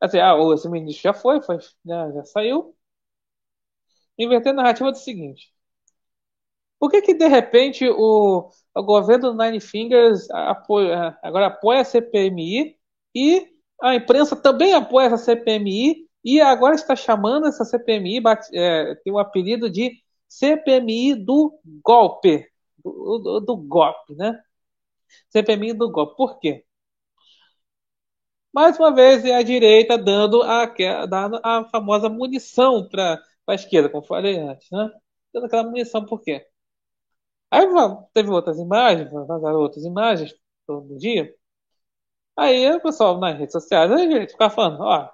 Assim, 0.00 0.18
ah, 0.20 0.34
esse 0.54 0.68
ministro 0.68 1.02
já 1.02 1.12
foi, 1.14 1.42
foi 1.42 1.58
já, 1.84 2.12
já 2.12 2.24
saiu. 2.24 2.76
Inverter 4.18 4.50
a 4.52 4.56
narrativa 4.56 4.90
do 4.90 4.98
seguinte. 4.98 5.52
Por 6.78 6.90
que, 6.90 7.00
que 7.02 7.14
de 7.14 7.26
repente 7.28 7.88
o, 7.88 8.50
o 8.74 8.82
governo 8.82 9.32
do 9.32 9.42
Nine 9.42 9.60
Fingers 9.60 10.28
apoia, 10.30 11.18
agora 11.22 11.46
apoia 11.46 11.80
a 11.80 11.84
CPMI 11.84 12.76
e 13.14 13.53
a 13.82 13.94
imprensa 13.94 14.36
também 14.36 14.74
apoia 14.74 15.06
essa 15.06 15.18
CPMI 15.18 16.08
e 16.24 16.40
agora 16.40 16.74
está 16.74 16.96
chamando 16.96 17.46
essa 17.46 17.64
CPMI, 17.64 18.22
é, 18.54 18.94
tem 19.04 19.12
o 19.12 19.18
apelido 19.18 19.70
de 19.70 20.02
CPMI 20.28 21.14
do 21.14 21.58
golpe, 21.82 22.46
do, 22.82 23.18
do, 23.18 23.40
do, 23.40 23.56
golpe, 23.56 24.14
né? 24.14 24.40
CPMI 25.30 25.74
do 25.74 25.90
golpe. 25.90 26.16
Por 26.16 26.38
quê? 26.40 26.64
Mais 28.52 28.78
uma 28.78 28.94
vez, 28.94 29.24
é 29.24 29.34
a 29.34 29.42
direita 29.42 29.98
dando 29.98 30.42
a, 30.42 30.66
dando 31.06 31.40
a 31.42 31.68
famosa 31.70 32.08
munição 32.08 32.88
para 32.88 33.20
a 33.46 33.54
esquerda, 33.54 33.88
como 33.90 34.04
falei 34.06 34.38
antes, 34.38 34.68
né? 34.70 34.90
Dando 35.32 35.46
aquela 35.46 35.64
munição, 35.64 36.04
por 36.06 36.20
quê? 36.22 36.46
Aí 37.50 37.66
teve 38.12 38.30
outras 38.30 38.58
imagens, 38.58 39.10
vazaram 39.12 39.60
outras 39.60 39.84
imagens 39.84 40.34
todo 40.66 40.96
dia. 40.98 41.34
Aí 42.36 42.70
o 42.72 42.80
pessoal 42.80 43.18
nas 43.18 43.38
redes 43.38 43.52
sociais, 43.52 43.90
a 43.92 43.96
gente 43.98 44.32
fica 44.32 44.50
falando, 44.50 44.80
ó, 44.82 45.10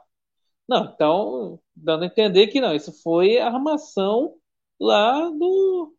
não, 0.68 0.86
então, 0.86 1.60
dando 1.76 2.04
a 2.04 2.06
entender 2.06 2.48
que 2.48 2.60
não, 2.60 2.74
isso 2.74 2.92
foi 3.02 3.38
armação 3.38 4.36
lá 4.80 5.28
do 5.30 5.94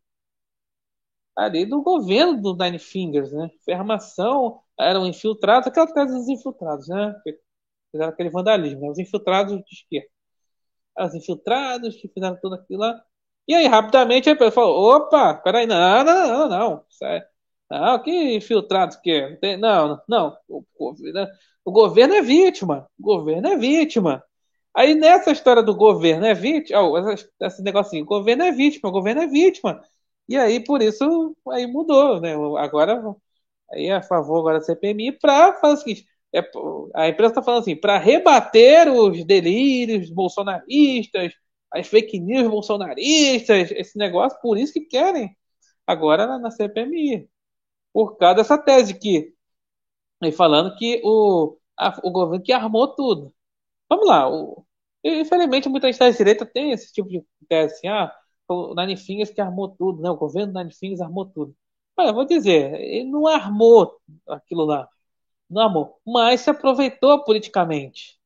ali 1.36 1.66
do 1.66 1.82
governo 1.82 2.40
do 2.40 2.56
Nine 2.56 2.78
Fingers, 2.78 3.32
né? 3.32 3.50
Foi 3.64 3.74
armação, 3.74 4.62
eram 4.78 5.06
infiltrados, 5.06 5.66
aquela 5.68 5.86
coisa 5.92 6.14
dos 6.16 6.28
infiltrados, 6.28 6.88
né? 6.88 7.14
Fizeram 7.90 8.10
aquele 8.12 8.30
vandalismo, 8.30 8.80
né? 8.80 8.90
Os 8.90 8.98
infiltrados 8.98 9.54
de 9.64 9.74
esquerda. 9.74 10.08
Os 10.98 11.14
infiltrados 11.14 11.96
que 11.96 12.08
fizeram 12.08 12.38
tudo 12.40 12.56
aquilo 12.56 12.80
lá. 12.80 13.02
E 13.48 13.54
aí, 13.54 13.66
rapidamente, 13.66 14.30
a 14.30 14.34
pessoa 14.36 14.52
falou: 14.52 14.96
opa, 14.96 15.34
peraí, 15.36 15.66
não, 15.66 16.04
não, 16.04 16.28
não, 16.28 16.48
não. 16.48 16.86
É, 17.04 17.28
não, 17.72 18.02
que 18.02 18.36
infiltrados 18.36 18.96
que 18.96 19.10
é? 19.42 19.56
Não, 19.56 20.00
não. 20.08 20.36
O, 20.48 20.62
o 21.64 21.72
governo 21.72 22.14
é 22.14 22.22
vítima. 22.22 22.86
O 22.98 23.02
governo 23.02 23.48
é 23.48 23.56
vítima. 23.56 24.22
Aí 24.74 24.94
nessa 24.94 25.30
história 25.32 25.62
do 25.62 25.74
governo 25.74 26.26
é 26.26 26.34
vítima, 26.34 26.80
oh, 26.82 26.98
esse 27.40 27.62
negocinho, 27.62 28.04
o 28.04 28.06
governo 28.06 28.42
é 28.44 28.52
vítima, 28.52 28.88
o 28.88 28.92
governo 28.92 29.22
é 29.22 29.26
vítima. 29.26 29.82
E 30.28 30.36
aí 30.36 30.60
por 30.64 30.82
isso 30.82 31.36
aí 31.50 31.66
mudou, 31.66 32.20
né? 32.20 32.34
Agora 32.58 33.02
aí 33.72 33.86
é 33.88 33.94
a 33.94 34.02
favor 34.02 34.40
agora 34.40 34.58
da 34.58 34.64
CPMI 34.64 35.12
para 35.12 35.54
fazer 35.60 35.74
o 35.74 35.76
seguinte, 35.78 36.06
é, 36.34 36.40
a 36.94 37.08
imprensa 37.08 37.32
está 37.32 37.42
falando 37.42 37.62
assim, 37.62 37.76
para 37.76 37.98
rebater 37.98 38.88
os 38.90 39.24
delírios 39.24 40.10
bolsonaristas, 40.10 41.34
as 41.72 41.86
fake 41.88 42.18
news 42.20 42.48
bolsonaristas, 42.48 43.70
esse 43.72 43.98
negócio, 43.98 44.38
por 44.40 44.58
isso 44.58 44.72
que 44.72 44.80
querem 44.82 45.36
agora 45.86 46.26
na, 46.26 46.38
na 46.38 46.50
CPMI. 46.50 47.28
Por 47.92 48.16
causa 48.16 48.36
dessa 48.36 48.58
tese 48.58 48.98
que 48.98 49.34
falando 50.36 50.76
que 50.76 51.00
o, 51.04 51.56
a, 51.76 51.98
o 52.04 52.10
governo 52.10 52.44
que 52.44 52.52
armou 52.52 52.88
tudo. 52.94 53.34
Vamos 53.88 54.06
lá, 54.08 54.28
o, 54.30 54.64
infelizmente 55.04 55.68
muita 55.68 55.88
gente 55.88 55.98
da 55.98 56.10
direita 56.10 56.46
tem 56.46 56.72
esse 56.72 56.92
tipo 56.92 57.08
de 57.08 57.24
tese 57.48 57.74
assim, 57.74 57.88
ah, 57.88 58.14
o 58.48 58.74
Nine 58.74 58.96
Fingers 58.96 59.30
que 59.30 59.40
armou 59.40 59.68
tudo, 59.68 60.02
né? 60.02 60.10
O 60.10 60.16
governo 60.16 60.52
Nine 60.52 60.72
Fingers 60.72 61.00
armou 61.00 61.26
tudo. 61.26 61.56
Mas 61.96 62.08
eu 62.08 62.14
vou 62.14 62.24
dizer, 62.24 62.74
ele 62.80 63.10
não 63.10 63.26
armou 63.26 64.00
aquilo 64.28 64.64
lá. 64.64 64.88
Não 65.50 65.62
armou. 65.62 66.00
Mas 66.06 66.40
se 66.42 66.50
aproveitou 66.50 67.24
politicamente. 67.24 68.18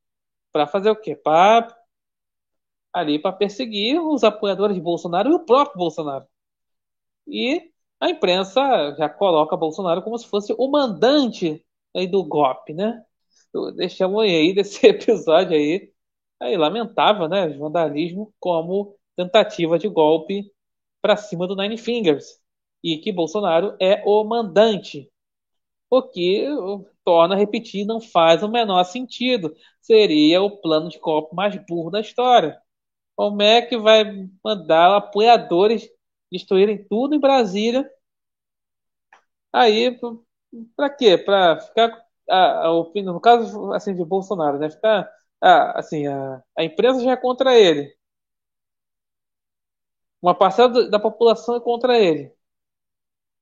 Para 0.52 0.66
fazer 0.66 0.90
o 0.90 0.96
quê? 0.96 1.16
Para 1.16 1.76
ali 2.92 3.18
para 3.18 3.32
perseguir 3.32 4.00
os 4.00 4.24
apoiadores 4.24 4.74
de 4.74 4.82
Bolsonaro 4.82 5.30
e 5.30 5.34
o 5.34 5.44
próprio 5.44 5.78
Bolsonaro. 5.78 6.26
E 7.26 7.72
a 8.00 8.10
imprensa 8.10 8.94
já 8.98 9.08
coloca 9.08 9.56
Bolsonaro 9.56 10.02
como 10.02 10.18
se 10.18 10.26
fosse 10.28 10.54
o 10.58 10.68
mandante 10.70 11.64
aí 11.94 12.06
do 12.06 12.24
golpe, 12.24 12.74
né? 12.74 13.02
Deixamos 13.76 14.22
aí 14.22 14.52
desse 14.54 14.86
episódio 14.86 15.56
aí, 15.56 15.92
aí 16.40 16.56
lamentável, 16.56 17.28
né? 17.28 17.48
Vandalismo 17.48 18.32
como 18.40 18.96
tentativa 19.16 19.78
de 19.78 19.88
golpe 19.88 20.50
para 21.02 21.16
cima 21.16 21.46
do 21.46 21.56
Nine 21.56 21.78
Fingers 21.78 22.40
e 22.82 22.98
que 22.98 23.12
Bolsonaro 23.12 23.76
é 23.80 24.02
o 24.06 24.22
mandante, 24.24 25.10
o 25.90 26.02
que 26.02 26.46
torna 27.04 27.36
repetir 27.36 27.86
não 27.86 28.00
faz 28.00 28.42
o 28.42 28.48
menor 28.48 28.84
sentido. 28.84 29.54
Seria 29.80 30.42
o 30.42 30.58
plano 30.60 30.88
de 30.88 30.98
golpe 30.98 31.34
mais 31.34 31.56
burro 31.66 31.90
da 31.90 32.00
história. 32.00 32.58
Como 33.16 33.42
é 33.42 33.62
que 33.62 33.78
vai 33.78 34.04
mandar 34.44 34.96
apoiadores 34.96 35.88
destruírem 36.36 36.84
tudo 36.88 37.14
em 37.14 37.20
Brasília? 37.20 37.88
Aí, 39.52 39.98
para 40.76 40.90
quê? 40.90 41.18
Para 41.18 41.60
ficar, 41.60 42.04
a, 42.28 42.68
a, 42.68 42.72
no 43.04 43.20
caso 43.20 43.72
assim 43.72 43.94
de 43.94 44.04
Bolsonaro, 44.04 44.58
né? 44.58 44.70
Ficar, 44.70 45.10
a, 45.40 45.78
assim, 45.78 46.06
a, 46.06 46.42
a 46.56 46.64
imprensa 46.64 47.02
já 47.02 47.12
é 47.12 47.16
contra 47.16 47.56
ele. 47.58 47.94
Uma 50.20 50.34
parcela 50.34 50.90
da 50.90 50.98
população 50.98 51.56
é 51.56 51.60
contra 51.60 51.98
ele. 51.98 52.30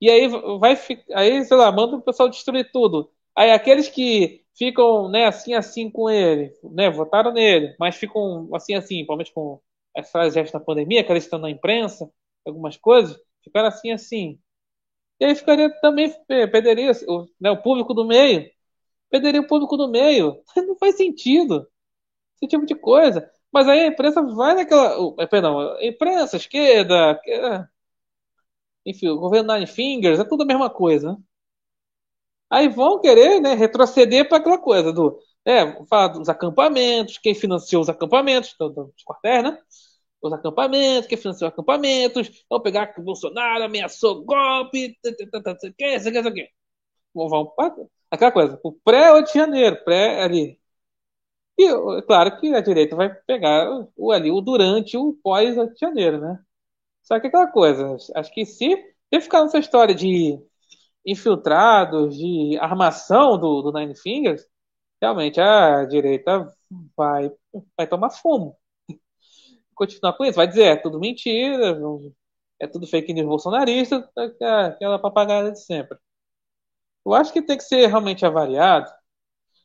E 0.01 0.09
aí 0.09 0.27
vai 0.59 0.77
aí, 1.13 1.43
sei 1.45 1.57
lá, 1.57 1.71
manda 1.71 1.95
o 1.97 2.01
pessoal 2.01 2.29
destruir 2.29 2.69
tudo. 2.71 3.09
Aí 3.35 3.51
aqueles 3.51 3.87
que 3.89 4.43
ficam, 4.57 5.09
né, 5.09 5.25
assim 5.25 5.53
assim 5.53 5.89
com 5.89 6.09
ele, 6.09 6.53
né, 6.63 6.89
votaram 6.89 7.31
nele, 7.33 7.75
mas 7.79 7.95
ficam 7.95 8.49
assim 8.53 8.75
assim, 8.75 8.95
principalmente 9.05 9.33
com 9.33 9.59
as 9.95 10.11
frases 10.11 10.51
da 10.51 10.59
pandemia, 10.59 11.03
que 11.03 11.11
eles 11.11 11.23
estão 11.23 11.39
na 11.39 11.49
imprensa, 11.49 12.09
algumas 12.45 12.77
coisas, 12.77 13.17
ficaram 13.43 13.67
assim 13.69 13.91
assim. 13.91 14.39
E 15.19 15.25
aí 15.25 15.35
ficaria 15.35 15.69
também, 15.81 16.13
perderia 16.27 16.91
o, 17.07 17.27
né, 17.39 17.51
o 17.51 17.61
público 17.61 17.93
do 17.93 18.05
meio, 18.05 18.49
perderia 19.09 19.41
o 19.41 19.47
público 19.47 19.77
do 19.77 19.87
meio. 19.89 20.41
Não 20.57 20.77
faz 20.77 20.97
sentido. 20.97 21.67
Esse 22.35 22.49
tipo 22.49 22.65
de 22.65 22.75
coisa. 22.75 23.29
Mas 23.51 23.67
aí 23.69 23.81
a 23.81 23.87
imprensa 23.87 24.21
vai 24.21 24.55
naquela. 24.55 25.15
Perdão, 25.29 25.59
a 25.77 25.85
imprensa, 25.85 26.37
esquerda, 26.37 27.19
enfim, 28.85 29.07
o 29.09 29.19
governo 29.19 29.53
Nine 29.53 29.67
Fingers, 29.67 30.19
é 30.19 30.23
tudo 30.23 30.43
a 30.43 30.45
mesma 30.45 30.69
coisa. 30.69 31.13
Né? 31.13 31.17
Aí 32.49 32.69
vão 32.69 32.99
querer 33.01 33.39
né, 33.41 33.53
retroceder 33.53 34.27
para 34.27 34.37
aquela 34.37 34.57
coisa 34.57 34.93
do. 34.93 35.19
É, 35.47 35.85
falar 35.85 36.07
dos 36.09 36.27
acampamentos, 36.27 37.19
quem 37.19 37.35
financiou 37.35 37.81
os 37.81 37.89
acampamentos, 37.89 38.55
dos 38.57 39.03
quartéis, 39.05 39.43
né? 39.43 39.59
Os 40.25 40.33
acampamentos, 40.33 41.07
quem 41.07 41.17
financiou 41.17 41.47
os 41.49 41.53
acampamentos, 41.53 42.45
vão 42.49 42.59
pegar 42.59 42.87
que 42.87 42.99
o 42.99 43.03
Bolsonaro 43.03 43.63
ameaçou 43.63 44.25
golpe, 44.25 44.97
sei 45.03 45.13
o 45.13 45.73
que, 45.77 45.99
sei 45.99 46.21
o 46.21 46.33
que. 46.33 46.49
Aquela 48.09 48.31
coisa, 48.31 48.59
o 48.63 48.71
pré-8 48.71 49.27
de 49.27 49.33
janeiro, 49.33 49.83
pré 49.83 50.23
ali. 50.23 50.59
E 51.57 51.67
claro 52.07 52.39
que 52.39 52.53
a 52.55 52.61
direita 52.61 52.95
vai 52.95 53.13
pegar 53.27 53.87
o 53.95 54.11
ali, 54.11 54.31
o 54.31 54.41
durante 54.41 54.97
o 54.97 55.13
pós-8 55.23 55.73
de 55.73 55.79
janeiro, 55.79 56.19
né? 56.19 56.39
Só 57.03 57.19
que 57.19 57.27
aquela 57.27 57.47
coisa, 57.47 57.95
acho 58.15 58.33
que 58.33 58.45
se, 58.45 58.75
se 59.13 59.21
ficar 59.21 59.43
nessa 59.43 59.59
história 59.59 59.93
de 59.95 60.39
infiltrados, 61.05 62.17
de 62.17 62.57
armação 62.59 63.37
do, 63.39 63.61
do 63.61 63.71
Nine 63.71 63.95
Fingers, 63.95 64.45
realmente 65.01 65.39
a 65.39 65.85
direita 65.85 66.51
vai, 66.97 67.31
vai 67.77 67.87
tomar 67.87 68.09
fumo. 68.11 68.57
Continuar 69.75 70.13
com 70.13 70.25
isso, 70.25 70.35
vai 70.37 70.47
dizer, 70.47 70.63
é 70.63 70.75
tudo 70.75 70.99
mentira, 70.99 71.77
é 72.59 72.67
tudo 72.67 72.87
fake 72.87 73.13
news 73.13 73.27
bolsonarista, 73.27 74.09
aquela 74.17 74.99
papagada 74.99 75.51
de 75.51 75.63
sempre. 75.63 75.97
Eu 77.05 77.13
acho 77.13 77.31
que 77.31 77.41
tem 77.41 77.57
que 77.57 77.63
ser 77.63 77.87
realmente 77.87 78.25
avaliado, 78.25 78.91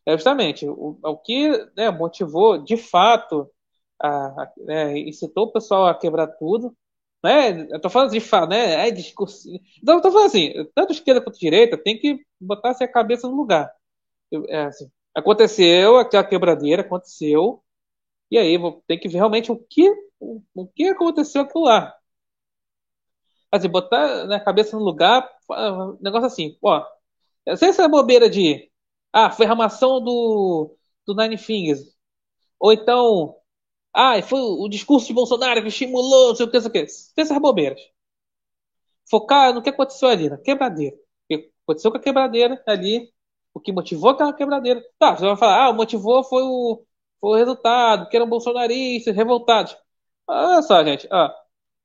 é 0.07 0.13
justamente 0.13 0.67
o, 0.69 0.99
o 1.03 1.19
que 1.19 1.49
né, 1.77 1.91
motivou, 1.91 2.59
de 2.59 2.77
fato, 2.77 3.51
a, 4.01 4.09
a, 4.45 4.53
né, 4.59 4.99
incitou 4.99 5.47
o 5.47 5.53
pessoal 5.53 5.87
a 5.87 5.95
quebrar 5.99 6.29
tudo, 6.29 6.77
né? 7.23 7.69
Eu 7.71 7.81
tô 7.81 7.91
falando 7.91 8.13
de 8.13 8.21
falar, 8.21 8.49
né? 8.49 8.89
É 8.89 8.91
discurso. 8.91 9.49
Então, 9.83 9.97
eu 9.97 10.03
tô 10.03 10.11
falando 10.11 10.29
assim, 10.29 10.53
tanto 10.75 10.93
esquerda 10.93 11.21
quanto 11.21 11.39
direita 11.39 11.77
tem 11.79 11.99
que 11.99 12.25
botar 12.41 12.71
a 12.71 12.89
cabeça 12.89 13.29
no 13.29 13.37
lugar. 13.37 13.71
É, 14.49 14.65
assim, 14.65 14.91
aconteceu 15.15 15.99
aquela 15.99 16.25
quebradeira, 16.25 16.83
aconteceu, 16.83 17.63
e 18.31 18.39
aí 18.39 18.57
tem 18.87 18.99
que 18.99 19.09
ver 19.09 19.19
realmente 19.19 19.51
o 19.53 19.57
que, 19.57 19.91
o, 20.21 20.67
que 20.69 20.89
aconteceu 20.89 21.43
aquilo 21.43 21.65
lá. 21.65 21.95
Assim, 23.51 23.69
botar 23.69 24.27
na 24.27 24.39
cabeça 24.41 24.77
no 24.77 24.85
lugar, 24.85 25.29
negócio 26.01 26.27
assim, 26.27 26.57
ó, 26.63 26.85
sem 27.57 27.69
essa 27.71 27.89
bobeira 27.89 28.31
de, 28.31 28.71
ah, 29.13 29.31
foi 29.31 29.47
ramação 29.47 30.01
do, 30.03 30.77
do 31.07 31.15
Nine 31.15 31.37
Fingers, 31.37 31.81
ou 32.61 32.73
então, 32.73 33.37
ah, 33.95 34.21
foi 34.23 34.41
o 34.41 34.69
discurso 34.69 35.07
de 35.09 35.15
Bolsonaro 35.15 35.63
que 35.63 35.69
estimulou, 35.69 36.29
não 36.31 36.37
sei 36.37 36.47
o 36.47 36.51
que, 36.51 36.57
não 36.59 36.63
sei 36.63 36.71
o 36.71 36.73
que. 36.73 36.93
Essas 37.21 37.39
bobeiras. 37.41 37.81
Focar 39.09 39.53
no 39.55 39.63
que 39.63 39.71
aconteceu 39.71 40.09
ali, 40.09 40.29
na 40.29 40.39
quebradeira. 40.39 40.97
O 40.97 41.01
que 41.29 41.53
aconteceu 41.65 41.91
com 41.91 41.99
a 41.99 42.01
quebradeira 42.01 42.63
ali, 42.67 43.13
o 43.55 43.61
que 43.61 43.73
motivou 43.73 44.11
aquela 44.11 44.33
quebradeira. 44.33 44.83
Tá, 44.99 45.17
você 45.17 45.27
vai 45.27 45.37
falar, 45.37 45.65
ah, 45.67 45.71
o 45.71 45.75
motivou 45.75 46.23
foi 46.25 46.43
o, 46.43 46.85
o 47.21 47.35
resultado, 47.37 48.09
que 48.09 48.17
eram 48.17 48.29
bolsonaristas, 48.29 49.15
revoltados. 49.17 49.77
Olha 50.27 50.63
só, 50.63 50.85
gente, 50.85 51.09
ó, 51.13 51.31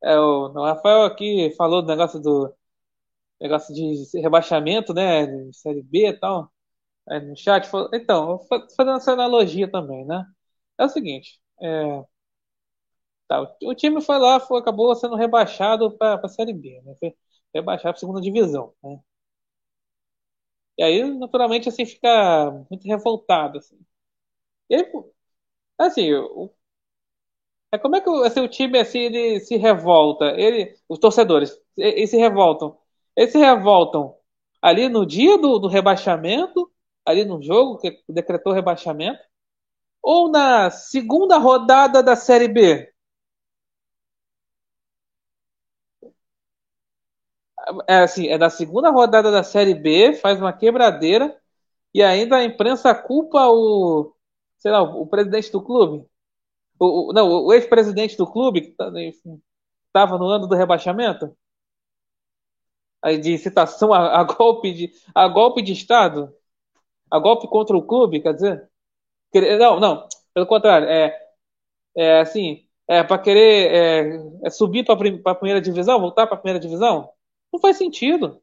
É, 0.03 0.19
o, 0.19 0.49
Rafael 0.53 1.03
aqui 1.05 1.51
falou 1.57 1.81
do 1.83 1.89
negócio 1.89 2.19
do 2.21 2.53
negócio 3.41 3.73
de 3.75 4.21
rebaixamento, 4.21 4.93
né? 4.93 5.25
De 5.27 5.53
série 5.57 5.81
B 5.83 6.09
e 6.09 6.13
tal. 6.19 6.51
Aí 7.09 7.21
no 7.21 7.35
chat, 7.37 7.67
falou, 7.67 7.89
então, 7.93 8.39
fazendo 8.77 8.97
essa 8.97 9.13
analogia 9.13 9.69
também, 9.71 10.05
né? 10.05 10.25
É 10.79 10.85
o 10.85 10.89
seguinte, 10.89 11.39
é, 11.61 12.03
tá, 13.27 13.41
o, 13.63 13.75
time 13.75 14.01
foi 14.01 14.17
lá, 14.19 14.39
foi, 14.39 14.59
acabou 14.59 14.95
sendo 14.95 15.15
rebaixado 15.15 15.91
para 15.97 16.19
a 16.23 16.29
Série 16.29 16.53
B, 16.53 16.81
né? 16.83 16.95
Foi 16.99 17.13
rebaixado 17.53 17.93
para 17.93 17.99
segunda 17.99 18.21
divisão, 18.21 18.73
né? 18.83 18.99
E 20.77 20.83
aí, 20.83 21.03
naturalmente, 21.17 21.69
assim, 21.69 21.85
fica 21.85 22.51
muito 22.69 22.85
revoltado, 22.87 23.57
assim. 23.59 23.77
E 24.69 24.75
aí, 24.75 24.85
assim, 25.77 26.13
o, 26.13 26.53
é 27.71 27.77
como 27.77 27.95
é 27.95 28.01
que 28.01 28.09
assim, 28.25 28.39
o 28.41 28.47
time 28.47 28.79
assim, 28.79 28.99
ele 28.99 29.39
se 29.39 29.57
revolta? 29.57 30.25
Ele, 30.37 30.75
os 30.89 30.99
torcedores, 30.99 31.57
eles 31.77 32.09
se 32.09 32.17
revoltam. 32.17 32.77
Eles 33.15 33.31
se 33.31 33.37
revoltam 33.39 34.15
ali 34.61 34.89
no 34.89 35.05
dia 35.05 35.37
do, 35.37 35.59
do 35.59 35.67
rebaixamento, 35.67 36.71
ali 37.05 37.23
no 37.25 37.41
jogo 37.41 37.77
que 37.79 38.01
decretou 38.09 38.51
o 38.51 38.55
rebaixamento, 38.55 39.19
ou 40.03 40.29
na 40.31 40.71
segunda 40.71 41.37
rodada 41.39 42.03
da 42.03 42.15
Série 42.15 42.47
B? 42.49 42.91
É 47.87 47.97
assim, 47.99 48.27
é 48.27 48.37
da 48.37 48.49
segunda 48.49 48.89
rodada 48.91 49.31
da 49.31 49.43
Série 49.43 49.73
B, 49.73 50.13
faz 50.13 50.39
uma 50.39 50.53
quebradeira 50.53 51.35
e 51.93 52.03
ainda 52.03 52.37
a 52.37 52.45
imprensa 52.45 52.95
culpa 52.95 53.47
o, 53.49 54.14
sei 54.65 54.71
lá, 54.71 54.81
o, 54.81 55.05
presidente 55.05 55.51
do 55.51 55.61
clube. 55.61 56.09
O, 56.79 57.11
o 57.11 57.13
não, 57.13 57.29
o 57.45 57.53
ex-presidente 57.53 58.17
do 58.17 58.25
clube, 58.25 58.61
que 58.61 58.69
estava 58.71 58.89
tá, 59.93 60.17
no 60.17 60.25
ano 60.25 60.47
do 60.47 60.55
rebaixamento, 60.55 61.37
de 63.21 63.37
citação 63.37 63.93
a, 63.93 64.21
a, 64.21 64.23
golpe 64.25 64.73
de, 64.73 64.91
a 65.13 65.27
golpe 65.27 65.61
de 65.61 65.71
Estado, 65.71 66.35
a 67.11 67.19
golpe 67.19 67.47
contra 67.47 67.77
o 67.77 67.85
clube, 67.85 68.19
quer 68.19 68.33
dizer? 68.33 68.67
Não, 69.59 69.79
não, 69.79 70.07
pelo 70.33 70.47
contrário, 70.47 70.87
é, 70.87 71.15
é 71.95 72.21
assim, 72.21 72.67
é 72.87 73.03
para 73.03 73.21
querer 73.21 73.71
é, 73.71 74.47
é 74.47 74.49
subir 74.49 74.83
para 74.83 74.95
a 75.31 75.35
primeira 75.35 75.61
divisão, 75.61 75.99
voltar 75.99 76.25
para 76.25 76.37
a 76.37 76.39
primeira 76.39 76.59
divisão? 76.59 77.11
Não 77.53 77.59
faz 77.59 77.77
sentido. 77.77 78.41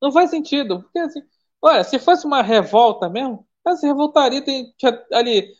Não 0.00 0.12
faz 0.12 0.28
sentido, 0.28 0.82
porque 0.82 0.98
assim, 0.98 1.22
olha, 1.62 1.84
se 1.84 1.98
fosse 1.98 2.26
uma 2.26 2.42
revolta 2.42 3.08
mesmo, 3.08 3.46
se 3.76 3.86
revoltaria, 3.86 4.44
tem, 4.44 4.72
tinha, 4.76 5.06
ali, 5.12 5.52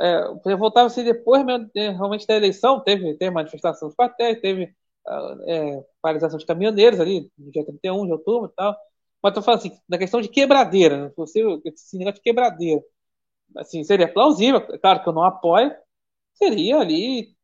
é, 0.00 0.20
revoltava-se 0.46 1.02
depois 1.02 1.44
mesmo, 1.44 1.70
realmente 1.74 2.26
da 2.26 2.36
eleição, 2.36 2.80
teve, 2.80 3.14
teve 3.16 3.30
manifestação 3.30 3.88
dos 3.88 3.96
quartéis, 3.96 4.40
teve 4.40 4.74
ah, 5.06 5.36
é, 5.46 5.84
paralisação 6.02 6.38
de 6.38 6.46
caminhoneiros 6.46 7.00
ali, 7.00 7.30
no 7.38 7.50
dia 7.50 7.64
31 7.64 8.06
de 8.06 8.12
outubro 8.12 8.50
e 8.50 8.54
tal. 8.54 8.76
Mas 9.22 9.36
eu 9.36 9.42
falo 9.42 9.58
assim, 9.58 9.72
na 9.88 9.98
questão 9.98 10.20
de 10.20 10.28
quebradeira, 10.28 11.06
né? 11.08 11.12
você, 11.16 11.42
esse 11.64 11.96
negócio 11.98 12.16
de 12.16 12.22
quebradeira, 12.22 12.82
assim, 13.56 13.84
seria 13.84 14.12
plausível, 14.12 14.60
claro 14.80 15.02
que 15.02 15.08
eu 15.08 15.12
não 15.12 15.24
apoio, 15.24 15.74
seria 16.34 16.78
ali, 16.80 17.34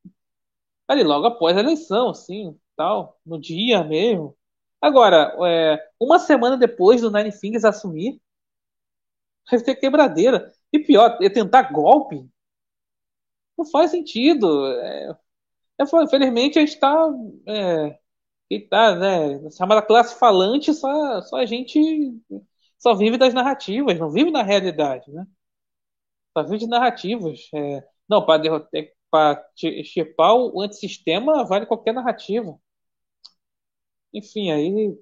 ali 0.89 1.03
logo 1.03 1.27
após 1.27 1.57
a 1.57 1.61
eleição, 1.61 2.11
assim, 2.11 2.59
tal, 2.77 3.19
no 3.25 3.41
dia 3.41 3.83
mesmo. 3.85 4.37
Agora, 4.81 5.35
é, 5.49 5.79
uma 6.01 6.19
semana 6.19 6.57
depois 6.57 7.01
do 7.01 7.11
Nine 7.11 7.33
Fingers 7.33 7.65
assumir, 7.65 8.21
ter 9.65 9.77
quebradeira. 9.77 10.53
E 10.73 10.79
pior, 10.79 11.19
é 11.23 11.29
tentar 11.31 11.73
golpe. 11.73 12.29
Não 13.57 13.65
faz 13.67 13.91
sentido. 13.91 14.67
É, 14.81 15.11
é, 15.81 15.85
infelizmente, 16.05 16.59
a 16.59 16.63
gente 16.63 16.75
está. 16.75 17.09
É, 17.49 17.99
tá, 18.71 18.97
né, 18.97 19.51
chamada 19.51 19.83
classe 19.83 20.19
falante, 20.19 20.73
só, 20.75 21.23
só 21.23 21.37
a 21.39 21.47
gente 21.47 21.79
só 22.79 22.95
vive 22.95 23.19
das 23.19 23.35
narrativas, 23.35 23.99
não 23.99 24.11
vive 24.11 24.31
na 24.31 24.43
realidade, 24.43 25.11
né? 25.13 25.27
Só 26.37 26.43
vive 26.45 26.59
de 26.59 26.67
narrativas. 26.67 27.49
É, 27.55 27.83
não, 28.09 28.25
para 28.25 28.43
derrotar, 28.43 28.71
para 29.11 29.45
extirpar 29.63 30.35
o 30.35 30.61
antissistema, 30.61 31.45
vale 31.45 31.67
qualquer 31.67 31.95
narrativa. 31.95 32.59
Enfim, 34.13 34.51
aí 34.51 34.97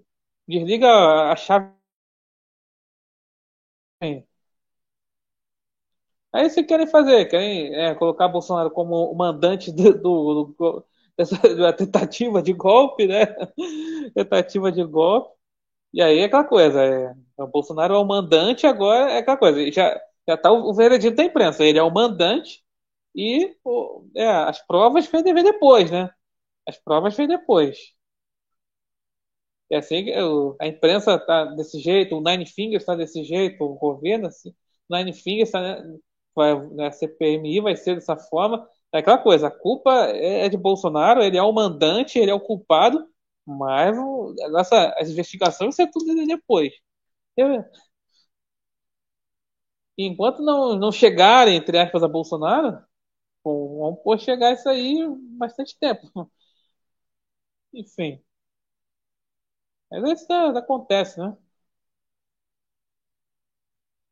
desliga 0.49 0.89
a 1.33 1.37
chave. 1.37 1.73
Aí 6.33 6.49
se 6.51 6.65
querem 6.65 6.87
fazer, 6.87 7.27
querem 7.27 7.75
é, 7.75 7.95
colocar 7.95 8.29
Bolsonaro 8.29 8.71
como 8.71 9.11
o 9.13 9.17
mandante 9.17 9.71
do, 9.73 9.93
do, 9.95 10.45
do 10.59 10.87
dessa, 11.17 11.37
da 11.57 11.73
tentativa 11.73 12.43
de 12.43 12.53
golpe, 12.53 13.07
né? 13.07 13.27
tentativa 14.15 14.73
de 14.73 14.83
golpe. 14.85 15.35
E 15.93 16.03
aí 16.03 16.21
é 16.21 16.25
aquela 16.25 16.45
coisa, 16.45 16.83
é, 16.85 17.15
o 17.39 17.47
Bolsonaro 17.49 17.95
é 17.95 17.99
o 17.99 18.05
mandante, 18.05 18.67
agora 18.67 19.13
é 19.13 19.19
aquela 19.19 19.37
coisa, 19.37 19.71
já, 19.73 20.01
já 20.29 20.37
tá 20.37 20.53
o, 20.53 20.71
o 20.71 20.75
veredito 20.75 21.17
da 21.17 21.25
imprensa, 21.25 21.65
ele 21.65 21.79
é 21.79 21.83
o 21.83 21.93
mandante 21.93 22.65
e 23.15 23.57
o, 23.65 24.07
é, 24.17 24.27
as 24.29 24.61
provas 24.67 25.07
vêm 25.07 25.23
depois, 25.25 25.91
né? 25.91 26.11
As 26.69 26.79
provas 26.79 27.17
vêm 27.17 27.29
depois. 27.29 27.79
É 29.71 29.77
assim, 29.79 30.07
a 30.61 30.67
imprensa 30.67 31.19
tá 31.19 31.47
desse 31.47 31.81
jeito, 31.81 32.17
o 32.17 32.23
Nine 32.23 32.45
Fingers 32.47 32.83
está 32.83 32.95
desse 32.95 33.25
jeito, 33.25 33.65
o 33.65 33.75
governo, 33.75 34.27
assim, 34.27 34.55
Nine 34.91 35.13
Fingers 35.15 35.49
está 35.49 35.61
né, 35.63 35.99
vai, 36.35 36.59
né, 36.71 36.87
a 36.89 36.93
CPMI 36.93 37.61
vai 37.61 37.77
ser 37.77 37.95
dessa 37.97 38.17
forma. 38.17 38.67
É 38.93 38.99
aquela 38.99 39.19
coisa, 39.19 39.49
a 39.49 39.51
culpa 39.51 39.91
é, 40.11 40.47
é 40.47 40.49
de 40.49 40.57
Bolsonaro, 40.57 41.23
ele 41.23 41.37
é 41.39 41.43
o 41.43 41.53
mandante, 41.53 42.19
ele 42.19 42.31
é 42.31 42.35
o 42.35 42.41
culpado, 42.41 43.07
mas 43.47 43.97
essa, 44.59 44.95
as 44.99 45.09
investigações 45.11 45.75
isso 45.75 45.83
é 45.83 45.87
tudo 45.91 46.15
depois. 46.27 46.73
Eu, 47.37 47.65
enquanto 49.97 50.43
não, 50.43 50.77
não 50.79 50.93
chegarem, 50.93 51.57
entre 51.57 51.79
aspas, 51.79 52.03
a 52.03 52.09
Bolsonaro, 52.09 52.83
bom, 53.45 53.97
vamos 54.05 54.23
chegar 54.25 54.53
isso 54.55 54.69
aí 54.71 54.99
bastante 55.39 55.79
tempo. 55.79 56.09
Enfim. 57.75 58.23
Mas 59.91 60.23
isso 60.23 60.33
acontece, 60.33 61.21
né? 61.21 61.37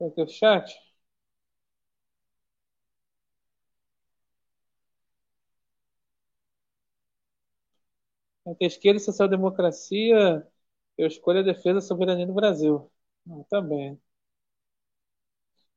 Aqui 0.01 0.21
o 0.23 0.29
chat. 0.29 0.69
Entre 8.47 8.67
esquerda 8.67 8.99
e 8.99 9.05
social-democracia, 9.05 10.47
eu 10.99 11.07
escolho 11.07 11.41
a 11.41 11.43
defesa 11.43 11.75
da 11.75 11.81
soberania 11.81 12.27
do 12.27 12.35
Brasil. 12.35 12.91
Ah, 13.31 13.45
também. 13.51 13.97
Tá 13.97 14.03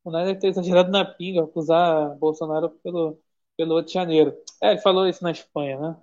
o 0.04 0.12
Nada 0.12 0.26
deve 0.28 0.40
ter 0.40 0.48
exagerado 0.48 0.92
na 0.92 1.06
pinga, 1.06 1.44
acusar 1.44 2.16
Bolsonaro 2.18 2.70
pelo, 2.84 3.20
pelo 3.58 3.76
8 3.76 3.88
de 3.88 3.94
janeiro. 3.94 4.36
É, 4.62 4.72
ele 4.72 4.82
falou 4.82 5.08
isso 5.08 5.24
na 5.24 5.32
Espanha, 5.32 5.80
né? 5.80 5.98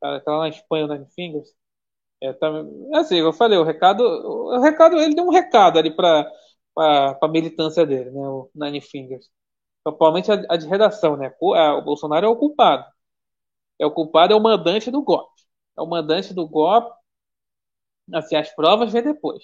Tá, 0.00 0.20
tá 0.20 0.32
lá 0.32 0.38
na 0.40 0.48
Espanha, 0.50 0.86
o 0.86 0.88
Nine 0.88 1.06
Fingers. 1.14 1.54
É, 2.22 2.32
tá, 2.34 2.48
assim, 2.94 3.16
eu 3.18 3.32
falei, 3.32 3.58
o 3.58 3.64
recado, 3.64 4.02
o 4.04 4.60
recado, 4.62 4.98
ele 4.98 5.14
deu 5.16 5.24
um 5.26 5.30
recado 5.32 5.78
ali 5.78 5.90
para 5.94 6.30
a 6.78 7.28
militância 7.28 7.86
dele, 7.86 8.10
né? 8.10 8.20
O 8.28 8.50
Nine 8.54 8.80
Fingers. 8.82 9.30
Principalmente 9.84 10.32
a, 10.32 10.36
a 10.50 10.56
de 10.56 10.66
redação, 10.68 11.16
né? 11.16 11.34
O, 11.40 11.54
a, 11.54 11.78
o 11.78 11.82
Bolsonaro 11.84 12.26
é 12.26 12.30
o 12.30 12.36
culpado. 12.36 12.84
É 13.80 13.86
o 13.86 13.92
culpado, 13.92 14.32
é 14.34 14.36
o 14.36 14.40
mandante 14.42 14.90
do 14.90 15.02
golpe 15.02 15.39
é 15.76 15.82
o 15.82 15.86
mandante 15.86 16.34
do 16.34 16.46
golpe. 16.48 16.94
Assim, 18.12 18.36
as 18.36 18.54
provas 18.54 18.92
vem 18.92 19.02
depois. 19.02 19.42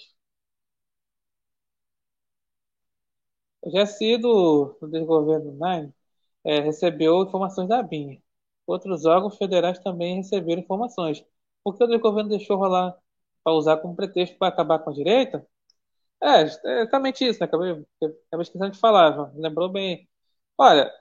O 3.61 3.69
GSI 3.71 4.17
do, 4.17 4.77
do 4.81 4.87
desgoverno 4.89 5.51
Nine 5.53 5.93
é, 6.45 6.59
recebeu 6.61 7.23
informações 7.23 7.67
da 7.69 7.83
BIM. 7.83 8.21
Outros 8.67 9.05
órgãos 9.05 9.37
federais 9.37 9.79
também 9.79 10.17
receberam 10.17 10.61
informações. 10.61 11.23
Por 11.63 11.77
que 11.77 11.83
o 11.83 11.87
desgoverno 11.87 12.29
deixou 12.29 12.57
rolar 12.57 12.97
para 13.43 13.53
usar 13.53 13.77
como 13.77 13.95
pretexto 13.95 14.37
para 14.37 14.49
acabar 14.49 14.79
com 14.79 14.89
a 14.91 14.93
direita? 14.93 15.47
É, 16.23 16.41
é 16.43 16.81
exatamente 16.81 17.25
isso, 17.27 17.39
né? 17.39 17.45
Acabei, 17.47 17.71
acabei 18.03 18.43
esquecendo 18.43 18.71
de 18.71 18.79
falar, 18.79 19.31
lembrou 19.35 19.69
bem. 19.71 20.09
Olha, 20.57 20.91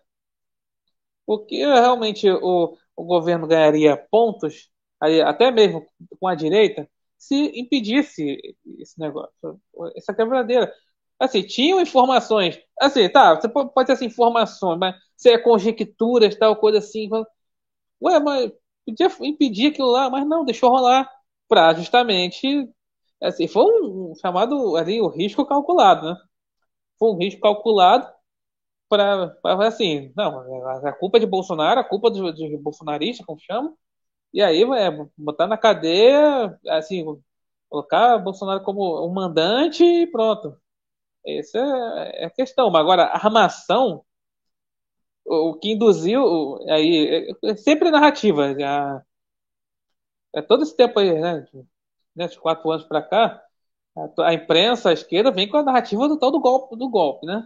o 1.26 1.38
que 1.44 1.56
realmente 1.64 2.28
o, 2.30 2.76
o 2.96 3.04
governo 3.04 3.46
ganharia 3.46 3.96
pontos 3.96 4.70
até 5.00 5.50
mesmo 5.50 5.86
com 6.20 6.28
a 6.28 6.34
direita, 6.34 6.88
se 7.18 7.34
impedisse 7.58 8.38
esse 8.78 8.98
negócio, 8.98 9.32
essa 9.96 10.14
quebradeira. 10.14 10.72
Assim, 11.18 11.42
tinham 11.42 11.80
informações. 11.80 12.58
Assim, 12.80 13.08
tá, 13.08 13.34
você 13.34 13.48
pode, 13.48 13.72
ter 13.86 13.92
essas 13.92 14.02
informações, 14.02 14.78
mas 14.78 14.94
se 15.16 15.30
é 15.30 15.38
conjecturas, 15.38 16.36
tal, 16.36 16.56
coisa 16.56 16.78
assim. 16.78 17.08
Ué, 18.02 18.18
mas 18.20 18.52
podia 18.84 19.08
impedir 19.22 19.68
aquilo 19.68 19.90
lá, 19.90 20.10
mas 20.10 20.26
não, 20.26 20.44
deixou 20.44 20.70
rolar 20.70 21.10
para 21.48 21.74
justamente. 21.74 22.68
Assim, 23.22 23.48
foi 23.48 23.64
um, 23.64 24.14
chamado 24.20 24.76
ali, 24.76 25.00
o 25.00 25.08
risco 25.08 25.46
calculado, 25.46 26.06
né? 26.10 26.16
Foi 26.98 27.10
um 27.10 27.18
risco 27.18 27.40
calculado 27.40 28.08
para 28.88 29.36
assim, 29.66 30.12
não, 30.16 30.40
a 30.86 30.92
culpa 30.92 31.18
é 31.18 31.20
de 31.20 31.26
Bolsonaro, 31.26 31.80
a 31.80 31.84
culpa 31.84 32.10
dos, 32.10 32.34
dos 32.36 32.62
bolsonaristas, 32.62 33.26
como 33.26 33.40
chamam, 33.40 33.76
E 34.36 34.42
aí, 34.42 34.62
é, 34.64 34.90
botar 35.16 35.46
na 35.46 35.56
cadeia, 35.56 36.60
assim, 36.68 37.04
colocar 37.70 38.18
Bolsonaro 38.18 38.62
como 38.62 39.06
um 39.06 39.10
mandante 39.10 39.82
e 39.82 40.06
pronto. 40.06 40.60
Essa 41.26 41.58
é, 41.58 42.26
a 42.26 42.30
questão. 42.30 42.70
Mas 42.70 42.82
agora, 42.82 43.04
a 43.04 43.16
armação, 43.16 44.04
o 45.24 45.54
que 45.58 45.72
induziu, 45.72 46.58
aí, 46.68 47.30
é, 47.44 47.50
é 47.50 47.56
sempre 47.56 47.90
narrativa. 47.90 48.54
Já, 48.58 49.02
é 50.34 50.42
todo 50.42 50.62
esse 50.64 50.76
tempo 50.76 50.98
aí, 51.00 51.18
né? 51.18 51.46
né 52.14 52.28
de 52.28 52.38
quatro 52.38 52.70
anos 52.70 52.84
para 52.86 53.02
cá, 53.02 53.42
a, 53.96 54.28
a, 54.28 54.34
imprensa, 54.34 54.90
a 54.90 54.92
esquerda, 54.92 55.30
vem 55.30 55.48
com 55.48 55.56
a 55.58 55.62
narrativa 55.62 56.08
do 56.08 56.18
tal 56.18 56.30
do 56.30 56.40
golpe, 56.40 56.76
do 56.76 56.88
golpe, 56.90 57.26
né? 57.26 57.42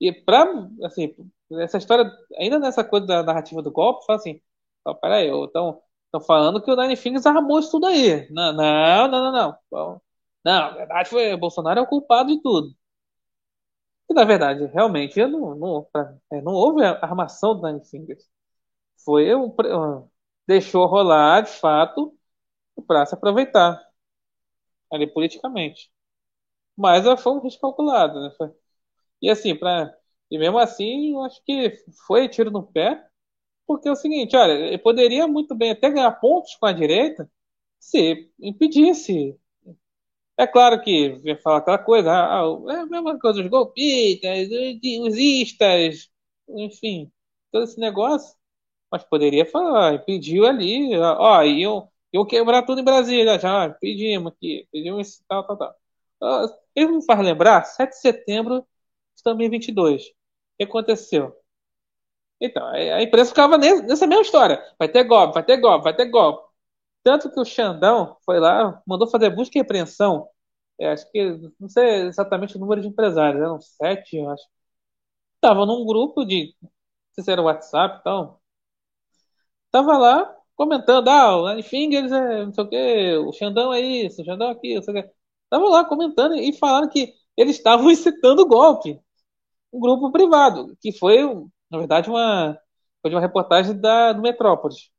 E 0.00 0.12
para, 0.12 0.44
assim, 0.84 1.14
essa 1.52 1.78
história, 1.78 2.10
ainda 2.38 2.58
nessa 2.58 2.84
coisa 2.84 3.06
da 3.06 3.22
narrativa 3.22 3.62
do 3.62 3.70
golpe, 3.72 4.06
fala 4.06 4.18
assim, 4.18 4.40
oh, 4.84 4.94
peraí, 4.96 5.28
então, 5.28 5.82
estão 6.06 6.20
falando 6.20 6.62
que 6.62 6.70
o 6.70 6.76
Nine 6.76 6.96
Fingers 6.96 7.26
armou 7.26 7.58
isso 7.60 7.70
tudo 7.72 7.86
aí. 7.86 8.28
Não, 8.30 8.52
não, 8.52 9.08
não, 9.08 9.32
não, 9.32 9.58
não. 9.72 10.02
Não, 10.44 10.70
na 10.70 10.70
verdade 10.72 11.08
foi, 11.10 11.36
Bolsonaro 11.36 11.80
é 11.80 11.82
o 11.82 11.86
culpado 11.86 12.28
de 12.34 12.40
tudo. 12.42 12.74
E, 14.08 14.14
na 14.14 14.24
verdade, 14.24 14.64
realmente, 14.66 15.24
não, 15.26 15.54
não, 15.56 15.88
é, 16.32 16.40
não 16.42 16.52
houve 16.52 16.84
armação 16.84 17.58
do 17.58 17.66
Nine 17.66 17.84
Fingers. 17.84 18.24
Foi 19.04 19.34
um, 19.36 19.54
deixou 20.48 20.86
rolar, 20.86 21.42
de 21.42 21.50
fato, 21.52 22.14
para 22.86 23.06
se 23.06 23.14
aproveitar 23.14 23.82
ali 24.92 25.06
politicamente. 25.06 25.90
Mas 26.76 27.04
foi 27.22 27.32
um 27.34 27.40
risco 27.42 27.62
calculado, 27.62 28.20
né? 28.20 28.32
Foi, 28.38 28.52
e 29.22 29.30
assim, 29.30 29.56
para 29.56 29.94
e 30.30 30.38
mesmo 30.38 30.58
assim, 30.58 31.12
eu 31.14 31.22
acho 31.24 31.42
que 31.44 31.72
foi 32.06 32.28
tiro 32.28 32.50
no 32.52 32.64
pé, 32.64 33.05
porque 33.66 33.88
é 33.88 33.92
o 33.92 33.96
seguinte, 33.96 34.36
olha, 34.36 34.52
ele 34.52 34.78
poderia 34.78 35.26
muito 35.26 35.54
bem 35.54 35.72
até 35.72 35.90
ganhar 35.90 36.10
pontos 36.12 36.54
com 36.56 36.66
a 36.66 36.72
direita 36.72 37.30
se 37.80 38.30
impedisse. 38.40 39.38
É 40.38 40.46
claro 40.46 40.82
que 40.82 41.10
vai 41.24 41.36
falar 41.36 41.58
aquela 41.58 41.78
coisa, 41.78 42.10
ah, 42.12 42.42
ah, 42.42 42.72
é 42.72 42.76
a 42.80 42.86
mesma 42.86 43.18
coisa, 43.18 43.40
os 43.40 43.48
golpistas, 43.48 44.48
os 44.50 45.16
istas, 45.16 46.10
enfim, 46.48 47.10
todo 47.50 47.64
esse 47.64 47.78
negócio. 47.80 48.36
Mas 48.90 49.04
poderia 49.04 49.46
falar, 49.46 49.94
impediu 49.94 50.46
ali, 50.46 50.96
ó, 50.98 51.42
iam 51.44 51.90
quebrar 52.28 52.62
tudo 52.64 52.80
em 52.80 52.84
Brasília, 52.84 53.38
já, 53.38 53.70
pedimos 53.70 54.32
aqui, 54.32 54.68
pedimos 54.72 55.08
isso, 55.08 55.24
tal, 55.28 55.46
tal, 55.46 55.56
tal. 55.56 55.76
Ele 56.74 56.92
me 56.92 57.04
faz 57.04 57.20
lembrar, 57.20 57.64
7 57.64 57.90
de 57.90 57.98
setembro 58.00 58.60
de 59.16 59.22
2022. 59.24 60.02
O 60.06 60.14
que 60.58 60.64
aconteceu? 60.64 61.34
Então, 62.40 62.66
a 62.68 63.02
imprensa 63.02 63.30
ficava 63.30 63.56
nessa 63.58 64.06
mesma 64.06 64.22
história. 64.22 64.62
Vai 64.78 64.88
ter 64.88 65.04
golpe, 65.04 65.34
vai 65.34 65.44
ter 65.44 65.56
golpe, 65.58 65.84
vai 65.84 65.96
ter 65.96 66.06
golpe. 66.10 66.46
Tanto 67.02 67.30
que 67.32 67.40
o 67.40 67.44
Xandão 67.44 68.16
foi 68.26 68.40
lá, 68.40 68.82
mandou 68.86 69.08
fazer 69.08 69.30
busca 69.30 69.58
e 69.58 69.62
apreensão. 69.62 70.28
É, 70.80 70.90
acho 70.92 71.10
que, 71.12 71.24
não 71.60 71.68
sei 71.68 72.06
exatamente 72.08 72.56
o 72.56 72.60
número 72.60 72.82
de 72.82 72.88
empresários, 72.88 73.42
eram 73.42 73.60
sete, 73.60 74.16
eu 74.16 74.30
acho. 74.30 74.44
Tava 75.40 75.66
num 75.66 75.86
grupo 75.86 76.24
de, 76.24 76.54
não 76.62 76.70
sei 77.14 77.24
se 77.24 77.32
era 77.32 77.42
WhatsApp 77.42 78.00
e 78.00 78.02
tal. 78.04 78.42
Tava 79.70 79.96
lá 79.98 80.36
comentando, 80.56 81.08
ah, 81.08 81.56
o 81.56 81.62
Fingers 81.62 82.10
é 82.12 82.44
não 82.46 82.52
sei 82.54 82.64
o 82.64 82.68
quê, 82.68 83.16
o 83.18 83.32
Xandão 83.32 83.72
é 83.72 83.80
isso, 83.80 84.22
o 84.22 84.24
Xandão 84.24 84.48
é 84.48 84.52
aquilo, 84.52 84.76
não 84.76 84.82
sei 84.82 85.00
o. 85.02 85.10
Tava 85.50 85.68
lá 85.68 85.84
comentando 85.84 86.34
e 86.36 86.52
falando 86.52 86.90
que 86.90 87.14
eles 87.36 87.56
estavam 87.56 87.90
incitando 87.90 88.46
golpe 88.46 89.00
um 89.72 89.80
grupo 89.80 90.12
privado, 90.12 90.76
que 90.80 90.92
foi, 90.92 91.20
na 91.70 91.78
verdade, 91.78 92.08
uma, 92.10 92.58
foi 93.02 93.10
uma 93.12 93.20
reportagem 93.20 93.78
da, 93.80 94.12
do 94.12 94.22
Metrópolis. 94.22 94.90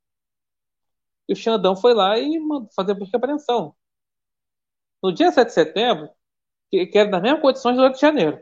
E 1.28 1.32
o 1.32 1.36
Xandão 1.36 1.76
foi 1.76 1.94
lá 1.94 2.18
e 2.18 2.38
mandou 2.40 2.68
fazer 2.74 2.94
busca 2.94 3.16
e 3.16 3.18
apreensão. 3.18 3.74
No 5.02 5.12
dia 5.12 5.32
7 5.32 5.48
de 5.48 5.54
setembro, 5.54 6.08
que, 6.70 6.86
que 6.86 6.98
era 6.98 7.10
nas 7.10 7.22
mesmas 7.22 7.42
condições 7.42 7.76
do 7.76 7.82
8 7.82 7.94
de 7.96 8.00
janeiro. 8.02 8.40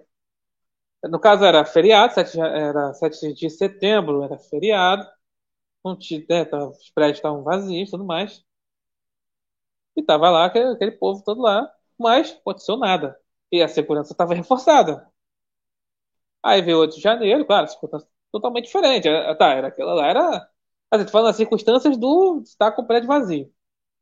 No 1.04 1.20
caso, 1.20 1.44
era 1.44 1.64
feriado, 1.64 2.14
7, 2.14 2.38
era 2.40 2.92
7 2.94 3.32
de 3.34 3.48
setembro, 3.50 4.22
era 4.22 4.38
feriado. 4.38 5.06
Não 5.84 5.96
tinha, 5.98 6.24
né, 6.28 6.42
os 6.66 6.90
prédios 6.90 7.18
estavam 7.18 7.44
vazios 7.44 7.88
e 7.88 7.92
tudo 7.92 8.04
mais. 8.04 8.44
E 9.96 10.02
tava 10.02 10.30
lá 10.30 10.44
aquele, 10.46 10.70
aquele 10.72 10.92
povo 10.92 11.22
todo 11.24 11.40
lá, 11.42 11.68
mas 11.98 12.32
aconteceu 12.32 12.76
nada. 12.76 13.18
E 13.50 13.62
a 13.62 13.68
segurança 13.68 14.12
estava 14.12 14.34
reforçada. 14.34 15.10
Aí 16.42 16.62
veio 16.62 16.78
8 16.80 16.96
de 16.96 17.02
janeiro, 17.02 17.44
claro, 17.46 17.68
circunstância 17.68 18.08
totalmente 18.40 18.66
diferente. 18.66 19.08
É, 19.08 19.34
tá, 19.34 19.52
era 19.54 19.68
aquela 19.68 19.94
lá, 19.94 20.06
era. 20.08 20.50
A 20.90 20.98
gente 20.98 21.10
falando 21.10 21.30
as 21.30 21.36
circunstâncias 21.36 21.96
do 21.98 22.40
estar 22.42 22.72
com 22.72 22.82
o 22.82 22.86
prédio 22.86 23.08
vazio. 23.08 23.52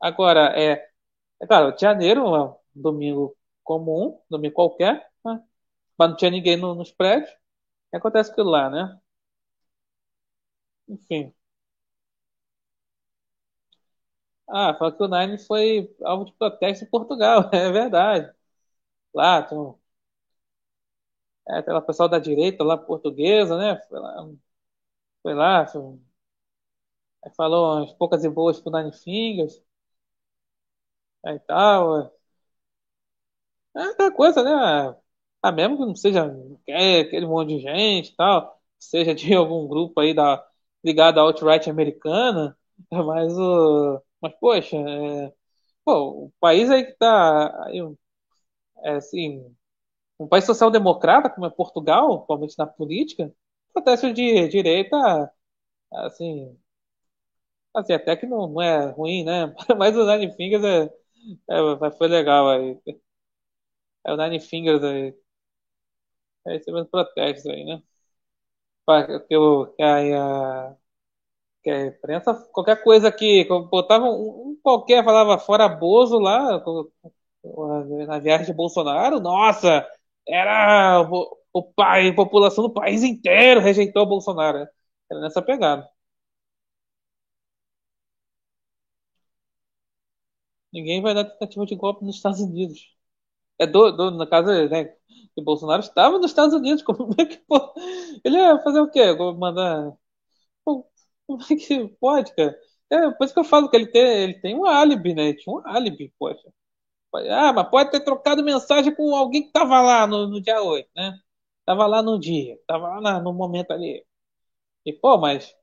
Agora, 0.00 0.52
é. 0.60 0.88
É 1.42 1.46
claro, 1.46 1.66
8 1.66 1.76
de 1.76 1.82
janeiro, 1.82 2.24
um 2.26 2.56
domingo 2.74 3.36
comum, 3.64 4.18
domingo 4.30 4.54
qualquer, 4.54 5.08
né? 5.24 5.42
mas 5.98 6.10
não 6.10 6.16
tinha 6.16 6.30
ninguém 6.30 6.56
no, 6.56 6.74
nos 6.74 6.92
prédios. 6.92 7.30
Que 7.90 7.96
acontece 7.98 8.32
aquilo 8.32 8.50
lá, 8.50 8.70
né? 8.70 8.98
Enfim. 10.88 11.34
Ah, 14.48 14.74
fala 14.78 14.92
que 14.96 15.02
o 15.02 15.08
Nine 15.08 15.38
foi 15.38 15.94
alvo 16.02 16.24
de 16.26 16.32
protesto 16.34 16.84
em 16.84 16.88
Portugal, 16.90 17.50
é 17.52 17.70
verdade. 17.70 18.32
Lá, 19.14 19.42
tem 19.42 19.58
é, 21.48 21.58
aquela 21.58 21.80
pessoal 21.82 22.08
da 22.08 22.18
direita 22.18 22.64
lá, 22.64 22.76
portuguesa, 22.78 23.56
né? 23.58 23.80
Foi 23.88 23.98
lá, 24.00 24.28
foi 25.22 25.34
lá 25.34 25.66
foi, 25.66 25.82
falou 27.36 27.78
umas 27.80 27.92
poucas 27.94 28.24
e 28.24 28.28
boas 28.30 28.60
pro 28.60 28.72
Nine 28.72 28.92
Fingers, 28.92 29.60
aí 31.22 31.38
tal. 31.40 32.14
É 33.76 33.82
aquela 33.82 34.10
coisa, 34.12 34.42
né? 34.42 34.96
Ah, 35.42 35.52
mesmo 35.52 35.76
que 35.76 35.84
não 35.86 35.94
seja 35.94 36.26
é, 36.66 37.00
aquele 37.00 37.26
monte 37.26 37.56
de 37.56 37.60
gente 37.60 38.14
tal, 38.16 38.60
seja 38.78 39.14
de 39.14 39.32
algum 39.34 39.66
grupo 39.68 40.00
aí 40.00 40.14
da, 40.14 40.44
ligado 40.84 41.18
à 41.18 41.22
alt-right 41.22 41.68
americana, 41.70 42.56
mas 42.90 43.36
o. 43.38 44.02
Mas, 44.20 44.32
poxa, 44.40 44.76
é, 44.76 45.32
pô, 45.84 46.26
o 46.28 46.32
país 46.40 46.70
aí 46.70 46.84
que 46.86 46.92
tá. 46.94 47.66
Aí, 47.66 47.80
é, 48.84 48.90
assim, 48.96 49.54
um 50.18 50.28
país 50.28 50.44
social-democrata, 50.44 51.30
como 51.30 51.46
é 51.46 51.50
Portugal, 51.50 52.14
atualmente 52.24 52.56
na 52.58 52.66
política, 52.66 53.32
protesto 53.72 54.12
de 54.12 54.48
direita, 54.48 54.96
assim, 55.92 56.56
assim 57.74 57.92
até 57.92 58.16
que 58.16 58.26
não, 58.26 58.48
não 58.48 58.62
é 58.62 58.90
ruim, 58.90 59.24
né? 59.24 59.54
Mas 59.78 59.96
o 59.96 60.04
Nine 60.06 60.32
Fingers 60.34 60.64
é, 60.64 60.84
é, 61.50 61.90
foi 61.92 62.08
legal 62.08 62.48
aí. 62.50 62.78
É 64.04 64.12
o 64.12 64.16
Nine 64.16 64.40
Fingers 64.40 64.82
aí. 64.82 65.14
É 66.46 66.56
esse 66.56 66.70
mesmo 66.72 66.88
protesto 66.88 67.50
aí, 67.50 67.64
né? 67.64 67.82
Que, 69.28 69.36
o, 69.36 69.66
que, 69.74 69.82
a, 69.82 70.76
que 71.62 71.70
a 71.70 71.86
imprensa, 71.86 72.34
qualquer 72.52 72.82
coisa 72.82 73.10
que 73.12 73.44
botava 73.70 74.06
um 74.06 74.58
qualquer, 74.62 75.04
falava 75.04 75.38
fora 75.38 75.68
Bozo 75.68 76.18
lá, 76.18 76.62
na 78.06 78.18
viagem 78.18 78.46
de 78.46 78.52
Bolsonaro, 78.52 79.20
nossa, 79.20 79.86
era 80.28 81.02
o, 81.10 81.36
o 81.52 81.62
pai, 81.62 82.08
a 82.08 82.14
população 82.14 82.64
do 82.64 82.72
país 82.74 83.02
inteiro 83.02 83.60
rejeitou 83.60 84.02
o 84.04 84.06
Bolsonaro. 84.06 84.66
Era 85.10 85.20
nessa 85.20 85.42
pegada. 85.42 85.88
Ninguém 90.72 91.00
vai 91.02 91.14
dar 91.14 91.24
tentativa 91.24 91.64
de 91.66 91.76
golpe 91.76 92.04
nos 92.04 92.16
Estados 92.16 92.40
Unidos. 92.40 92.92
É 93.60 93.66
do, 93.66 93.92
do 93.92 94.10
no 94.12 94.28
caso, 94.28 94.48
né, 94.70 94.94
o 95.36 95.42
Bolsonaro 95.42 95.82
estava 95.82 96.18
nos 96.18 96.30
Estados 96.32 96.54
Unidos. 96.54 96.82
Como 96.84 97.14
é 97.18 97.26
que 97.26 97.38
pô, 97.48 97.74
ele 98.24 98.38
ia 98.38 98.60
fazer 98.62 98.80
o 98.80 98.90
quê? 98.90 99.02
Mandar. 99.38 99.92
Como 100.64 101.42
é 101.50 101.56
que 101.56 101.88
pode, 102.00 102.34
cara? 102.34 102.58
É, 102.90 103.10
por 103.12 103.24
isso 103.24 103.34
que 103.34 103.40
eu 103.40 103.44
falo 103.44 103.68
que 103.70 103.76
ele 103.76 103.86
tem, 103.86 104.02
ele 104.24 104.34
tem 104.40 104.54
um 104.56 104.66
álibi, 104.66 105.14
né? 105.14 105.24
Ele 105.28 105.36
tinha 105.38 105.54
um 105.56 105.62
álibi, 105.66 106.12
poxa. 106.18 106.50
Ah, 107.30 107.52
mas 107.52 107.68
pode 107.70 107.90
ter 107.90 108.00
trocado 108.00 108.42
mensagem 108.44 108.94
com 108.94 109.14
alguém 109.14 109.42
que 109.42 109.48
estava 109.48 109.80
lá 109.80 110.06
no, 110.06 110.26
no, 110.28 110.40
dia 110.42 110.62
8, 110.62 110.90
né? 110.96 111.18
Tava 111.64 111.86
lá 111.86 112.02
no 112.02 112.18
dia, 112.18 112.58
tava 112.66 112.88
lá 112.88 113.00
na, 113.00 113.20
no 113.20 113.32
momento 113.32 113.72
ali. 113.72 114.04
E, 114.86 114.92
pô, 114.92 115.18
mas 115.18 115.54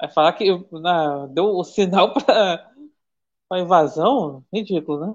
vai 0.00 0.10
falar 0.10 0.32
que 0.34 0.46
na, 0.72 1.26
deu 1.28 1.46
o 1.46 1.64
sinal 1.64 2.14
para 2.14 2.72
a 3.50 3.58
invasão? 3.60 4.44
Ridículo, 4.52 5.06
né? 5.08 5.14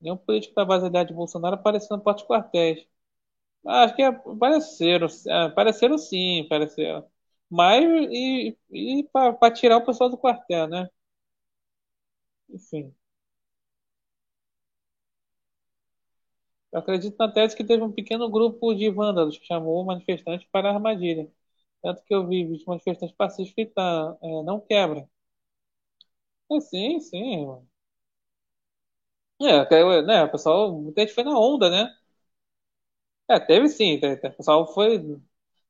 Nenhum 0.00 0.16
político 0.16 0.54
da 0.54 0.64
base 0.64 0.88
de 0.90 1.12
Bolsonaro 1.14 1.54
apareceu 1.56 1.96
no 1.96 2.02
porte 2.02 2.26
quartéis. 2.26 2.86
Acho 3.66 3.96
que 3.96 4.02
apareceram, 4.02 5.08
apareceram 5.46 5.98
sim, 5.98 6.42
apareceram. 6.46 7.06
Mas 7.50 7.84
e, 8.10 8.56
e 8.72 9.04
para 9.12 9.52
tirar 9.52 9.78
o 9.78 9.86
pessoal 9.86 10.10
do 10.10 10.18
quartel, 10.18 10.68
né? 10.68 10.88
Enfim. 12.52 12.94
Eu 16.72 16.78
acredito 16.80 17.16
na 17.18 17.30
tese 17.32 17.56
que 17.56 17.64
teve 17.64 17.82
um 17.82 17.92
pequeno 17.92 18.28
grupo 18.30 18.74
de 18.74 18.90
vândalos 18.90 19.38
que 19.38 19.46
chamou 19.46 19.80
o 19.82 19.86
manifestante 19.86 20.48
para 20.52 20.68
a 20.70 20.74
armadilha. 20.74 21.30
Tanto 21.82 22.02
que 22.04 22.14
eu 22.14 22.26
vi 22.26 22.44
de 22.58 22.64
manifestantes 22.66 23.16
pacíficos 23.16 23.72
tá, 23.74 24.16
é, 24.22 24.42
não 24.44 24.60
quebra. 24.60 25.08
É, 26.50 26.60
sim, 26.60 27.00
sim. 27.00 27.66
É, 29.42 29.64
caiu, 29.66 30.02
né, 30.02 30.22
o 30.24 30.30
pessoal, 30.30 30.70
muita 30.72 31.00
gente 31.00 31.14
foi 31.14 31.24
na 31.24 31.38
onda, 31.38 31.70
né? 31.70 31.90
É, 33.28 33.38
teve 33.38 33.68
sim, 33.68 33.96
o 33.98 34.36
pessoal 34.36 34.66
foi. 34.74 34.98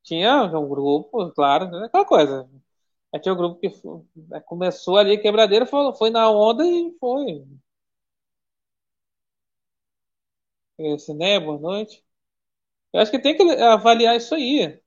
Tinha 0.02 0.44
um 0.58 0.68
grupo, 0.68 1.30
claro, 1.32 1.70
né, 1.70 1.86
aquela 1.86 2.04
coisa. 2.06 2.48
Aí 3.12 3.20
tinha 3.20 3.32
um 3.34 3.36
grupo 3.36 3.60
que 3.60 3.70
fo- 3.70 4.04
né, 4.16 4.40
começou 4.40 4.96
ali 4.96 5.18
quebradeira, 5.18 5.66
foi, 5.66 5.94
foi 5.96 6.10
na 6.10 6.30
onda 6.30 6.64
e 6.66 6.92
foi. 7.00 7.44
Esse, 10.78 11.12
né, 11.14 11.38
boa 11.38 11.58
noite. 11.58 12.02
Eu 12.92 13.00
acho 13.00 13.10
que 13.12 13.18
tem 13.20 13.36
que 13.36 13.42
avaliar 13.62 14.16
isso 14.16 14.34
aí. 14.34 14.80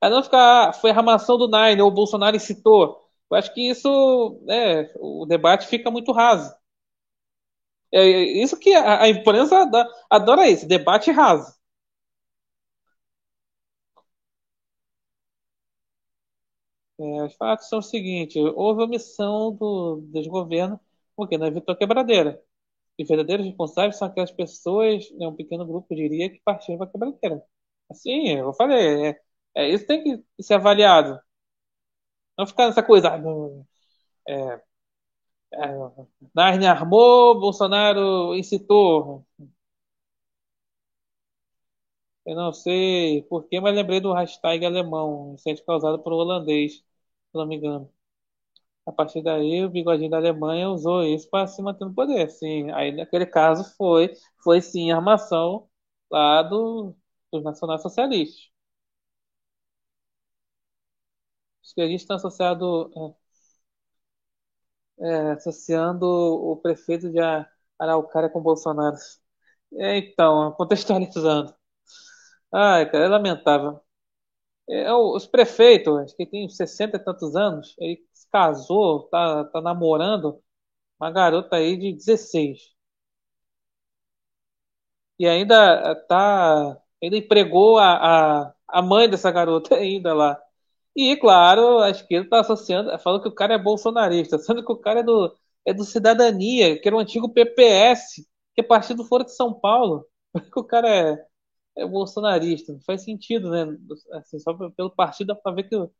Pra 0.00 0.10
não 0.10 0.22
ficar, 0.24 0.70
"Ah, 0.70 0.72
foi 0.72 0.90
a 0.90 0.96
armação 0.96 1.38
do 1.38 1.48
Nine, 1.48 1.82
ou 1.82 1.88
o 1.88 1.92
Bolsonaro 1.94 2.36
incitou. 2.36 3.08
Eu 3.30 3.36
acho 3.38 3.54
que 3.54 3.62
isso, 3.70 4.40
é, 4.50 4.92
o 5.00 5.26
debate 5.26 5.66
fica 5.68 5.90
muito 5.90 6.12
raso. 6.12 6.54
É 7.92 8.00
é 8.00 8.42
isso 8.42 8.58
que 8.58 8.74
a, 8.74 9.02
a 9.02 9.08
imprensa 9.08 9.58
adora, 9.62 9.88
adora 10.10 10.48
isso, 10.48 10.66
debate 10.66 11.10
raso. 11.10 11.52
É, 17.00 17.22
os 17.24 17.34
fatos 17.36 17.68
são 17.68 17.78
os 17.78 17.90
seguintes: 17.90 18.36
houve 18.56 18.82
omissão 18.82 19.52
do 19.54 20.00
desgoverno, 20.12 20.80
porque 21.16 21.38
não 21.38 21.46
evitou 21.46 21.76
quebradeira. 21.76 22.42
Os 23.00 23.08
verdadeiros 23.08 23.46
responsáveis 23.46 23.96
são 23.96 24.08
aquelas 24.08 24.32
pessoas, 24.32 25.10
né, 25.12 25.28
um 25.28 25.36
pequeno 25.36 25.66
grupo, 25.66 25.94
diria, 25.94 26.30
que 26.30 26.40
partiram 26.44 26.78
para 26.78 26.88
a 26.88 26.90
quebradeira. 26.92 27.44
Assim, 27.90 28.28
eu 28.30 28.52
falei, 28.54 29.10
é, 29.10 29.20
é, 29.56 29.68
isso 29.70 29.86
tem 29.86 30.02
que 30.04 30.42
ser 30.42 30.54
avaliado. 30.54 31.20
Não 32.36 32.46
ficar 32.46 32.66
nessa 32.66 32.82
coisa, 32.82 33.08
ah, 33.10 33.18
é, 34.28 34.60
é, 35.54 35.58
Narnia 36.34 36.72
armou, 36.72 37.38
Bolsonaro 37.40 38.34
incitou. 38.36 39.26
Eu 42.24 42.36
não 42.36 42.52
sei 42.52 43.22
porquê, 43.22 43.58
mas 43.60 43.74
lembrei 43.74 44.00
do 44.00 44.12
hashtag 44.12 44.64
alemão, 44.66 45.32
incêndio 45.34 45.64
causado 45.64 45.98
por 46.02 46.12
um 46.12 46.16
holandês, 46.16 46.84
se 47.32 47.38
não 47.38 47.46
me 47.46 47.56
engano. 47.56 47.92
A 48.86 48.92
partir 48.92 49.22
daí, 49.22 49.64
o 49.64 49.70
bigodinho 49.70 50.10
da 50.10 50.16
Alemanha 50.18 50.68
usou 50.70 51.04
isso 51.04 51.28
para 51.30 51.46
se 51.46 51.62
manter 51.62 51.84
no 51.84 51.94
poder. 51.94 52.30
Sim, 52.30 52.70
aí 52.72 52.92
naquele 52.92 53.26
caso 53.26 53.64
foi, 53.76 54.12
foi 54.42 54.60
sim 54.62 54.90
armação 54.92 55.68
lá 56.10 56.42
do, 56.42 56.94
dos 57.32 57.44
nacionais-socialistas. 57.44 58.50
Os 61.62 61.72
que 61.72 61.80
a 61.82 61.86
gente 61.86 62.00
está 62.00 62.16
associado, 62.16 62.90
é, 65.00 65.06
é, 65.30 65.32
associando 65.32 66.04
o 66.06 66.56
prefeito 66.56 67.10
de 67.10 67.18
Araucária 67.78 68.28
com 68.30 68.42
Bolsonaro. 68.42 68.96
É, 69.74 69.98
então, 69.98 70.52
contextualizando. 70.54 71.54
Ai, 72.52 72.90
cara, 72.90 73.04
é 73.06 73.08
lamentável. 73.08 73.80
É, 74.68 74.92
o- 74.92 75.16
os 75.16 75.26
prefeitos, 75.26 75.96
acho 75.98 76.16
que 76.16 76.26
tem 76.26 76.48
60 76.48 76.96
e 76.96 77.00
tantos 77.04 77.34
anos, 77.36 77.74
ele 77.78 78.02
se 78.12 78.28
casou, 78.30 79.04
tá, 79.08 79.44
tá 79.46 79.60
namorando 79.62 80.42
uma 81.00 81.10
garota 81.12 81.56
aí 81.56 81.76
de 81.78 81.92
16. 81.94 82.58
E 85.18 85.26
ainda 85.26 85.94
tá, 86.08 86.80
ainda 87.02 87.16
empregou 87.16 87.78
a, 87.78 88.44
a, 88.48 88.54
a 88.68 88.82
mãe 88.82 89.08
dessa 89.08 89.30
garota 89.30 89.74
ainda 89.76 90.14
lá. 90.14 90.40
E, 90.96 91.16
claro, 91.16 91.80
a 91.80 91.90
esquerda 91.90 92.28
tá 92.30 92.40
associando, 92.40 92.98
falando 93.00 93.22
que 93.22 93.28
o 93.28 93.34
cara 93.34 93.54
é 93.54 93.58
bolsonarista, 93.58 94.38
sendo 94.40 94.64
que 94.66 94.72
o 94.72 94.76
cara 94.78 95.00
é 95.00 95.04
do, 95.04 95.34
é 95.66 95.74
do 95.74 95.84
Cidadania, 95.84 96.80
que 96.80 96.88
era 96.88 96.96
o 96.96 97.00
antigo 97.00 97.30
PPS, 97.32 98.26
que 98.54 98.62
é 98.62 98.64
Partido 98.64 99.04
Fora 99.04 99.24
de 99.24 99.34
São 99.34 99.54
Paulo. 99.54 100.06
O 100.56 100.64
cara 100.64 100.88
é, 100.90 101.26
é 101.78 101.86
bolsonarista. 101.86 102.72
Não 102.72 102.80
faz 102.82 103.02
sentido, 103.04 103.50
né? 103.50 103.64
Assim, 104.14 104.38
só 104.38 104.54
pelo 104.70 104.90
partido 104.90 105.28
dá 105.28 105.34
pra 105.36 105.52
ver 105.52 105.64
que 105.68 105.76
o 105.76 105.90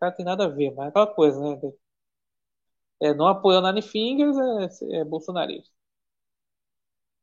cara 0.00 0.12
tem 0.12 0.24
nada 0.24 0.44
a 0.46 0.48
ver, 0.48 0.74
mas 0.74 0.86
é 0.86 0.88
aquela 0.90 1.06
coisa, 1.06 1.40
né? 1.40 1.60
É, 3.00 3.14
não 3.14 3.26
apoiou 3.26 3.62
Nine 3.62 3.82
Fingers, 3.82 4.36
é, 4.82 5.00
é 5.00 5.04
bolsonarista. 5.04 5.70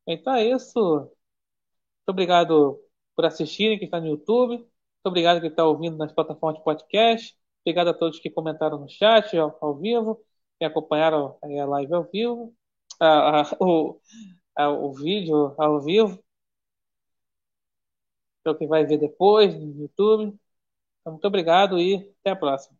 Então 0.08 0.34
é 0.34 0.46
isso. 0.46 0.80
Muito 0.80 1.10
obrigado 2.08 2.80
por 3.16 3.26
assistirem, 3.26 3.78
quem 3.78 3.86
está 3.86 4.00
no 4.00 4.08
YouTube. 4.08 4.58
Muito 4.58 4.68
obrigado 5.06 5.40
quem 5.42 5.50
está 5.50 5.66
ouvindo 5.66 5.98
nas 5.98 6.12
plataformas 6.12 6.58
de 6.60 6.64
podcast. 6.64 7.38
Obrigado 7.62 7.90
a 7.90 7.94
todos 7.94 8.20
que 8.20 8.30
comentaram 8.30 8.80
no 8.80 8.90
chat 8.90 9.38
ao, 9.38 9.58
ao 9.62 9.76
vivo, 9.78 10.22
que 10.60 10.66
acompanharam 10.66 11.38
aí 11.44 11.60
a 11.60 11.66
live 11.66 11.94
ao 11.94 12.04
vivo, 12.06 12.54
a, 13.00 13.42
a, 13.42 13.58
o, 13.60 14.00
a, 14.56 14.70
o 14.70 14.94
vídeo 14.94 15.56
ao 15.58 15.82
vivo, 15.82 16.22
para 18.44 18.56
quem 18.58 18.68
vai 18.68 18.86
ver 18.86 18.98
depois 19.00 19.54
no 19.56 19.82
YouTube. 19.82 20.26
Então, 21.02 21.14
muito 21.14 21.28
obrigado 21.28 21.80
e 21.80 22.14
até 22.22 22.32
a 22.32 22.36
próxima. 22.36 22.78